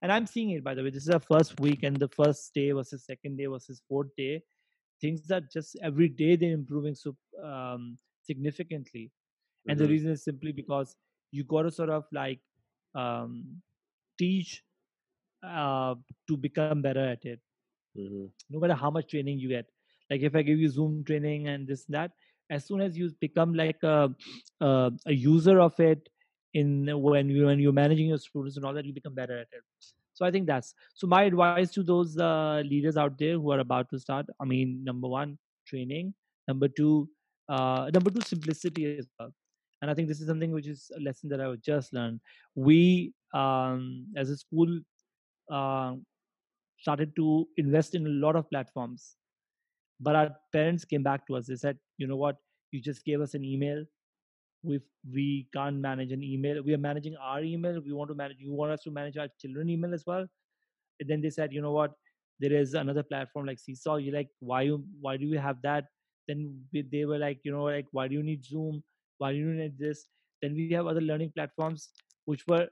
and 0.02 0.12
i'm 0.12 0.26
seeing 0.26 0.50
it 0.50 0.64
by 0.64 0.74
the 0.74 0.82
way 0.82 0.90
this 0.90 1.04
is 1.04 1.10
our 1.10 1.20
first 1.20 1.58
week 1.60 1.82
and 1.82 1.96
the 1.96 2.08
first 2.08 2.52
day 2.54 2.72
versus 2.72 3.04
second 3.04 3.36
day 3.36 3.46
versus 3.46 3.82
fourth 3.88 4.08
day 4.16 4.42
things 5.00 5.26
that 5.26 5.50
just 5.50 5.76
every 5.82 6.08
day 6.08 6.36
they're 6.36 6.52
improving 6.52 6.94
so 6.94 7.16
um, 7.42 7.96
significantly 8.24 9.10
mm-hmm. 9.10 9.70
and 9.70 9.78
the 9.78 9.84
mm-hmm. 9.84 9.92
reason 9.92 10.10
is 10.10 10.24
simply 10.24 10.52
because 10.52 10.96
you 11.30 11.44
got 11.44 11.62
to 11.62 11.70
sort 11.70 11.90
of 11.90 12.04
like 12.12 12.40
um, 12.94 13.60
teach 14.18 14.62
uh, 15.46 15.94
to 16.26 16.36
become 16.36 16.82
better 16.82 17.08
at 17.08 17.24
it 17.24 17.40
mm-hmm. 17.96 18.26
no 18.50 18.58
matter 18.58 18.74
how 18.74 18.90
much 18.90 19.08
training 19.10 19.38
you 19.38 19.48
get 19.48 19.66
like 20.10 20.22
if 20.22 20.34
i 20.34 20.42
give 20.42 20.58
you 20.58 20.68
zoom 20.68 21.04
training 21.04 21.48
and 21.48 21.66
this 21.66 21.86
and 21.86 21.94
that 21.94 22.12
as 22.50 22.64
soon 22.64 22.80
as 22.80 22.96
you 22.96 23.10
become 23.20 23.52
like 23.54 23.82
a, 23.82 24.10
a, 24.60 24.90
a 25.06 25.12
user 25.12 25.60
of 25.60 25.78
it 25.78 26.08
in 26.54 26.88
when 27.02 27.28
you 27.28 27.46
when 27.46 27.58
you're 27.58 27.72
managing 27.72 28.08
your 28.08 28.18
students 28.18 28.56
and 28.56 28.64
all 28.64 28.72
that 28.72 28.84
you 28.84 28.92
become 28.92 29.14
better 29.14 29.38
at 29.38 29.48
it 29.52 29.62
so 30.18 30.26
i 30.26 30.30
think 30.34 30.46
that's 30.50 30.74
so 31.00 31.06
my 31.12 31.22
advice 31.30 31.70
to 31.74 31.82
those 31.90 32.16
uh, 32.28 32.62
leaders 32.70 32.96
out 33.02 33.18
there 33.18 33.34
who 33.42 33.52
are 33.56 33.60
about 33.64 33.92
to 33.92 34.00
start 34.06 34.32
i 34.44 34.44
mean 34.54 34.72
number 34.90 35.10
one 35.14 35.36
training. 35.68 36.14
Number 36.46 36.68
two 36.68 37.08
uh, 37.48 37.90
number 37.94 38.10
two 38.10 38.20
simplicity 38.20 38.98
as 38.98 39.06
well. 39.18 39.32
And 39.80 39.90
i 39.90 39.94
think 39.94 40.08
this 40.08 40.20
is 40.20 40.26
something 40.26 40.52
which 40.52 40.66
is 40.66 40.90
a 40.96 41.00
lesson 41.00 41.28
that 41.30 41.40
i 41.40 41.54
just 41.64 41.92
learned. 41.92 42.20
We 42.54 43.12
um, 43.34 44.06
as 44.16 44.30
a 44.30 44.36
school 44.36 44.80
uh, 45.52 45.94
started 46.78 47.14
to 47.16 47.46
invest 47.56 47.94
in 47.94 48.06
a 48.06 48.16
lot 48.26 48.36
of 48.36 48.48
platforms 48.50 49.14
but 50.00 50.14
our 50.14 50.28
parents 50.52 50.84
came 50.84 51.02
back 51.02 51.26
to 51.26 51.34
us. 51.36 51.46
They 51.46 51.56
said 51.56 51.78
you 51.96 52.06
know 52.06 52.16
what? 52.16 52.36
You 52.70 52.80
just 52.80 53.04
gave 53.04 53.20
us 53.20 53.34
an 53.34 53.44
email 53.44 53.84
we 54.62 54.80
we 55.12 55.48
can't 55.54 55.76
manage 55.76 56.12
an 56.12 56.22
email. 56.22 56.62
We 56.62 56.74
are 56.74 56.78
managing 56.78 57.16
our 57.16 57.42
email. 57.42 57.80
We 57.84 57.92
want 57.92 58.10
to 58.10 58.14
manage 58.14 58.38
you 58.40 58.52
want 58.52 58.72
us 58.72 58.82
to 58.82 58.90
manage 58.90 59.16
our 59.16 59.28
children 59.40 59.70
email 59.70 59.94
as 59.94 60.04
well. 60.06 60.26
And 61.00 61.08
then 61.08 61.20
they 61.20 61.30
said 61.30 61.52
you 61.52 61.62
know 61.62 61.72
what? 61.72 61.92
There 62.40 62.52
is 62.52 62.74
another 62.74 63.02
platform 63.02 63.46
like 63.46 63.58
seesaw. 63.58 63.96
You 63.96 64.12
like 64.12 64.28
why 64.40 64.62
you 64.62 64.84
why 65.00 65.16
do 65.16 65.26
you 65.26 65.38
have 65.38 65.62
that? 65.62 65.84
Then 66.26 66.60
we, 66.72 66.82
they 66.82 67.04
were 67.04 67.18
like 67.18 67.40
you 67.44 67.52
know 67.52 67.64
like 67.64 67.86
why 67.92 68.08
do 68.08 68.14
you 68.14 68.22
need 68.22 68.44
zoom? 68.44 68.82
Why 69.18 69.32
do 69.32 69.38
you 69.38 69.52
need 69.52 69.78
this? 69.78 70.06
Then 70.42 70.54
we 70.54 70.70
have 70.72 70.86
other 70.86 71.00
learning 71.00 71.32
platforms 71.34 71.90
which 72.26 72.46
were 72.46 72.68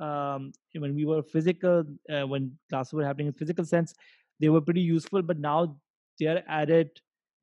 um, 0.00 0.52
when 0.74 0.94
we 0.94 1.04
were 1.04 1.22
physical, 1.22 1.84
uh, 2.10 2.26
when 2.26 2.58
classes 2.68 2.92
were 2.92 3.04
happening 3.04 3.28
in 3.28 3.32
physical 3.32 3.64
sense, 3.64 3.94
they 4.40 4.48
were 4.48 4.60
pretty 4.60 4.80
useful. 4.80 5.22
But 5.22 5.38
now 5.38 5.76
they 6.18 6.26
are 6.26 6.42
added 6.48 6.90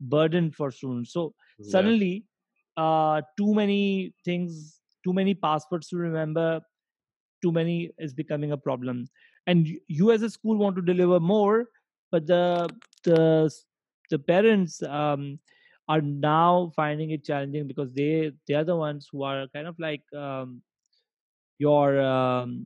burden 0.01 0.51
for 0.51 0.71
students. 0.71 1.13
So 1.13 1.33
yeah. 1.57 1.71
suddenly, 1.71 2.25
uh, 2.79 3.21
too 3.37 3.53
many 3.53 4.13
things, 4.23 4.79
too 5.03 5.13
many 5.13 5.33
passwords 5.33 5.89
to 5.89 5.97
remember, 5.97 6.61
too 7.41 7.51
many 7.51 7.91
is 7.97 8.13
becoming 8.13 8.53
a 8.53 8.57
problem. 8.57 9.07
And 9.47 9.67
you, 9.67 9.79
you 9.87 10.11
as 10.11 10.21
a 10.21 10.29
school 10.29 10.57
want 10.57 10.75
to 10.77 10.81
deliver 10.81 11.19
more, 11.19 11.67
but 12.11 12.25
the 12.25 12.69
the 13.03 13.51
the 14.09 14.19
parents 14.19 14.81
um, 14.83 15.39
are 15.87 16.01
now 16.01 16.71
finding 16.75 17.11
it 17.11 17.25
challenging 17.25 17.67
because 17.67 17.91
they 17.93 18.31
they 18.47 18.53
are 18.53 18.63
the 18.63 18.75
ones 18.75 19.09
who 19.11 19.23
are 19.23 19.47
kind 19.55 19.67
of 19.67 19.77
like 19.79 20.03
um, 20.13 20.61
your 21.57 21.99
um, 22.01 22.65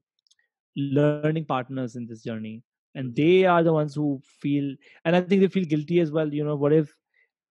learning 0.75 1.45
partners 1.45 1.95
in 1.95 2.05
this 2.05 2.23
journey 2.23 2.61
and 2.95 3.07
mm-hmm. 3.07 3.21
they 3.21 3.45
are 3.45 3.63
the 3.63 3.73
ones 3.73 3.93
who 3.95 4.19
feel 4.41 4.75
and 5.05 5.15
i 5.15 5.21
think 5.21 5.41
they 5.41 5.47
feel 5.47 5.65
guilty 5.65 5.99
as 5.99 6.11
well 6.11 6.33
you 6.33 6.43
know 6.43 6.55
what 6.55 6.73
if 6.73 6.95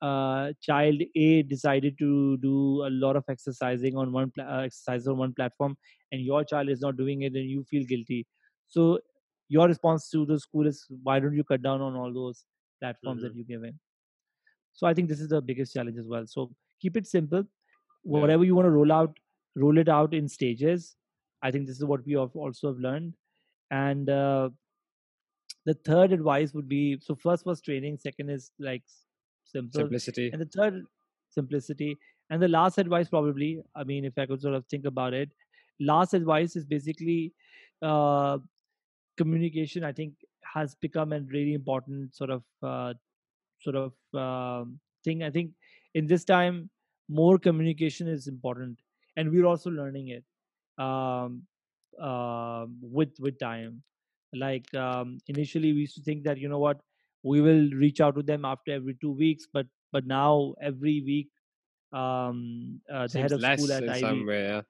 uh, 0.02 0.52
child 0.60 1.00
a 1.14 1.42
decided 1.42 1.96
to 1.98 2.36
do 2.38 2.84
a 2.84 2.90
lot 2.90 3.16
of 3.16 3.24
exercising 3.28 3.96
on 3.96 4.12
one 4.12 4.30
pla- 4.30 4.44
uh, 4.44 4.62
exercise 4.62 5.06
on 5.06 5.16
one 5.16 5.32
platform 5.32 5.76
and 6.10 6.20
your 6.20 6.44
child 6.44 6.68
is 6.68 6.80
not 6.80 6.96
doing 6.96 7.22
it 7.22 7.34
and 7.34 7.48
you 7.48 7.64
feel 7.70 7.84
guilty. 7.84 8.26
So 8.68 8.98
your 9.48 9.68
response 9.68 10.10
to 10.10 10.26
the 10.26 10.40
school 10.40 10.66
is 10.66 10.84
why 11.02 11.20
don't 11.20 11.36
you 11.36 11.44
cut 11.44 11.62
down 11.62 11.80
on 11.80 11.94
all 11.94 12.12
those 12.12 12.44
platforms 12.80 13.22
mm-hmm. 13.22 13.28
that 13.28 13.36
you 13.36 13.44
give 13.44 13.62
in? 13.62 13.78
So 14.74 14.86
i 14.86 14.94
think 14.94 15.08
this 15.08 15.20
is 15.20 15.28
the 15.28 15.40
biggest 15.40 15.72
challenge 15.72 15.98
as 15.98 16.08
well. 16.08 16.24
So 16.26 16.50
keep 16.80 16.96
it 16.96 17.06
simple. 17.06 17.44
Whatever 18.02 18.44
you 18.44 18.56
want 18.56 18.66
to 18.66 18.70
roll 18.70 18.90
out 18.90 19.16
roll 19.54 19.78
it 19.78 19.88
out 19.88 20.14
in 20.14 20.28
stages. 20.28 20.96
I 21.42 21.50
think 21.50 21.66
this 21.66 21.76
is 21.76 21.84
what 21.84 22.04
we 22.06 22.14
have 22.14 22.34
also 22.34 22.68
have 22.68 22.78
learned. 22.78 23.14
And 23.70 24.08
uh, 24.08 24.50
the 25.66 25.74
third 25.74 26.12
advice 26.12 26.52
would 26.54 26.68
be 26.68 26.98
so 27.00 27.14
first 27.14 27.46
was 27.46 27.60
training, 27.60 27.98
second 27.98 28.30
is 28.30 28.50
like 28.58 28.82
simple. 29.44 29.80
Simplicity, 29.80 30.30
and 30.32 30.40
the 30.40 30.46
third 30.46 30.84
simplicity, 31.30 31.98
and 32.30 32.42
the 32.42 32.48
last 32.48 32.78
advice 32.78 33.08
probably. 33.08 33.62
I 33.74 33.84
mean, 33.84 34.04
if 34.04 34.18
I 34.18 34.26
could 34.26 34.40
sort 34.40 34.54
of 34.54 34.66
think 34.66 34.84
about 34.86 35.14
it, 35.14 35.30
last 35.80 36.14
advice 36.14 36.56
is 36.56 36.64
basically 36.64 37.32
uh, 37.82 38.38
communication 39.16 39.84
i 39.84 39.92
think 39.92 40.14
has 40.54 40.74
become 40.76 41.12
a 41.12 41.20
really 41.20 41.54
important 41.54 42.14
sort 42.14 42.30
of 42.30 42.42
uh, 42.62 42.92
sort 43.60 43.76
of 43.76 43.92
um, 44.14 44.78
thing. 45.04 45.22
I 45.22 45.30
think 45.30 45.52
in 45.94 46.06
this 46.06 46.24
time 46.24 46.70
more 47.08 47.38
communication 47.38 48.08
is 48.08 48.26
important 48.26 48.78
and 49.16 49.30
we're 49.30 49.46
also 49.46 49.70
learning 49.70 50.08
it 50.08 50.24
um, 50.82 51.42
uh, 52.00 52.66
with 52.80 53.10
with 53.18 53.38
time. 53.38 53.82
Like 54.34 54.72
um, 54.74 55.18
initially 55.28 55.72
we 55.72 55.80
used 55.80 55.96
to 55.96 56.02
think 56.02 56.24
that 56.24 56.38
you 56.38 56.48
know 56.48 56.58
what 56.58 56.80
we 57.22 57.40
will 57.40 57.68
reach 57.84 58.00
out 58.00 58.14
to 58.16 58.22
them 58.22 58.44
after 58.44 58.72
every 58.72 58.96
two 59.00 59.12
weeks 59.12 59.46
but 59.52 59.66
but 59.92 60.06
now 60.06 60.54
every 60.62 61.02
week 61.06 61.28
um 61.92 62.80
uh, 62.92 63.06
the 63.06 63.18
head 63.20 63.32
of 63.32 63.42
school 63.42 63.72
at 63.72 63.88
Ivy. 63.88 64.24
Yeah. 64.28 64.62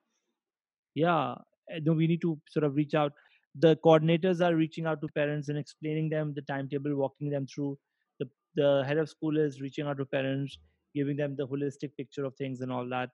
yeah 0.95 1.31
uh, 1.31 1.79
no 1.83 1.93
we 1.93 2.07
need 2.07 2.21
to 2.21 2.39
sort 2.49 2.63
of 2.63 2.75
reach 2.75 2.93
out 2.93 3.13
the 3.55 3.75
coordinators 3.85 4.41
are 4.45 4.55
reaching 4.55 4.85
out 4.85 5.01
to 5.01 5.07
parents 5.09 5.49
and 5.49 5.57
explaining 5.57 6.09
them 6.09 6.33
the 6.35 6.41
timetable 6.41 6.95
walking 6.95 7.29
them 7.29 7.47
through 7.47 7.77
the 8.19 8.27
the 8.55 8.83
head 8.87 8.97
of 8.97 9.09
school 9.09 9.37
is 9.37 9.61
reaching 9.61 9.87
out 9.87 9.97
to 9.97 10.05
parents 10.05 10.57
giving 10.95 11.17
them 11.17 11.35
the 11.35 11.47
holistic 11.47 11.95
picture 11.97 12.25
of 12.25 12.35
things 12.35 12.61
and 12.61 12.71
all 12.71 12.87
that 12.89 13.09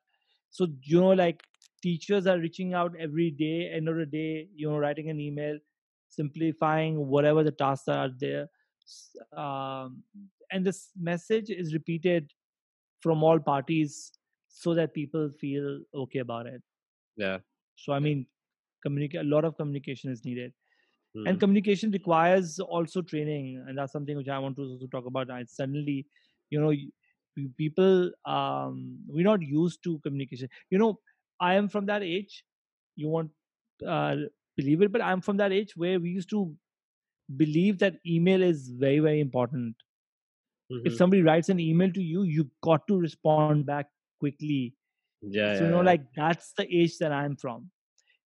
so 0.49 0.67
you 0.83 0.99
know 0.99 1.11
like 1.11 1.43
teachers 1.83 2.27
are 2.27 2.39
reaching 2.39 2.73
out 2.73 2.93
every 2.99 3.31
day 3.31 3.69
end 3.73 3.87
of 3.87 3.95
the 3.95 4.05
day 4.05 4.47
you 4.55 4.69
know 4.69 4.77
writing 4.77 5.09
an 5.09 5.19
email 5.19 5.57
simplifying 6.09 7.07
whatever 7.07 7.43
the 7.43 7.51
tasks 7.51 7.87
are 7.87 8.09
there 8.19 8.47
um, 9.35 10.03
and 10.51 10.65
this 10.65 10.89
message 10.99 11.49
is 11.49 11.73
repeated 11.73 12.31
from 13.01 13.23
all 13.23 13.39
parties 13.39 14.11
so 14.47 14.73
that 14.73 14.93
people 14.93 15.29
feel 15.39 15.79
okay 15.95 16.19
about 16.19 16.47
it. 16.47 16.61
Yeah. 17.17 17.39
so 17.75 17.93
i 17.93 17.99
mean 17.99 18.25
communicate 18.83 19.21
a 19.21 19.29
lot 19.29 19.45
of 19.45 19.57
communication 19.57 20.11
is 20.11 20.23
needed. 20.25 20.53
Hmm. 21.15 21.27
and 21.27 21.39
communication 21.39 21.91
requires 21.91 22.59
also 22.59 23.01
training 23.01 23.63
and 23.67 23.77
that's 23.77 23.91
something 23.91 24.17
which 24.17 24.27
i 24.29 24.39
want 24.39 24.55
to 24.57 24.63
also 24.63 24.87
talk 24.95 25.05
about. 25.11 25.31
I 25.31 25.43
suddenly 25.45 26.05
you 26.49 26.59
know 26.61 26.73
people 27.57 28.11
um 28.25 28.99
we're 29.07 29.29
not 29.29 29.41
used 29.41 29.83
to 29.85 29.99
communication. 29.99 30.49
You 30.69 30.79
know 30.83 30.99
i 31.39 31.55
am 31.55 31.69
from 31.75 31.85
that 31.87 32.03
age 32.03 32.43
you 32.95 33.07
won't 33.07 33.31
uh, 33.87 34.15
believe 34.57 34.81
it 34.81 34.91
but 34.91 35.01
i'm 35.01 35.21
from 35.21 35.37
that 35.37 35.51
age 35.51 35.73
where 35.75 35.99
we 35.99 36.09
used 36.09 36.29
to 36.29 36.39
believe 37.37 37.77
that 37.79 37.95
email 38.05 38.41
is 38.41 38.69
very 38.69 38.99
very 38.99 39.19
important 39.19 39.75
Mhm. 40.71 40.85
if 40.85 40.95
somebody 40.95 41.21
writes 41.23 41.49
an 41.49 41.59
email 41.59 41.91
to 41.91 42.01
you 42.01 42.23
you 42.23 42.49
got 42.61 42.87
to 42.87 42.97
respond 42.97 43.65
back 43.65 43.87
quickly 44.19 44.75
yeah, 45.21 45.57
so 45.57 45.63
you 45.65 45.69
know 45.71 45.77
yeah. 45.77 45.91
like 45.91 46.03
that's 46.15 46.53
the 46.57 46.65
age 46.81 46.97
that 46.99 47.11
i'm 47.11 47.35
from 47.35 47.69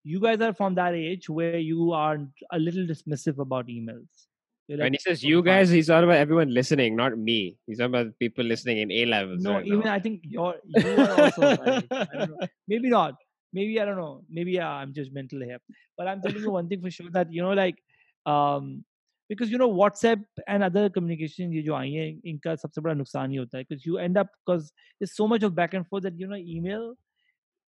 you 0.03 0.19
guys 0.19 0.41
are 0.41 0.53
from 0.53 0.75
that 0.75 0.93
age 0.93 1.29
where 1.29 1.57
you 1.57 1.91
are 1.93 2.17
a 2.51 2.59
little 2.59 2.85
dismissive 2.85 3.39
about 3.39 3.67
emails 3.67 4.27
when 4.67 4.93
he 4.93 4.99
says 4.99 5.21
you 5.23 5.43
guys, 5.43 5.69
he's 5.69 5.87
talking 5.87 6.05
about 6.05 6.15
everyone 6.15 6.53
listening, 6.53 6.95
not 6.95 7.17
me. 7.17 7.57
He's 7.67 7.79
talking 7.79 7.93
about 7.93 8.17
people 8.17 8.45
listening 8.45 8.77
in 8.77 8.91
A 8.91 9.05
levels. 9.05 9.43
no 9.43 9.55
right 9.55 9.65
even 9.65 9.81
now. 9.81 9.93
i 9.93 9.99
think 9.99 10.21
you're 10.23 10.55
you 10.65 10.95
are 11.03 11.21
also 11.21 11.41
that 11.41 11.83
age. 11.83 11.87
I 11.91 12.17
don't 12.17 12.29
know. 12.31 12.47
maybe 12.67 12.89
not 12.89 13.15
maybe 13.51 13.79
i 13.81 13.85
don't 13.85 13.97
know 13.97 14.23
maybe 14.29 14.53
yeah, 14.53 14.69
i'm 14.69 14.93
judgmental 14.93 15.43
here 15.43 15.59
but 15.97 16.07
i'm 16.07 16.21
telling 16.21 16.41
you 16.41 16.51
one 16.51 16.69
thing 16.69 16.81
for 16.81 16.89
sure 16.89 17.09
that 17.11 17.31
you 17.31 17.41
know 17.41 17.51
like 17.53 17.77
um 18.25 18.85
because 19.32 19.50
you 19.50 19.58
know 19.58 19.68
whatsapp 19.80 20.24
and 20.46 20.64
other 20.68 20.88
communication 20.90 21.52
ये 21.52 21.62
जो 21.62 21.74
आई 21.74 21.92
है 21.92 22.08
इनका 22.32 22.54
सबसे 22.64 22.80
बड़ा 22.80 22.94
नुकसान 22.94 23.30
ही 23.30 23.36
होता 23.36 23.58
है 23.58 23.64
because 23.64 23.86
you 23.88 23.98
end 24.06 24.20
up 24.22 24.32
because 24.44 24.72
there's 25.00 25.14
so 25.20 25.28
much 25.34 25.46
of 25.48 25.54
back 25.60 25.74
and 25.80 25.86
forth 25.92 26.02
that 26.08 26.18
you 26.24 26.28
know 26.32 26.40
email 26.56 26.88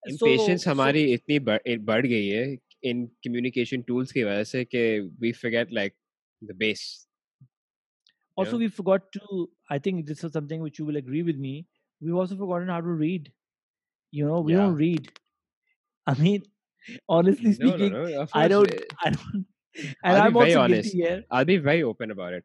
so, 0.09 0.15
Impatience 0.15 0.65
so 0.65 0.71
हमारी 0.71 1.05
इतनी 1.13 1.39
बढ़ 1.51 1.61
इ- 1.67 1.79
बढ़ 1.93 2.07
गई 2.07 2.29
है 2.29 2.45
in 2.91 3.07
communication 3.27 3.83
tools 3.91 4.13
की 4.13 4.25
वजह 4.25 4.45
से 4.53 4.65
कि 4.75 4.85
we 5.25 5.33
forget 5.43 5.73
like 5.81 5.97
the 6.43 6.55
base. 6.65 6.85
you 8.37 8.43
also 8.43 8.53
know? 8.53 8.59
we 8.61 8.69
forgot 8.75 9.11
to 9.15 9.49
i 9.75 9.79
think 9.87 10.07
this 10.11 10.25
is 10.25 10.33
something 10.33 10.63
which 10.67 10.79
you 10.79 10.85
will 10.91 10.99
agree 11.01 11.23
with 11.23 11.41
me 11.47 11.67
we've 12.01 12.21
also 12.23 12.37
forgotten 12.43 12.69
how 12.75 12.81
to 12.81 12.95
read 13.01 13.31
you 14.19 14.27
know 14.29 14.41
we 14.41 14.53
Yeah. 14.53 14.61
don't 14.61 14.77
read 14.77 15.11
i 16.07 16.15
mean 16.21 16.47
honestly 17.17 17.53
No, 17.53 17.67
no, 17.67 17.77
speaking 17.77 17.93
no. 17.99 18.05
Of 18.23 18.33
i 18.33 18.49
course, 18.49 18.53
don't 18.55 18.71
eh, 18.71 18.97
i 19.05 19.11
don't 19.11 19.47
I'll 20.04 20.16
be 20.16 20.20
i'm 20.28 20.34
very 20.34 20.54
also 20.56 20.62
honest. 20.62 20.96
I'll 21.32 21.46
be 21.46 21.58
very 21.58 21.84
open 21.84 22.12
about 22.12 22.34
it. 22.34 22.44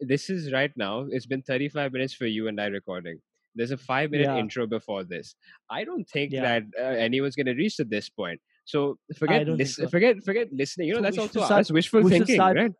This 0.00 0.28
is 0.30 0.52
right 0.52 0.72
now. 0.76 1.06
It's 1.10 1.26
been 1.26 1.42
35 1.42 1.92
minutes 1.92 2.14
for 2.14 2.26
you 2.26 2.48
and 2.48 2.60
I 2.60 2.66
recording. 2.66 3.20
There's 3.54 3.70
a 3.70 3.76
five 3.76 4.10
minute 4.10 4.24
Yeah. 4.26 4.38
intro 4.38 4.66
before 4.66 5.04
this. 5.04 5.36
I 5.70 5.84
don't 5.84 6.04
think 6.08 6.32
Yeah. 6.32 6.42
that 6.42 6.62
uh, 6.78 6.96
anyone's 6.98 7.36
going 7.36 7.46
to 7.46 7.54
reach 7.54 7.76
to 7.76 7.84
this 7.84 8.08
point. 8.10 8.40
So 8.64 8.98
forget 9.16 9.46
lis- 9.46 9.76
so. 9.76 9.88
forget 9.88 10.22
forget 10.24 10.48
listening. 10.52 10.88
You 10.88 10.94
know 10.94 10.98
So 11.00 11.02
that's 11.02 11.18
also 11.18 11.44
start- 11.44 11.60
us 11.60 11.70
wishful 11.70 12.08
thinking, 12.08 12.34
start- 12.36 12.56
right? 12.56 12.72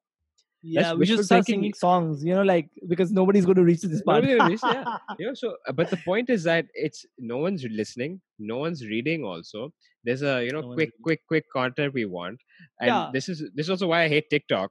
Yeah 0.67 0.93
we 0.95 1.05
should 1.07 1.19
wishful 1.19 1.25
start 1.25 1.45
thinking. 1.47 1.61
singing 1.63 1.75
songs 1.75 2.25
you 2.25 2.35
know 2.35 2.43
like 2.43 2.69
because 2.89 3.13
nobody's 3.13 3.45
going 3.45 3.57
to 3.57 3.65
reach 3.65 3.81
to 3.83 3.89
this 3.89 4.03
part 4.03 4.25
reach, 4.25 4.61
yeah. 4.63 4.85
You 5.19 5.27
know, 5.29 5.35
so 5.35 5.57
uh, 5.69 5.73
but 5.73 5.91
the 5.91 5.99
point 5.99 6.31
is 6.31 6.45
that 6.45 6.67
it's 6.75 7.05
no 7.19 7.39
one's 7.39 7.65
listening, 7.71 8.21
no 8.39 8.59
one's 8.59 8.85
reading. 8.87 9.25
Also, 9.25 9.73
there's 10.05 10.23
a 10.23 10.45
you 10.45 10.53
know 10.53 10.63
No 10.63 10.75
quick, 10.75 10.91
quick, 11.03 11.21
quick 11.29 11.45
content 11.53 11.93
we 11.95 12.05
want, 12.07 12.39
and 12.81 12.89
Yeah. 12.89 13.11
this 13.13 13.29
is 13.29 13.45
this 13.55 13.67
is 13.67 13.71
also 13.71 13.87
why 13.89 14.05
I 14.05 14.09
hate 14.09 14.31
TikTok. 14.31 14.71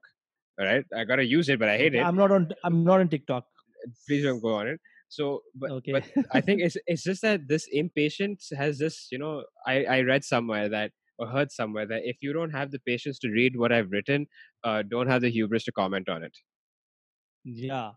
All 0.60 0.66
right, 0.66 0.86
I 0.98 1.04
gotta 1.04 1.26
use 1.26 1.50
it, 1.50 1.60
but 1.60 1.70
I 1.70 1.78
hate 1.78 1.96
it. 1.96 2.04
i'm 2.10 2.16
not 2.16 2.32
on 2.32 2.50
i'm 2.64 2.84
not 2.84 3.00
on 3.00 3.10
tiktok 3.10 3.46
Please 4.08 4.24
don't 4.24 4.42
go 4.42 4.54
on 4.56 4.68
it. 4.68 4.80
So, 5.10 5.42
but 5.56 5.72
okay 5.78 5.92
but 5.92 6.04
I 6.32 6.42
think 6.42 6.62
it's 6.68 6.78
it's 6.88 7.04
just 7.04 7.22
that 7.22 7.48
this 7.48 7.68
impatience 7.72 8.50
has 8.58 8.80
this. 8.80 9.08
You 9.12 9.20
know, 9.20 9.44
I 9.68 9.84
I 9.86 10.02
read 10.02 10.24
somewhere 10.24 10.70
that 10.70 10.92
or 11.18 11.28
heard 11.28 11.52
somewhere 11.52 11.86
that 11.88 12.04
if 12.06 12.18
you 12.22 12.34
don't 12.34 12.52
have 12.52 12.72
the 12.72 12.80
patience 12.80 13.20
to 13.20 13.30
read 13.30 13.56
what 13.58 13.72
I've 13.72 13.92
written, 13.92 14.28
uh, 14.64 14.84
don't 14.84 15.08
have 15.08 15.22
the 15.22 15.30
hubris 15.30 15.64
to 15.66 15.72
comment 15.72 16.10
on 16.10 16.24
it. 16.24 16.38
yeah 17.44 17.94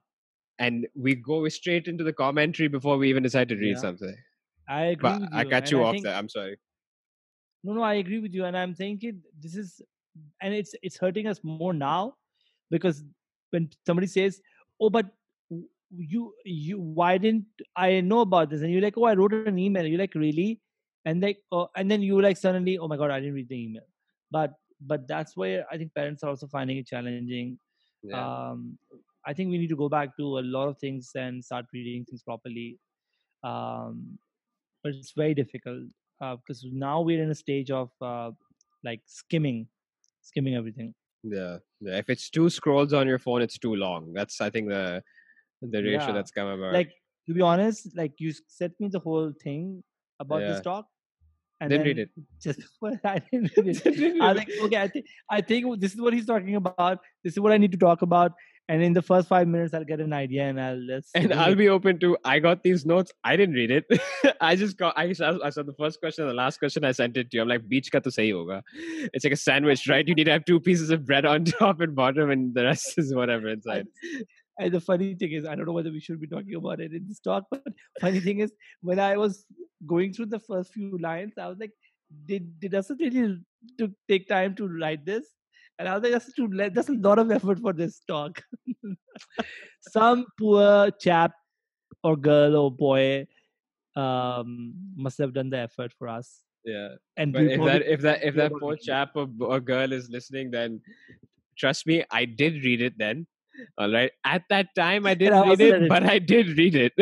And 0.59 0.87
we 0.95 1.15
go 1.15 1.49
straight 1.49 1.87
into 1.89 2.05
the 2.05 2.13
commentary 2.13 2.69
before 2.69 2.97
we 2.99 3.09
even 3.09 3.23
decide 3.23 3.49
to 3.51 3.57
read 3.57 3.77
Yeah. 3.77 3.81
something. 3.81 4.17
i 4.69 4.83
agree 4.97 5.19
But 5.21 5.29
I 5.33 5.45
cut 5.45 5.65
and 5.65 5.71
you 5.71 5.81
I 5.81 5.85
off 5.85 5.93
think, 5.93 6.05
there. 6.05 6.15
I'm 6.15 6.29
sorry. 6.29 6.59
no 7.65 7.73
no 7.75 7.83
i 7.83 7.95
agree 7.95 8.19
with 8.19 8.35
you 8.35 8.45
and 8.45 8.57
i'm 8.57 8.75
thinking 8.75 9.21
this 9.41 9.57
is 9.57 9.81
and 10.43 10.55
it's 10.55 10.75
it's 10.83 10.97
hurting 10.97 11.27
us 11.27 11.41
more 11.43 11.73
now 11.73 12.15
because 12.71 13.05
when 13.51 13.69
somebody 13.87 14.07
says 14.07 14.41
oh 14.81 14.91
but 14.91 15.07
you 16.15 16.33
you 16.45 16.79
why 16.79 17.17
didn't 17.19 17.45
i 17.77 18.01
know 18.01 18.21
about 18.21 18.51
this 18.51 18.63
and 18.63 18.73
you're 18.73 18.83
like 18.87 18.97
oh 18.99 19.05
i 19.05 19.15
wrote 19.15 19.33
an 19.35 19.59
email 19.59 19.87
you're 19.87 19.99
like 20.05 20.15
really 20.15 20.61
and 21.07 21.23
like 21.23 21.39
oh, 21.53 21.69
and 21.77 21.91
then 21.91 22.03
you 22.03 22.21
like 22.21 22.37
suddenly 22.37 22.77
oh 22.79 22.89
my 22.93 22.97
god 23.03 23.11
i 23.11 23.19
didn't 23.21 23.35
read 23.35 23.49
the 23.49 23.61
email 23.67 23.87
but 24.31 24.53
but 24.93 25.07
that's 25.09 25.37
where 25.37 25.65
i 25.73 25.77
think 25.79 25.95
parents 25.95 26.23
are 26.23 26.31
also 26.35 26.47
finding 26.57 26.79
it 26.83 26.87
challenging 26.95 27.59
Yeah. 28.03 28.23
um 28.23 28.79
i 29.31 29.33
think 29.37 29.51
we 29.51 29.59
need 29.63 29.73
to 29.75 29.81
go 29.85 29.89
back 29.97 30.11
to 30.19 30.27
a 30.41 30.45
lot 30.57 30.69
of 30.73 30.77
things 30.85 31.11
and 31.23 31.45
start 31.51 31.67
reading 31.77 32.05
things 32.11 32.23
properly 32.31 32.69
um 33.51 34.19
but 34.83 34.95
it's 34.95 35.13
very 35.23 35.35
difficult 35.35 35.85
uh, 36.21 36.37
because 36.37 36.65
now 36.87 37.01
we're 37.01 37.23
in 37.23 37.31
a 37.31 37.35
stage 37.35 37.71
of 37.71 37.91
uh, 38.01 38.31
like 38.85 39.01
skimming 39.07 39.67
skimming 40.23 40.55
everything 40.57 40.95
yeah. 41.29 41.59
Yeah. 41.81 41.97
If 41.99 42.09
it's 42.09 42.31
two 42.31 42.49
scrolls 42.51 42.93
on 42.93 43.09
your 43.09 43.19
phone, 43.19 43.43
it's 43.43 43.59
too 43.59 43.75
long. 43.75 44.13
That's 44.13 44.41
I 44.41 44.49
think 44.49 44.69
the 44.69 45.03
the 45.61 45.83
ratio 45.83 46.09
Yeah. 46.09 46.13
that's 46.13 46.31
come 46.31 46.47
about. 46.49 46.73
like 46.73 46.93
to 47.27 47.35
be 47.35 47.41
honest 47.41 47.89
like 47.97 48.13
you 48.19 48.33
sent 48.47 48.79
me 48.79 48.89
the 48.89 49.01
whole 49.01 49.33
thing 49.43 49.83
about 50.21 50.43
Yeah. 50.43 50.53
this 50.53 50.61
talk 50.61 50.87
and 51.61 51.71
Didn't 51.71 51.87
read 51.87 51.99
it. 51.99 52.11
just 52.43 52.59
before 52.65 53.01
i 53.05 53.19
didn't 53.31 53.51
read 53.57 53.69
it 53.87 54.21
I 54.23 54.29
was 54.33 54.37
like, 54.39 54.51
okay, 54.65 54.77
I 54.83 54.89
think 54.89 55.07
I 55.31 55.41
think 55.41 55.81
this 55.81 55.95
is 55.95 56.01
what 56.01 56.13
he's 56.13 56.27
talking 56.27 56.55
about. 56.57 56.99
This 57.25 57.33
is 57.35 57.41
what 57.41 57.53
I 57.53 57.59
need 57.59 57.73
to 57.73 57.79
talk 57.79 58.03
about. 58.03 58.33
And 58.69 58.83
in 58.83 58.95
the 58.95 59.01
first 59.03 59.29
five 59.29 59.47
minutes, 59.47 59.73
I'll 59.75 59.85
get 59.85 60.01
an 60.01 60.13
idea 60.13 60.43
and 60.43 60.61
I'll 60.61 60.77
let's. 60.77 61.11
and 61.15 61.33
I'll 61.33 61.53
it. 61.53 61.57
be 61.57 61.69
open 61.69 62.01
to. 62.01 62.19
I 62.25 62.41
got 62.41 62.65
these 62.65 62.85
notes. 62.85 63.13
I 63.23 63.37
didn't 63.37 63.55
read 63.55 63.71
it. 63.71 63.85
I 64.41 64.57
just 64.57 64.77
got. 64.77 64.99
I 64.99 65.13
saw, 65.13 65.39
I 65.45 65.51
saw 65.51 65.63
the 65.63 65.73
first 65.75 66.01
question 66.01 66.27
the 66.27 66.35
last 66.35 66.59
question. 66.59 66.85
I 66.85 66.91
sent 66.91 67.17
it 67.17 67.31
to 67.31 67.37
you. 67.37 67.43
I'm 67.43 67.49
like, 67.49 67.69
beach 67.69 67.93
ka 67.93 68.01
to 68.01 68.11
sahi 68.11 68.33
hoga. 68.33 68.63
It's 69.15 69.25
like 69.25 69.33
a 69.35 69.37
sandwich, 69.37 69.87
right? 69.89 70.07
You 70.07 70.17
need 70.17 70.25
to 70.25 70.33
have 70.33 70.45
two 70.45 70.59
pieces 70.59 70.91
of 70.91 71.07
bread 71.07 71.25
on 71.25 71.45
top 71.45 71.81
and 71.81 71.95
bottom, 71.95 72.29
and 72.31 72.55
the 72.57 72.65
rest 72.65 72.99
is 72.99 73.15
whatever 73.15 73.49
inside. 73.49 73.87
And 74.59 74.73
the 74.73 74.81
funny 74.81 75.15
thing 75.15 75.33
is, 75.33 75.45
I 75.45 75.55
don't 75.55 75.67
know 75.67 75.73
whether 75.73 75.91
we 75.91 76.01
should 76.01 76.21
be 76.21 76.27
talking 76.27 76.55
about 76.55 76.81
it 76.81 76.93
in 76.93 77.07
this 77.07 77.21
talk, 77.21 77.45
but 77.51 77.63
funny 78.01 78.21
thing 78.21 78.41
is, 78.41 78.53
when 78.81 78.99
I 78.99 79.17
was 79.17 79.45
going 79.87 80.13
through 80.13 80.27
the 80.27 80.41
first 80.41 80.73
few 80.73 80.99
lines, 80.99 81.35
I 81.39 81.49
was 81.49 81.59
like, 81.59 81.73
did 82.25 82.59
did 82.61 82.75
Asad 82.75 82.99
really 83.01 83.41
to 83.79 83.93
take 84.09 84.29
time 84.29 84.55
to 84.57 84.69
write 84.69 85.05
this? 85.05 85.27
And 85.79 85.89
I 85.89 85.95
was 85.95 86.03
like, 86.03 86.13
that's 86.13 86.33
too 86.33 86.49
that's 86.73 86.89
a 86.89 86.93
lot 86.93 87.19
of 87.19 87.31
effort 87.31 87.59
for 87.59 87.73
this 87.73 88.01
talk. 88.09 88.43
Some 89.93 90.27
poor 90.39 90.91
chap 90.93 91.33
or 92.03 92.17
girl 92.17 92.57
or 92.57 92.71
boy 92.71 93.27
um, 93.95 94.75
must 94.97 95.19
have 95.19 95.35
done 95.35 95.51
the 95.51 95.59
effort 95.59 95.93
for 95.99 96.09
us. 96.09 96.43
Yeah. 96.65 96.97
And 97.17 97.33
But 97.33 97.43
if 97.43 97.61
that 97.65 97.83
if 97.83 98.01
that 98.01 98.25
if 98.25 98.35
that 98.37 98.53
poor 98.53 98.77
chap 98.77 99.11
or, 99.15 99.29
or 99.41 99.61
girl 99.61 99.93
is 99.93 100.09
listening, 100.11 100.51
then 100.51 100.81
trust 101.59 101.87
me, 101.87 102.05
I 102.11 102.25
did 102.25 102.65
read 102.65 102.81
it 102.81 102.97
then. 102.97 103.27
All 103.79 103.93
right. 103.93 104.11
At 104.25 104.43
that 104.51 104.69
time, 104.75 105.07
I 105.07 105.15
didn't 105.23 105.49
read 105.49 105.61
it, 105.61 105.89
but 105.89 106.05
I 106.05 106.19
did 106.19 106.57
read 106.57 106.75
it, 106.75 106.93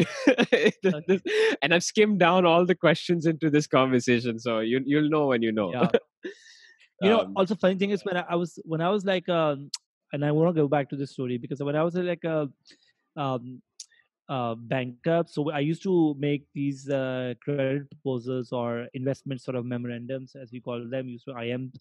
and 1.63 1.75
I've 1.75 1.85
skimmed 1.85 2.19
down 2.21 2.47
all 2.47 2.65
the 2.67 2.75
questions 2.75 3.27
into 3.27 3.51
this 3.51 3.67
conversation, 3.67 4.39
so 4.39 4.61
you 4.61 4.81
you'll 4.85 5.09
know 5.09 5.27
when 5.29 5.43
you 5.43 5.53
know. 5.53 5.73
Yeah. 5.73 5.89
you 7.03 7.11
know 7.11 7.21
Um, 7.21 7.33
also 7.37 7.55
funny 7.55 7.77
thing 7.77 7.91
is 7.91 8.05
when 8.05 8.17
I, 8.17 8.25
I 8.31 8.37
was 8.37 8.59
when 8.65 8.81
i 8.81 8.89
was 8.89 9.05
like 9.05 9.29
um 9.29 9.71
and 10.13 10.25
i 10.25 10.31
want 10.31 10.55
to 10.55 10.63
go 10.63 10.69
back 10.69 10.89
to 10.91 10.97
this 10.97 11.13
story 11.13 11.39
because 11.39 11.63
when 11.63 11.77
i 11.77 11.83
was 11.83 11.95
like 11.95 12.25
a 12.25 12.49
um 13.17 13.61
uh 14.29 14.55
banker 14.55 15.25
so 15.27 15.51
i 15.51 15.59
used 15.59 15.83
to 15.83 16.15
make 16.19 16.47
these 16.55 16.89
uh 16.89 17.35
credit 17.43 17.91
proposals 17.91 18.53
or 18.53 18.87
investment 18.95 19.43
sort 19.43 19.57
of 19.57 19.67
memorandums 19.67 20.35
as 20.35 20.51
we 20.53 20.61
call 20.61 20.89
them 20.89 21.09
used 21.09 21.27
to 21.27 21.37
im 21.43 21.73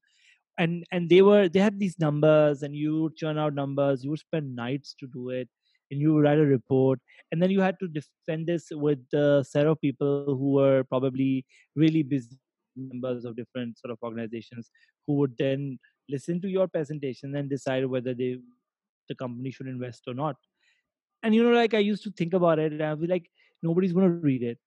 and 0.57 0.83
and 0.91 1.09
they 1.09 1.21
were 1.21 1.49
they 1.49 1.59
had 1.59 1.79
these 1.79 1.97
numbers 1.99 2.63
and 2.63 2.75
you 2.75 3.11
churn 3.17 3.37
out 3.37 3.53
numbers 3.53 4.03
you 4.03 4.09
would 4.09 4.19
spend 4.19 4.55
nights 4.55 4.95
to 4.99 5.07
do 5.07 5.29
it 5.29 5.47
and 5.89 5.99
you 5.99 6.19
write 6.19 6.37
a 6.37 6.45
report 6.45 6.99
and 7.31 7.41
then 7.41 7.49
you 7.49 7.61
had 7.61 7.79
to 7.79 7.87
defend 7.87 8.47
this 8.47 8.67
with 8.71 8.99
a 9.13 9.43
set 9.47 9.67
of 9.67 9.81
people 9.81 10.25
who 10.27 10.51
were 10.53 10.83
probably 10.83 11.45
really 11.75 12.03
busy 12.03 12.37
members 12.75 13.25
of 13.25 13.35
different 13.35 13.77
sort 13.79 13.91
of 13.91 13.97
organizations 14.03 14.69
who 15.07 15.15
would 15.15 15.35
then 15.37 15.77
listen 16.09 16.41
to 16.41 16.47
your 16.47 16.67
presentation 16.67 17.35
and 17.35 17.49
decide 17.49 17.85
whether 17.85 18.13
they 18.13 18.37
the 19.09 19.15
company 19.15 19.51
should 19.51 19.67
invest 19.67 20.03
or 20.07 20.13
not. 20.13 20.37
And 21.23 21.35
you 21.35 21.43
know 21.43 21.51
like 21.51 21.73
i 21.73 21.79
used 21.79 22.03
to 22.03 22.11
think 22.11 22.33
about 22.33 22.59
it 22.59 22.71
and 22.71 22.81
i'd 22.81 23.01
be 23.01 23.07
like 23.07 23.29
nobody's 23.63 23.93
going 23.93 24.07
to 24.07 24.27
read 24.27 24.43
it. 24.43 24.59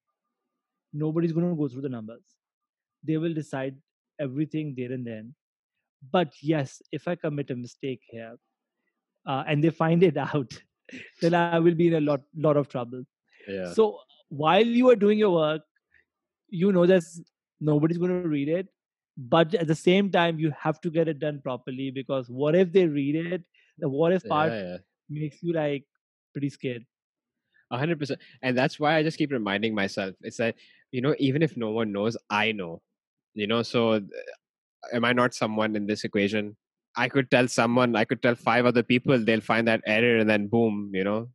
Nobody's 0.92 1.32
going 1.32 1.48
to 1.48 1.54
go 1.54 1.68
through 1.68 1.82
the 1.82 1.90
numbers. 1.90 2.22
They 3.04 3.18
will 3.18 3.34
decide 3.34 3.76
everything 4.18 4.74
there 4.76 4.92
and 4.92 5.06
then 5.06 5.34
but 6.12 6.32
yes 6.40 6.82
if 6.92 7.08
i 7.08 7.14
commit 7.14 7.50
a 7.50 7.56
mistake 7.56 8.00
here 8.08 8.36
uh, 9.26 9.42
and 9.46 9.62
they 9.62 9.70
find 9.70 10.02
it 10.02 10.16
out 10.34 10.58
then 11.20 11.34
i 11.34 11.58
will 11.58 11.74
be 11.74 11.88
in 11.88 11.94
a 11.94 12.00
lot 12.00 12.20
lot 12.36 12.56
of 12.56 12.68
trouble 12.68 13.02
yeah. 13.48 13.72
so 13.72 13.98
while 14.28 14.66
you 14.66 14.90
are 14.90 14.96
doing 14.96 15.18
your 15.18 15.30
work 15.30 15.62
you 16.48 16.72
know 16.72 16.86
that 16.86 17.02
nobody's 17.60 17.98
going 17.98 18.22
to 18.22 18.28
read 18.28 18.48
it 18.48 18.68
but 19.16 19.54
at 19.54 19.66
the 19.66 19.74
same 19.74 20.10
time 20.10 20.38
you 20.38 20.52
have 20.58 20.80
to 20.80 20.90
get 20.90 21.08
it 21.08 21.18
done 21.18 21.40
properly 21.42 21.90
because 21.90 22.28
what 22.28 22.54
if 22.54 22.72
they 22.72 22.86
read 22.86 23.16
it 23.16 23.42
the 23.78 23.88
what 23.88 24.12
if 24.12 24.24
part 24.24 24.52
yeah, 24.52 24.62
yeah. 24.62 24.76
makes 25.08 25.42
you 25.42 25.52
like 25.52 25.84
pretty 26.32 26.50
scared 26.50 26.84
A 27.70 27.78
hundred 27.78 27.98
percent, 27.98 28.20
and 28.42 28.56
that's 28.56 28.78
why 28.78 28.94
I 28.94 29.02
just 29.02 29.18
keep 29.18 29.32
reminding 29.32 29.74
myself. 29.74 30.14
It's 30.22 30.36
that 30.36 30.54
you 30.92 31.00
know, 31.00 31.14
even 31.18 31.42
if 31.42 31.56
no 31.56 31.70
one 31.70 31.90
knows, 31.90 32.16
I 32.30 32.52
know. 32.52 32.80
You 33.34 33.48
know, 33.48 33.62
so 33.62 34.00
am 34.92 35.04
I 35.04 35.12
not 35.12 35.34
someone 35.34 35.76
in 35.76 35.86
this 35.86 36.04
equation? 36.04 36.56
I 36.96 37.08
could 37.08 37.30
tell 37.30 37.46
someone, 37.48 37.94
I 37.96 38.04
could 38.04 38.22
tell 38.22 38.34
five 38.34 38.64
other 38.66 38.82
people, 38.82 39.18
they'll 39.18 39.40
find 39.40 39.68
that 39.68 39.82
error, 39.86 40.16
and 40.18 40.28
then 40.28 40.46
boom, 40.48 40.90
you 40.94 41.04
know, 41.04 41.28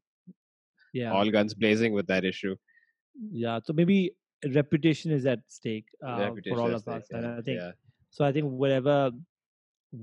yeah 0.93 1.11
all 1.11 1.29
guns 1.31 1.53
blazing 1.53 1.93
with 1.93 2.07
that 2.07 2.25
issue. 2.25 2.55
yeah 3.31 3.59
so 3.63 3.73
maybe 3.73 3.97
reputation 4.55 5.11
is 5.11 5.25
at 5.25 5.39
stake 5.47 5.85
uh, 6.07 6.31
for 6.49 6.59
all 6.59 6.73
of 6.75 6.87
us 6.87 7.05
stake, 7.05 7.17
and 7.17 7.23
yeah, 7.25 7.37
i 7.37 7.41
think 7.47 7.59
yeah, 7.59 7.71
so 8.09 8.25
i 8.25 8.31
think 8.31 8.47
whatever 8.63 9.11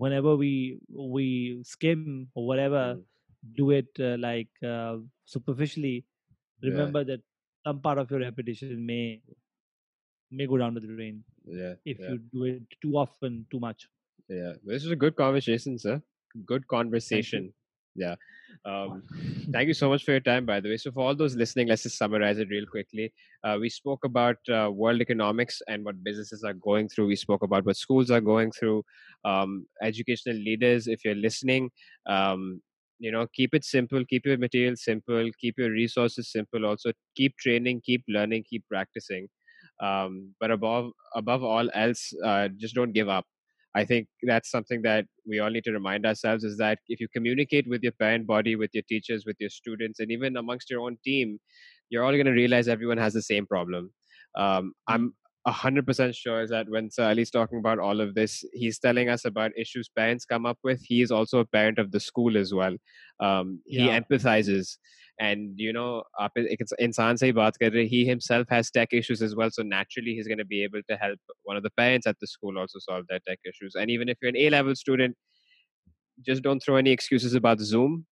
whenever 0.02 0.36
we 0.42 0.78
we 1.16 1.26
skim 1.72 2.28
or 2.34 2.46
whatever 2.46 2.82
Mm. 2.96 3.02
do 3.58 3.66
it 3.78 3.90
uh, 4.08 4.16
like 4.28 4.52
uh, 4.72 4.96
superficially 5.34 5.96
Yeah. 6.62 6.70
remember 6.70 7.02
that 7.10 7.20
some 7.66 7.80
part 7.86 7.98
of 8.02 8.10
your 8.14 8.20
reputation 8.20 8.74
may 8.92 9.02
may 10.30 10.46
go 10.52 10.58
down 10.62 10.74
to 10.76 10.80
the 10.84 10.90
drain 10.94 11.24
yeah, 11.50 11.74
if 11.84 11.98
yeah, 11.98 12.10
you 12.10 12.18
do 12.32 12.44
it 12.44 12.62
too 12.82 12.96
often 12.96 13.46
too 13.50 13.60
much 13.60 13.88
yeah. 14.28 14.52
This 14.64 14.82
was 14.84 14.92
a 14.92 14.96
good 14.96 15.16
conversation, 15.16 15.78
sir. 15.78 16.02
Good 16.46 16.66
conversation. 16.68 17.52
Yeah. 17.94 18.16
Um, 18.64 19.02
Thank 19.52 19.68
you 19.68 19.74
so 19.74 19.88
much 19.88 20.04
for 20.04 20.12
your 20.12 20.20
time, 20.20 20.44
by 20.44 20.60
the 20.60 20.68
way. 20.68 20.76
So, 20.76 20.92
for 20.92 21.00
all 21.00 21.14
those 21.14 21.34
listening, 21.34 21.68
let's 21.68 21.82
just 21.82 21.96
summarize 21.96 22.38
it 22.38 22.48
real 22.50 22.66
quickly. 22.66 23.12
Uh, 23.42 23.56
we 23.60 23.70
spoke 23.70 24.04
about 24.04 24.36
uh, 24.52 24.70
world 24.70 25.00
economics 25.00 25.62
and 25.68 25.84
what 25.84 26.04
businesses 26.04 26.44
are 26.44 26.52
going 26.52 26.88
through. 26.88 27.06
We 27.06 27.16
spoke 27.16 27.42
about 27.42 27.64
what 27.64 27.76
schools 27.76 28.10
are 28.10 28.20
going 28.20 28.52
through. 28.52 28.84
Um, 29.24 29.66
educational 29.82 30.36
leaders, 30.36 30.86
if 30.86 31.04
you're 31.04 31.14
listening, 31.14 31.70
um, 32.06 32.60
you 32.98 33.10
know, 33.10 33.26
keep 33.32 33.54
it 33.54 33.64
simple, 33.64 34.04
keep 34.04 34.26
your 34.26 34.36
material 34.36 34.76
simple, 34.76 35.30
keep 35.40 35.54
your 35.56 35.70
resources 35.70 36.30
simple. 36.30 36.66
Also, 36.66 36.92
keep 37.16 37.36
training, 37.38 37.80
keep 37.84 38.04
learning, 38.08 38.44
keep 38.48 38.64
practicing. 38.68 39.28
Um, 39.80 40.34
but 40.40 40.50
above 40.50 40.92
above 41.14 41.42
all 41.44 41.68
else, 41.74 42.12
uh, 42.24 42.48
just 42.56 42.74
don't 42.74 42.92
give 42.92 43.08
up. 43.08 43.26
I 43.74 43.84
think 43.84 44.08
that's 44.22 44.50
something 44.50 44.82
that 44.82 45.06
we 45.26 45.38
all 45.38 45.50
need 45.50 45.64
to 45.64 45.72
remind 45.72 46.04
ourselves 46.06 46.42
is 46.42 46.56
that 46.58 46.78
if 46.88 47.00
you 47.00 47.06
communicate 47.14 47.68
with 47.68 47.82
your 47.82 47.92
parent 47.92 48.26
body, 48.26 48.56
with 48.56 48.70
your 48.72 48.82
teachers, 48.88 49.24
with 49.26 49.36
your 49.38 49.50
students, 49.50 50.00
and 50.00 50.10
even 50.10 50.36
amongst 50.36 50.70
your 50.70 50.80
own 50.80 50.96
team, 51.04 51.38
you're 51.90 52.04
all 52.04 52.12
going 52.12 52.26
to 52.26 52.32
realize 52.32 52.66
everyone 52.66 52.98
has 52.98 53.12
the 53.14 53.22
same 53.22 53.46
problem. 53.46 53.92
Um, 54.36 54.72
I'm 54.88 55.14
a 55.46 55.52
hundred 55.52 55.86
percent 55.86 56.14
sure 56.14 56.42
is 56.42 56.50
that 56.50 56.68
when 56.68 56.90
Sir 56.90 57.04
Ali's 57.08 57.30
talking 57.30 57.58
about 57.58 57.78
all 57.78 58.00
of 58.00 58.14
this, 58.14 58.44
he's 58.52 58.78
telling 58.78 59.08
us 59.08 59.24
about 59.24 59.52
issues 59.56 59.88
parents 59.88 60.24
come 60.24 60.44
up 60.44 60.58
with. 60.64 60.82
He 60.84 61.00
is 61.00 61.10
also 61.10 61.38
a 61.38 61.46
parent 61.46 61.78
of 61.78 61.92
the 61.92 62.00
school 62.00 62.36
as 62.36 62.52
well. 62.52 62.74
Um, 63.20 63.60
he 63.66 63.86
Yeah. 63.86 64.00
empathizes, 64.00 64.76
and 65.18 65.54
you 65.56 65.72
know 65.72 66.02
in 66.36 66.46
insaan 66.80 67.18
se 67.18 67.86
he 67.88 68.04
himself 68.04 68.46
has 68.48 68.70
tech 68.70 68.88
issues 68.92 69.20
as 69.20 69.34
well 69.34 69.50
so 69.50 69.62
naturally 69.62 70.14
he's 70.14 70.28
going 70.28 70.38
to 70.38 70.44
be 70.44 70.62
able 70.62 70.80
to 70.88 70.96
help 70.96 71.18
one 71.44 71.56
of 71.56 71.62
the 71.62 71.70
parents 71.70 72.06
at 72.06 72.18
the 72.20 72.26
school 72.26 72.58
also 72.58 72.78
solve 72.78 73.04
their 73.08 73.20
tech 73.26 73.40
issues. 73.44 73.74
And 73.74 73.90
even 73.90 74.08
if 74.08 74.18
you're 74.20 74.28
an 74.28 74.36
a 74.36 74.50
level 74.50 74.74
student 74.74 75.16
just 76.24 76.42
don't 76.42 76.60
throw 76.60 76.76
any 76.76 76.90
excuses 76.90 77.34
about 77.34 77.60
zoom 77.60 78.06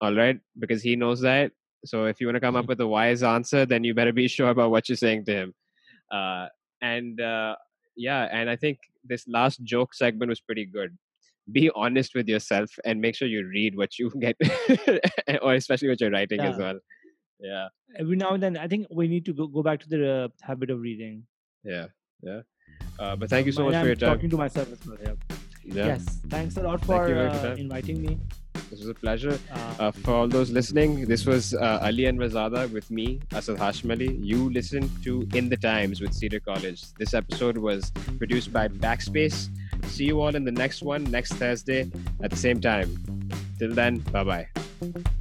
all 0.00 0.14
right 0.14 0.38
because 0.58 0.82
he 0.82 0.96
knows 0.96 1.20
that. 1.20 1.52
So 1.84 2.06
if 2.06 2.20
you 2.20 2.26
want 2.26 2.36
to 2.36 2.40
come 2.40 2.56
up 2.56 2.62
mm-hmm. 2.62 2.68
with 2.68 2.80
a 2.80 2.86
wise 2.86 3.22
answer 3.22 3.66
then 3.66 3.84
you 3.84 3.94
better 3.94 4.12
be 4.12 4.28
sure 4.36 4.50
about 4.50 4.70
what 4.70 4.88
you're 4.88 4.96
saying 4.96 5.24
to 5.26 5.32
him. 5.32 5.54
Uh, 6.10 6.46
and 6.82 7.20
uh, 7.20 7.56
yeah 7.96 8.28
and 8.30 8.50
i 8.50 8.56
think 8.56 8.78
this 9.08 9.26
last 9.26 9.62
joke 9.62 9.94
segment 9.94 10.28
was 10.28 10.40
pretty 10.40 10.66
good. 10.66 10.96
Be 11.50 11.70
honest 11.74 12.14
with 12.14 12.28
yourself 12.28 12.70
and 12.84 13.00
make 13.00 13.14
sure 13.14 13.28
you 13.28 13.46
read 13.46 13.76
what 13.76 13.98
you 13.98 14.10
get, 14.20 14.36
or 15.42 15.54
especially 15.54 15.88
what 15.88 16.00
you're 16.00 16.10
writing 16.10 16.40
as 16.40 16.56
well. 16.56 16.78
Yeah, 17.38 17.68
every 17.98 18.16
now 18.16 18.30
and 18.34 18.42
then 18.42 18.56
i 18.56 18.66
think 18.68 18.86
we 18.90 19.08
need 19.08 19.24
to 19.24 19.32
go, 19.32 19.46
go 19.46 19.62
back 19.62 19.80
to 19.80 19.88
the 19.88 20.10
uh, 20.10 20.28
habit 20.42 20.70
of 20.70 20.80
reading 20.80 21.22
yeah, 21.64 21.86
yeah. 22.22 22.40
Uh, 22.98 23.16
but 23.16 23.28
thank 23.28 23.46
you 23.46 23.52
so 23.52 23.64
much 23.64 23.74
I'm 23.74 23.82
for 23.82 23.86
your 23.88 23.96
time. 23.96 24.14
talking 24.14 24.30
to 24.30 24.36
myself 24.36 24.72
as 24.72 24.86
well 24.86 24.98
yeah. 25.02 25.12
Yeah, 25.64 25.86
yes 25.86 26.04
thanks 26.28 26.56
a 26.56 26.62
lot 26.62 26.84
for 26.84 27.08
you 27.08 27.14
very 27.14 27.30
for 27.30 27.46
uh, 27.48 27.54
inviting 27.54 28.00
me 28.02 28.18
this 28.70 28.80
was 28.80 28.88
a 28.88 28.94
pleasure. 28.94 29.38
uh, 29.52 29.74
Uh, 29.78 29.90
for 29.92 30.12
all 30.12 30.26
those 30.26 30.50
listening, 30.50 31.06
this 31.06 31.24
was 31.24 31.54
uh, 31.54 31.78
Ali 31.82 32.02
Anvarzada 32.04 32.68
with 32.72 32.90
me, 32.90 33.20
Asad 33.32 33.58
Hashimali. 33.58 34.08
You 34.24 34.50
listened 34.50 34.90
to 35.04 35.28
In 35.34 35.48
the 35.48 35.56
Times 35.56 36.00
with 36.00 36.12
Cedar 36.12 36.40
College. 36.40 36.82
This 36.98 37.14
episode 37.14 37.58
was 37.58 37.92
produced 38.18 38.52
by 38.52 38.66
Backspace. 38.66 39.48
See 39.84 40.04
you 40.04 40.20
all 40.20 40.34
in 40.34 40.44
the 40.44 40.52
next 40.52 40.82
one 40.82 41.04
next 41.04 41.34
Thursday 41.34 41.90
at 42.22 42.30
the 42.30 42.36
same 42.36 42.60
time. 42.60 42.88
Till 43.58 43.72
then, 43.72 43.98
bye 44.12 44.24
bye. 44.24 45.16